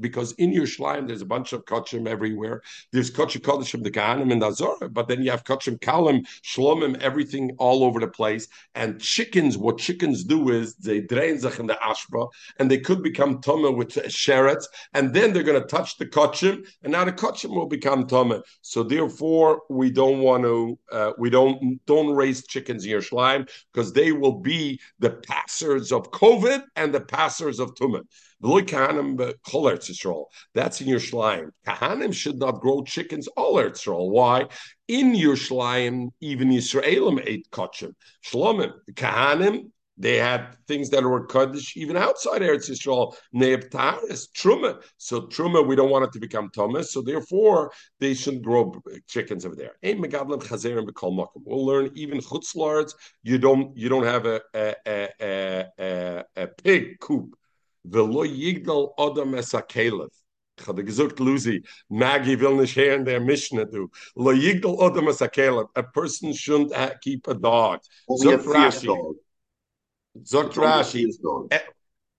because 0.00 0.32
in 0.32 0.52
your 0.52 0.66
slime 0.66 1.06
there's 1.06 1.22
a 1.22 1.26
bunch 1.26 1.52
of 1.52 1.64
kachim 1.64 2.08
everywhere. 2.08 2.62
There's 2.92 3.10
kachim 3.10 3.40
kodeshim 3.40 3.82
the 3.82 3.90
kahanim 3.90 4.32
and 4.32 4.42
the 4.42 4.46
azora, 4.46 4.88
but 4.88 5.08
then 5.08 5.22
you 5.22 5.30
have 5.30 5.44
kachim 5.44 5.78
kalim, 5.78 6.26
shlomim, 6.42 7.00
everything 7.00 7.54
all 7.58 7.84
over 7.84 8.00
the 8.00 8.08
place. 8.08 8.48
And 8.74 9.00
chickens, 9.00 9.56
what 9.56 9.78
chickens 9.78 10.24
do 10.24 10.50
is 10.50 10.74
they 10.76 11.00
drain 11.00 11.38
zich 11.38 11.58
in 11.58 11.66
the 11.66 11.74
ashba, 11.74 12.28
and 12.58 12.70
they 12.70 12.78
could 12.78 13.02
become 13.02 13.40
toma 13.40 13.70
with 13.70 13.90
sherets, 13.90 14.64
and 14.94 15.14
then 15.14 15.32
they're 15.32 15.42
going 15.42 15.60
to 15.60 15.68
touch 15.68 15.96
the 15.98 16.06
kachim, 16.06 16.66
and 16.82 16.92
now 16.92 17.04
the 17.04 17.12
kachim 17.12 17.54
will 17.54 17.66
become 17.66 18.06
toma. 18.06 18.42
So 18.62 18.82
therefore, 18.82 19.62
we 19.68 19.90
don't 19.90 20.20
want 20.20 20.44
to, 20.44 20.78
uh, 20.90 21.12
we 21.18 21.30
don't 21.30 21.84
don't 21.86 22.14
raise 22.14 22.46
chickens 22.46 22.84
in 22.84 22.90
your 22.90 23.02
slime 23.02 23.46
because 23.72 23.92
they 23.92 24.12
will 24.12 24.40
be 24.40 24.80
the 24.98 25.10
passers 25.10 25.92
of 25.92 26.10
COVID 26.10 26.64
and 26.76 26.92
the 26.92 27.00
passers 27.00 27.27
chassers 27.28 27.60
of 27.60 27.74
tumah. 27.74 28.02
V'loy 28.42 28.62
kahanim 28.62 29.16
b'chol 29.16 29.72
Eretz 29.72 29.90
Yisrael. 29.90 30.26
That's 30.54 30.80
in 30.80 30.88
your 30.88 31.00
Yerushalayim. 31.00 31.50
Kahanim 31.66 32.12
should 32.14 32.38
not 32.38 32.60
grow 32.60 32.82
chickens 32.82 33.28
all 33.28 33.56
Eretz 33.56 33.84
Yisrael. 33.84 34.10
Why? 34.10 34.46
In 34.88 35.14
your 35.14 35.36
Yerushalayim, 35.36 36.10
even 36.20 36.50
Yisraelim 36.50 37.22
ate 37.26 37.48
kachim. 37.50 37.92
Shlomim, 38.26 38.72
kahanim 38.92 39.70
they 39.98 40.16
had 40.16 40.56
things 40.66 40.90
that 40.90 41.02
were 41.02 41.26
kaddish 41.26 41.76
even 41.76 41.96
outside 41.96 42.40
Eretz 42.42 42.70
Yisrael. 42.70 43.14
Ne'eptaris, 43.34 44.28
truma. 44.32 44.80
So 44.96 45.22
truma, 45.22 45.66
we 45.66 45.74
don't 45.74 45.90
want 45.90 46.04
it 46.04 46.12
to 46.12 46.20
become 46.20 46.50
thomas. 46.50 46.92
So 46.92 47.02
therefore, 47.02 47.72
they 47.98 48.14
shouldn't 48.14 48.44
grow 48.44 48.80
chickens 49.08 49.44
over 49.44 49.56
there. 49.56 49.72
Ein 49.82 50.00
megadlim 50.00 50.40
chazerim 50.42 50.86
b'kol 50.88 51.16
makom. 51.18 51.42
We'll 51.44 51.66
learn 51.66 51.90
even 51.94 52.18
chutzlards. 52.18 52.94
You 53.22 53.38
don't 53.38 53.76
you 53.76 53.88
don't 53.88 54.04
have 54.04 54.26
a 54.26 54.40
a 54.54 54.74
a, 55.20 55.66
a, 55.78 56.24
a 56.36 56.46
pig 56.46 57.00
coop. 57.00 57.34
V'lo 57.88 58.24
yigdal 58.24 58.90
odam 58.98 59.34
esakelev. 59.34 60.10
Ich 60.60 60.66
hatte 60.66 60.82
gesagt, 60.82 61.20
Lucy, 61.20 61.62
Maggie 61.88 62.34
will 62.40 62.56
nicht 62.56 62.76
hören 62.76 63.04
der 63.04 63.20
Mishnah, 63.20 63.64
du. 63.64 63.88
Lo 64.16 64.32
yigdal 64.32 64.76
odam 64.78 65.08
esakelev. 65.08 65.68
A 65.74 65.82
person 65.82 66.32
shouldn't 66.32 66.72
keep 67.00 67.26
a 67.28 67.34
dog. 67.34 67.80
Only 68.08 68.34
a 68.34 68.38
Zok 68.38 68.52
fierce 68.52 68.82
dog. 68.82 69.16
A 70.16 70.20
Rashi, 70.20 71.06
dog. 71.22 71.48
Eh, 71.50 71.60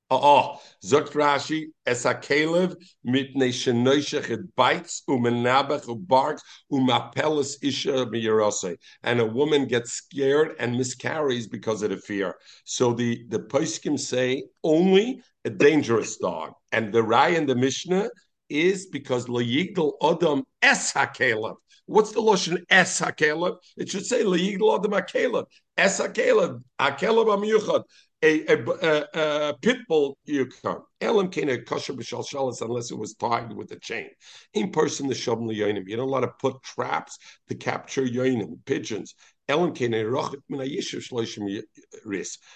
oh, 0.09 0.19
oh, 0.21 0.61
sagt 0.81 1.13
Rashi, 1.13 1.67
es 1.85 2.05
a 2.05 2.13
kelev 2.13 2.75
mit 3.03 3.35
ne 3.35 3.49
shenoishech 3.49 4.29
it 4.29 4.55
bites 4.55 5.03
umenabach 5.09 5.85
ubarks 5.85 6.41
umapelis 6.71 7.57
isha 7.61 8.05
miyarose. 8.05 8.77
And 9.03 9.19
a 9.19 9.25
woman 9.25 9.65
gets 9.65 9.91
scared 9.91 10.55
and 10.59 10.77
miscarries 10.77 11.47
because 11.47 11.81
of 11.81 11.89
the 11.89 11.97
fear. 11.97 12.35
So 12.63 12.93
the, 12.93 13.25
the 13.29 13.39
poskim 13.39 13.99
say 13.99 14.43
only 14.63 15.21
a 15.45 15.49
dangerous 15.49 16.17
dog. 16.17 16.53
And 16.71 16.93
the 16.93 17.03
Rai 17.03 17.35
in 17.35 17.45
the 17.45 17.55
Mishnah 17.55 18.09
is 18.49 18.87
because 18.87 19.29
lo 19.29 19.41
yigdal 19.41 19.93
odom 20.01 20.43
es 20.61 20.93
hakelev. 20.93 21.55
What's 21.89 22.11
the 22.11 22.21
lotion 22.21 22.63
es 22.69 23.01
hakelev? 23.01 23.57
It 23.75 23.89
should 23.89 24.05
say 24.05 24.23
lo 24.23 24.37
yigdal 24.37 24.79
odom 24.79 24.93
hakelev. 24.93 25.45
Es 25.75 25.99
hakelev, 25.99 26.61
hakelev 26.79 27.27
amiyuchad 27.35 27.83
a, 28.21 28.45
a, 28.47 29.07
a, 29.49 29.53
pit 29.59 29.77
bull 29.87 30.17
you 30.25 30.45
come. 30.61 30.83
Elam 31.01 31.29
came 31.29 31.49
a 31.49 31.57
kosher 31.57 31.93
b'shal 31.93 32.23
shalas 32.23 32.61
unless 32.61 32.91
it 32.91 32.97
was 32.97 33.15
tied 33.15 33.53
with 33.53 33.71
a 33.71 33.79
chain. 33.79 34.09
In 34.53 34.71
person, 34.71 35.07
the 35.07 35.15
shabim 35.15 35.51
yoinim. 35.55 35.87
You 35.87 35.95
don't 35.95 36.07
allowed 36.07 36.21
to 36.21 36.33
put 36.39 36.61
traps 36.61 37.17
to 37.47 37.55
capture 37.55 38.03
yoinim, 38.03 38.59
pigeons. 38.65 39.15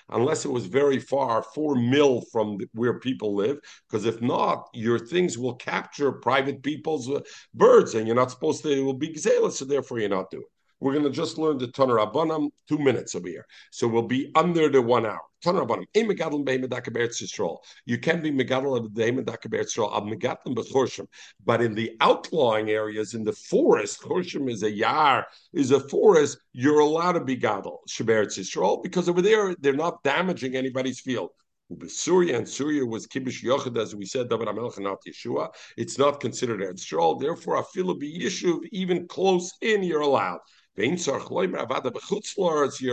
Unless 0.10 0.46
it 0.46 0.52
was 0.52 0.66
very 0.68 1.00
far, 1.00 1.44
four 1.56 1.76
mil 1.76 2.22
from 2.32 2.58
where 2.74 3.00
people 3.00 3.36
live. 3.36 3.58
Because 3.90 4.06
if 4.06 4.22
not, 4.22 4.68
your 4.74 5.00
things 5.00 5.38
will 5.38 5.56
capture 5.56 6.12
private 6.12 6.62
people's 6.62 7.10
uh, 7.10 7.22
birds, 7.54 7.96
and 7.96 8.06
you're 8.08 8.16
not 8.16 8.32
supposed 8.32 8.64
to. 8.64 8.72
It 8.72 8.82
will 8.82 8.94
be 8.94 9.10
gzela, 9.10 9.52
so 9.52 9.66
therefore 9.66 10.00
you're 10.00 10.10
not 10.10 10.30
doing. 10.30 10.44
We're 10.84 10.92
going 10.92 11.06
to 11.06 11.12
just 11.12 11.38
learn 11.38 11.60
the 11.60 11.68
Tanur 11.68 11.98
Rabbanam, 11.98 12.50
two 12.68 12.78
minutes 12.78 13.16
over 13.16 13.30
here. 13.30 13.46
So 13.72 13.88
we'll 13.88 14.02
be 14.02 14.34
under 14.36 14.68
the 14.68 14.82
one 14.82 15.06
hour. 15.06 15.22
Tanur 15.42 15.66
Rabbanam, 15.66 15.86
Ein 15.96 16.10
Megadol 16.10 16.44
Behem 16.44 16.66
Medaka 16.66 16.90
Yisrael. 16.92 17.60
You 17.86 17.98
can 17.98 18.22
be 18.22 18.34
Megadol 18.34 18.76
of 18.76 18.94
the 18.94 19.02
Behem 19.02 19.24
Medaka 19.24 19.48
Yisrael, 19.48 19.96
Ab 19.96 20.04
Megadol 20.04 20.54
Bechorshim. 20.54 21.08
But 21.46 21.62
in 21.62 21.74
the 21.74 21.96
outlying 22.02 22.70
areas, 22.70 23.14
in 23.14 23.24
the 23.24 23.32
forest, 23.32 24.02
Chorshim 24.02 24.52
is 24.52 24.64
a 24.64 24.70
yar, 24.70 25.26
is 25.54 25.72
a 25.72 25.80
forest, 25.80 26.38
you're 26.52 26.82
allowed 26.82 27.14
to 27.14 27.24
be 27.24 27.38
Gadol, 27.38 27.80
Sheberetz 27.90 28.38
Yisrael, 28.38 28.84
because 28.84 29.08
over 29.08 29.22
there, 29.22 29.56
they're 29.62 29.72
not 29.72 30.04
damaging 30.04 30.58
anybody's 30.58 31.00
field. 31.00 31.30
Syria 31.88 32.38
and 32.38 32.48
Syria 32.48 32.86
was 32.86 33.08
Kibush 33.08 33.42
Yochid, 33.42 33.82
as 33.82 33.96
we 33.96 34.06
said, 34.06 34.30
David 34.30 34.50
Amelch, 34.50 34.78
not 34.80 35.00
Yeshua. 35.08 35.48
It's 35.78 35.98
not 35.98 36.20
considered 36.20 36.62
a 36.62 36.74
Yisrael. 36.74 37.20
Therefore, 37.20 37.56
a 37.56 37.64
filo 37.64 37.94
be 37.94 38.20
Yishuv, 38.20 38.60
even 38.74 39.08
close 39.08 39.50
in, 39.62 39.82
you're 39.82 40.02
allowed. 40.02 40.40
You're 40.76 40.96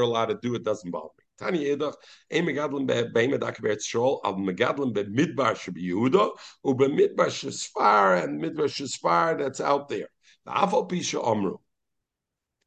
allowed 0.03 0.27
to 0.27 0.39
do 0.41 0.55
it, 0.55 0.65
doesn't 0.65 0.91
bother 0.91 1.09
me. 1.19 1.25
Tani 1.39 1.65
Edach, 1.65 1.95
ein 2.31 2.45
megadlim 2.45 2.87
beim 3.13 3.31
medak 3.31 3.61
be'etz 3.63 3.87
shol, 3.87 4.21
av 4.23 4.37
megadlim 4.37 4.93
be'midbar 4.93 5.55
shebi 5.55 5.89
Yehuda, 5.89 6.37
u 6.65 6.75
be'midbar 6.75 7.31
shesfar, 7.31 8.23
and 8.23 8.41
midbar 8.43 8.69
shesfar 8.69 9.39
that's 9.39 9.61
out 9.61 9.89
there. 9.89 10.09
The 10.45 10.53
afal 10.53 10.89
pisha 10.91 11.25
omru. 11.25 11.59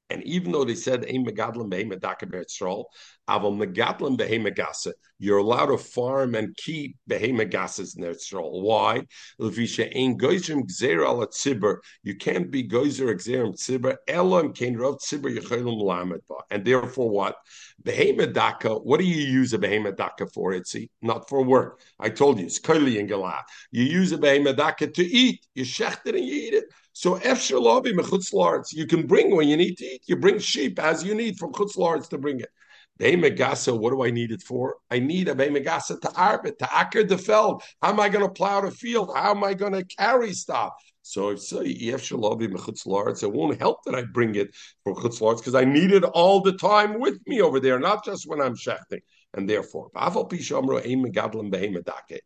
And 0.09 0.23
even 0.23 0.51
though 0.51 0.63
they 0.63 0.75
said 0.75 1.05
ein 1.05 1.23
megadlim 1.25 1.69
be'em 1.69 1.91
medaka 1.91 2.29
be'etz 2.29 2.57
shol, 2.57 2.85
you're 5.19 5.37
allowed 5.37 5.67
to 5.67 5.77
farm 5.77 6.35
and 6.35 6.53
keep 6.57 6.97
be'em 7.07 7.37
megasas 7.37 7.97
in 7.97 8.03
shol. 8.03 8.61
Why? 8.61 9.05
You 9.39 9.49
can't 12.17 12.51
be 12.51 12.67
goyzer 12.67 13.15
gzerim 13.15 13.55
tzibur. 13.55 13.95
And 16.51 16.65
therefore 16.65 17.09
what? 17.09 17.37
Behemedaka, 17.83 18.83
what 18.83 18.99
do 18.99 19.05
you 19.05 19.25
use 19.25 19.53
a 19.53 19.57
behemedaka 19.57 20.33
for, 20.33 20.51
Itzi? 20.51 20.89
Not 21.01 21.29
for 21.29 21.41
work. 21.43 21.79
I 21.99 22.09
told 22.09 22.39
you, 22.39 22.45
it's 22.45 22.59
koli 22.59 22.99
and 22.99 23.09
galah. 23.09 23.43
You 23.71 23.83
use 23.83 24.11
a 24.11 24.17
behemedaka 24.17 24.93
to 24.93 25.03
eat. 25.03 25.45
You 25.55 25.63
shecht 25.63 26.05
it 26.05 26.15
and 26.15 26.25
you 26.25 26.35
eat 26.35 26.53
it. 26.53 26.65
So 26.91 27.15
efshalavi 27.15 27.93
mechutzlarts, 27.93 28.73
you 28.73 28.85
can 28.85 29.07
bring 29.07 29.35
when 29.35 29.47
you 29.47 29.57
need 29.57 29.77
to 29.77 29.85
eat. 29.85 30.03
You 30.05 30.17
bring 30.17 30.39
sheep 30.39 30.79
as 30.79 31.03
you 31.03 31.15
need 31.15 31.37
from 31.37 31.53
chutzlarts 31.53 32.09
to 32.09 32.17
bring 32.17 32.39
it. 32.39 32.49
Behemegasa, 32.99 33.77
what 33.77 33.89
do 33.89 34.03
I 34.03 34.11
need 34.11 34.31
it 34.31 34.41
for? 34.43 34.77
I 34.91 34.99
need 34.99 35.27
a 35.27 35.35
behemegasa 35.35 35.99
to 36.01 36.07
arbit, 36.09 36.57
to 36.59 36.75
acker 36.75 37.03
the 37.03 37.17
feld. 37.17 37.63
How 37.81 37.89
am 37.89 37.99
I 37.99 38.09
going 38.09 38.25
to 38.25 38.31
plow 38.31 38.61
the 38.61 38.71
field? 38.71 39.11
How 39.15 39.31
am 39.31 39.43
I 39.43 39.53
going 39.53 39.73
to 39.73 39.83
carry 39.83 40.33
stuff? 40.33 40.73
So 41.01 41.31
if 41.31 41.41
so, 41.41 41.59
EF 41.59 42.01
Shalavi 42.01 42.47
Mechutzlards, 42.47 43.23
it 43.23 43.31
won't 43.31 43.59
help 43.59 43.83
that 43.83 43.93
I 43.93 44.03
bring 44.03 44.35
it 44.35 44.55
from 44.83 44.95
Chutzlards 44.95 45.39
because 45.39 45.55
I 45.55 45.65
need 45.65 45.91
it 45.91 46.05
all 46.05 46.39
the 46.41 46.53
time 46.53 46.99
with 46.99 47.19
me 47.27 47.41
over 47.41 47.59
there, 47.59 47.77
not 47.77 48.05
just 48.05 48.25
when 48.25 48.39
I'm 48.39 48.55
shechting. 48.55 49.01
And 49.33 49.49
therefore, 49.49 49.89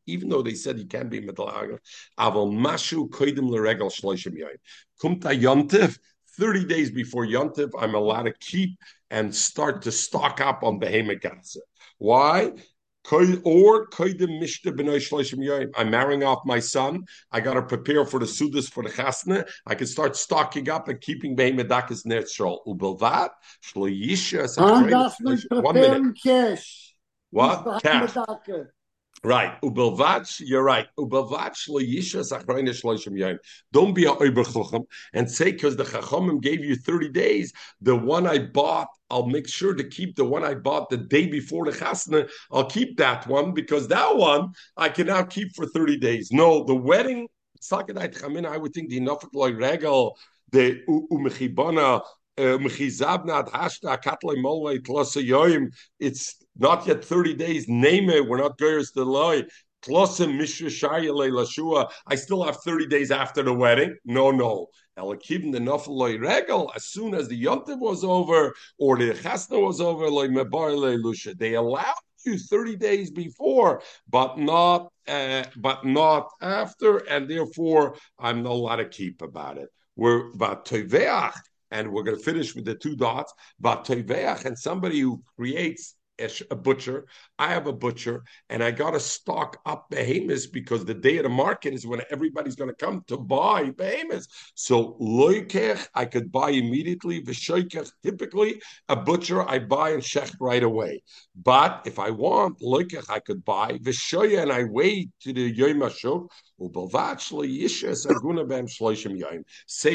even 0.06 0.30
though 0.30 0.42
they 0.42 0.54
said 0.54 0.78
you 0.78 0.86
can't 0.86 1.10
be 1.10 1.22
medalaga. 1.22 1.80
Kumta 5.02 5.42
yontiv, 5.42 6.00
30 6.38 6.66
days 6.66 6.92
before 6.92 7.26
yontiv, 7.26 7.70
I'm 7.80 7.96
allowed 7.96 8.24
to 8.24 8.34
keep 8.34 8.78
and 9.10 9.34
start 9.34 9.84
to 9.84 9.92
stock 9.92 10.42
up 10.42 10.64
on 10.64 10.80
behemoth 10.80 11.56
Why? 11.98 12.52
or 13.44 13.88
I'm 15.76 15.90
marrying 15.90 16.24
off 16.24 16.40
my 16.46 16.60
son. 16.60 17.04
I 17.32 17.40
got 17.40 17.54
to 17.54 17.62
prepare 17.62 18.06
for 18.06 18.20
the 18.20 18.26
sudas 18.26 18.70
for 18.70 18.84
the 18.84 18.90
chasna. 18.90 19.48
I 19.66 19.76
can 19.76 19.88
start 19.88 20.18
stocking 20.18 20.70
up 20.70 20.90
and 20.90 21.00
keeping 21.00 21.38
behemodakas 21.38 22.06
netzrol. 22.06 22.60
Ubelvat 22.68 23.30
shloyisha. 23.64 24.50
One 25.64 25.76
minute. 25.76 26.18
cash. 26.22 26.96
What 27.30 27.82
cash? 27.82 28.14
Right. 29.24 29.60
Ubelvach, 29.62 30.42
you're 30.46 30.64
right. 30.64 30.88
Ubelvach 30.98 31.56
shloyisha 31.56 32.22
zachrayne 32.22 32.70
shloishim. 32.70 33.38
Don't 33.74 33.94
be 33.94 34.06
a 34.06 34.12
oiber 34.12 34.86
and 35.14 35.30
say 35.30 35.52
because 35.52 35.76
the 35.76 35.84
chachamim 35.84 36.40
gave 36.40 36.64
you 36.64 36.76
30 36.76 37.10
days, 37.10 37.52
the 37.82 37.96
one 37.96 38.28
I 38.28 38.38
bought, 38.40 38.88
I'll 39.10 39.26
make 39.26 39.48
sure 39.48 39.74
to 39.74 39.84
keep 39.84 40.16
the 40.16 40.24
one 40.24 40.44
I 40.44 40.54
bought 40.54 40.90
the 40.90 40.98
day 40.98 41.28
before 41.28 41.66
the 41.66 41.72
chasna. 41.72 42.30
I'll 42.52 42.70
keep 42.70 42.98
that 42.98 43.26
one 43.28 43.54
because 43.54 43.88
that 43.88 44.16
one 44.16 44.54
I 44.76 44.90
can 44.90 45.08
now 45.08 45.24
keep 45.24 45.56
for 45.56 45.66
30 45.66 45.98
days. 45.98 46.30
No, 46.32 46.64
the 46.64 46.76
wedding, 46.76 47.28
I 47.72 48.58
would 48.58 48.74
think 48.74 48.90
the 48.90 49.00
nafik 49.00 49.34
loy 49.34 49.52
regal, 49.54 50.18
the 50.52 50.82
umechibana, 50.88 52.02
it's 56.00 56.36
not 56.58 56.86
yet 56.88 57.04
30 57.04 57.34
days. 57.34 57.68
Name 57.68 58.10
it. 58.10 58.28
We're 58.28 58.38
not 58.38 58.58
to 58.58 59.04
lie. 59.04 59.44
I 62.08 62.16
still 62.16 62.44
have 62.44 62.58
30 62.58 62.88
days 62.88 63.12
after 63.12 63.44
the 63.44 63.54
wedding. 63.54 63.96
No, 64.06 64.32
no. 64.32 64.68
Elakivn 64.98 65.52
the 65.52 65.60
Nafaloi 65.60 66.20
Regal, 66.20 66.72
as 66.76 66.86
soon 66.86 67.14
as 67.14 67.28
the 67.28 67.42
yontiv 67.42 67.80
was 67.80 68.04
over 68.04 68.54
or 68.80 68.98
the 68.98 69.14
chasna 69.14 69.64
was 69.64 69.80
over, 69.80 70.10
like 70.10 70.32
Mebarle 70.32 70.98
Lusha, 71.02 71.38
they 71.38 71.54
allowed 71.54 71.94
you 72.26 72.38
30 72.38 72.76
days 72.76 73.12
before, 73.12 73.82
but 74.10 74.38
not 74.38 74.92
uh, 75.08 75.44
but 75.56 75.86
not 75.86 76.30
after, 76.42 76.98
and 76.98 77.30
therefore 77.30 77.96
I'm 78.20 78.44
not 78.44 78.52
allowed 78.52 78.78
to 78.78 78.90
keep 78.90 79.22
about 79.22 79.58
it. 79.58 79.70
We're 79.96 80.32
about 80.34 80.66
and 81.72 81.92
we're 81.92 82.04
going 82.04 82.18
to 82.18 82.24
finish 82.24 82.56
with 82.56 82.66
the 82.66 82.76
two 82.76 82.96
dots. 82.96 83.34
But 83.60 83.86
teveach 83.86 84.46
and 84.46 84.58
somebody 84.58 85.00
who 85.00 85.22
creates 85.36 85.96
a, 86.50 86.56
butcher, 86.56 87.06
I 87.38 87.50
have 87.50 87.68
a 87.68 87.74
butcher, 87.74 88.24
and 88.50 88.64
I 88.64 88.72
got 88.72 88.92
to 88.92 89.00
stock 89.00 89.60
up 89.66 89.90
behemoths 89.90 90.48
because 90.48 90.84
the 90.84 90.94
day 90.94 91.18
of 91.18 91.24
the 91.24 91.30
market 91.30 91.74
is 91.74 91.86
when 91.86 92.02
everybody's 92.10 92.56
going 92.56 92.70
to 92.70 92.86
come 92.86 93.04
to 93.08 93.18
buy 93.18 93.72
behemoths. 93.72 94.28
So 94.56 94.98
loikech, 95.00 95.88
I 95.94 96.06
could 96.06 96.32
buy 96.32 96.52
immediately. 96.52 97.22
Vishoikech, 97.22 97.92
typically 98.04 98.62
a 98.90 98.96
butcher 98.96 99.48
I 99.48 99.60
buy 99.60 99.92
and 99.92 100.02
shech 100.02 100.34
right 100.40 100.64
away. 100.64 101.04
But 101.36 101.84
if 101.86 102.00
I 102.00 102.10
want 102.10 102.60
loikech, 102.60 103.10
I 103.10 103.20
could 103.20 103.46
buy 103.46 103.74
vishoya 103.74 104.42
and 104.42 104.52
I 104.52 104.64
wait 104.64 105.10
to 105.22 105.34
the 105.34 105.42
yom 105.42 105.90
Say 106.60 106.68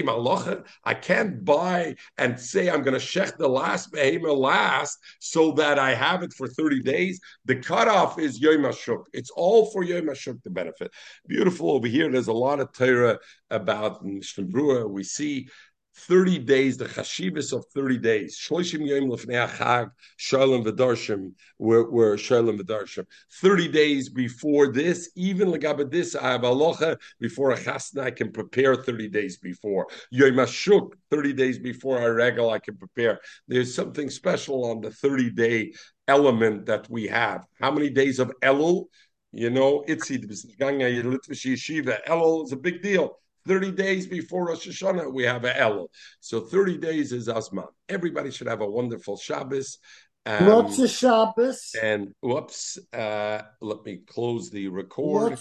malacha, 0.03 0.65
I 0.85 0.95
can't 0.95 1.45
buy 1.45 1.97
and 2.19 2.39
say 2.39 2.71
I'm 2.71 2.83
going 2.83 2.99
to 2.99 3.05
shech 3.05 3.37
the 3.37 3.49
last 3.49 3.91
behemoth 3.91 4.39
last 4.39 4.99
so 5.19 5.51
that 5.53 5.81
I 5.81 5.93
have 5.95 6.23
it 6.23 6.33
for 6.33 6.47
30 6.47 6.83
days. 6.83 7.21
The 7.47 7.57
cutoff 7.57 8.21
is 8.21 8.41
Yom. 8.41 8.71
It's 9.13 9.31
all 9.31 9.73
for 9.73 9.83
Yom 9.83 10.07
HaShuk 10.07 10.41
to 10.45 10.51
benefit. 10.51 10.93
Beautiful 11.27 11.73
over 11.73 11.89
here. 11.89 12.09
There's 12.11 12.29
a 12.29 12.33
lot 12.33 12.61
of 12.61 12.73
Torah 12.73 13.19
about 13.51 14.05
Mishnah. 14.05 14.87
We 14.87 15.03
see 15.03 15.49
30 15.95 16.39
days, 16.39 16.77
the 16.77 16.87
chashivas 16.87 17.53
of 17.53 17.65
30 17.75 17.99
days. 17.99 18.39
Shloshim 18.39 18.87
yom 18.87 19.11
lefnei 19.11 19.49
achag, 19.49 19.91
shalom 20.17 20.65
v'darshim, 20.65 21.33
were, 21.59 21.91
were 21.91 22.17
shalom 22.17 22.59
v'darshim. 22.59 23.05
30 23.41 23.69
days 23.69 24.09
before 24.09 24.73
this, 24.73 25.11
even 25.17 25.49
legabed 25.49 25.91
this, 25.91 26.15
I 26.17 26.33
have 26.33 26.43
alocha, 26.43 26.97
before 27.21 27.53
a 27.53 27.59
chasna, 27.59 28.05
I 28.05 28.11
can 28.11 28.33
prepare 28.33 28.75
30 28.75 29.09
days 29.09 29.37
before. 29.37 29.87
Yom 30.11 30.35
hashuk, 30.35 30.93
30 31.11 31.33
days 31.35 31.59
before 31.59 32.01
I 32.01 32.07
regal, 32.07 32.51
I 32.51 32.59
can 32.59 32.77
prepare. 32.77 33.21
There's 33.47 33.75
something 33.75 34.09
special 34.09 34.65
on 34.65 34.81
the 34.81 34.91
30 34.91 35.31
day 35.31 35.73
element 36.09 36.67
that 36.67 36.89
we 36.91 37.07
have. 37.09 37.47
How 37.61 37.71
many 37.71 37.91
days 37.91 38.19
of 38.19 38.33
Elul? 38.43 38.87
You 39.33 39.49
know, 39.51 39.83
Itzi, 39.89 40.23
Yeshiva. 40.23 42.05
Elul 42.07 42.45
is 42.45 42.53
a 42.53 42.57
big 42.57 42.83
deal. 42.83 43.19
30 43.47 43.73
days 43.73 44.07
before 44.07 44.47
Rosh 44.49 44.69
Hashanah, 44.69 45.13
we 45.13 45.25
have 45.25 45.45
a 45.45 45.53
Elul. 45.53 45.89
So 46.21 46.41
30 46.41 46.79
days 46.79 47.13
is 47.13 47.29
Asman. 47.29 47.67
Everybody 47.89 48.31
should 48.31 48.47
have 48.47 48.61
a 48.61 48.69
wonderful 48.69 49.17
Shabbos. 49.17 49.79
Um, 50.25 50.47
What's 50.47 50.79
a 50.79 50.87
Shabbos? 50.87 51.75
And 51.83 52.15
whoops, 52.21 52.79
uh, 52.93 53.43
let 53.61 53.85
me 53.85 54.03
close 54.07 54.51
the 54.51 54.69
record. 54.69 55.33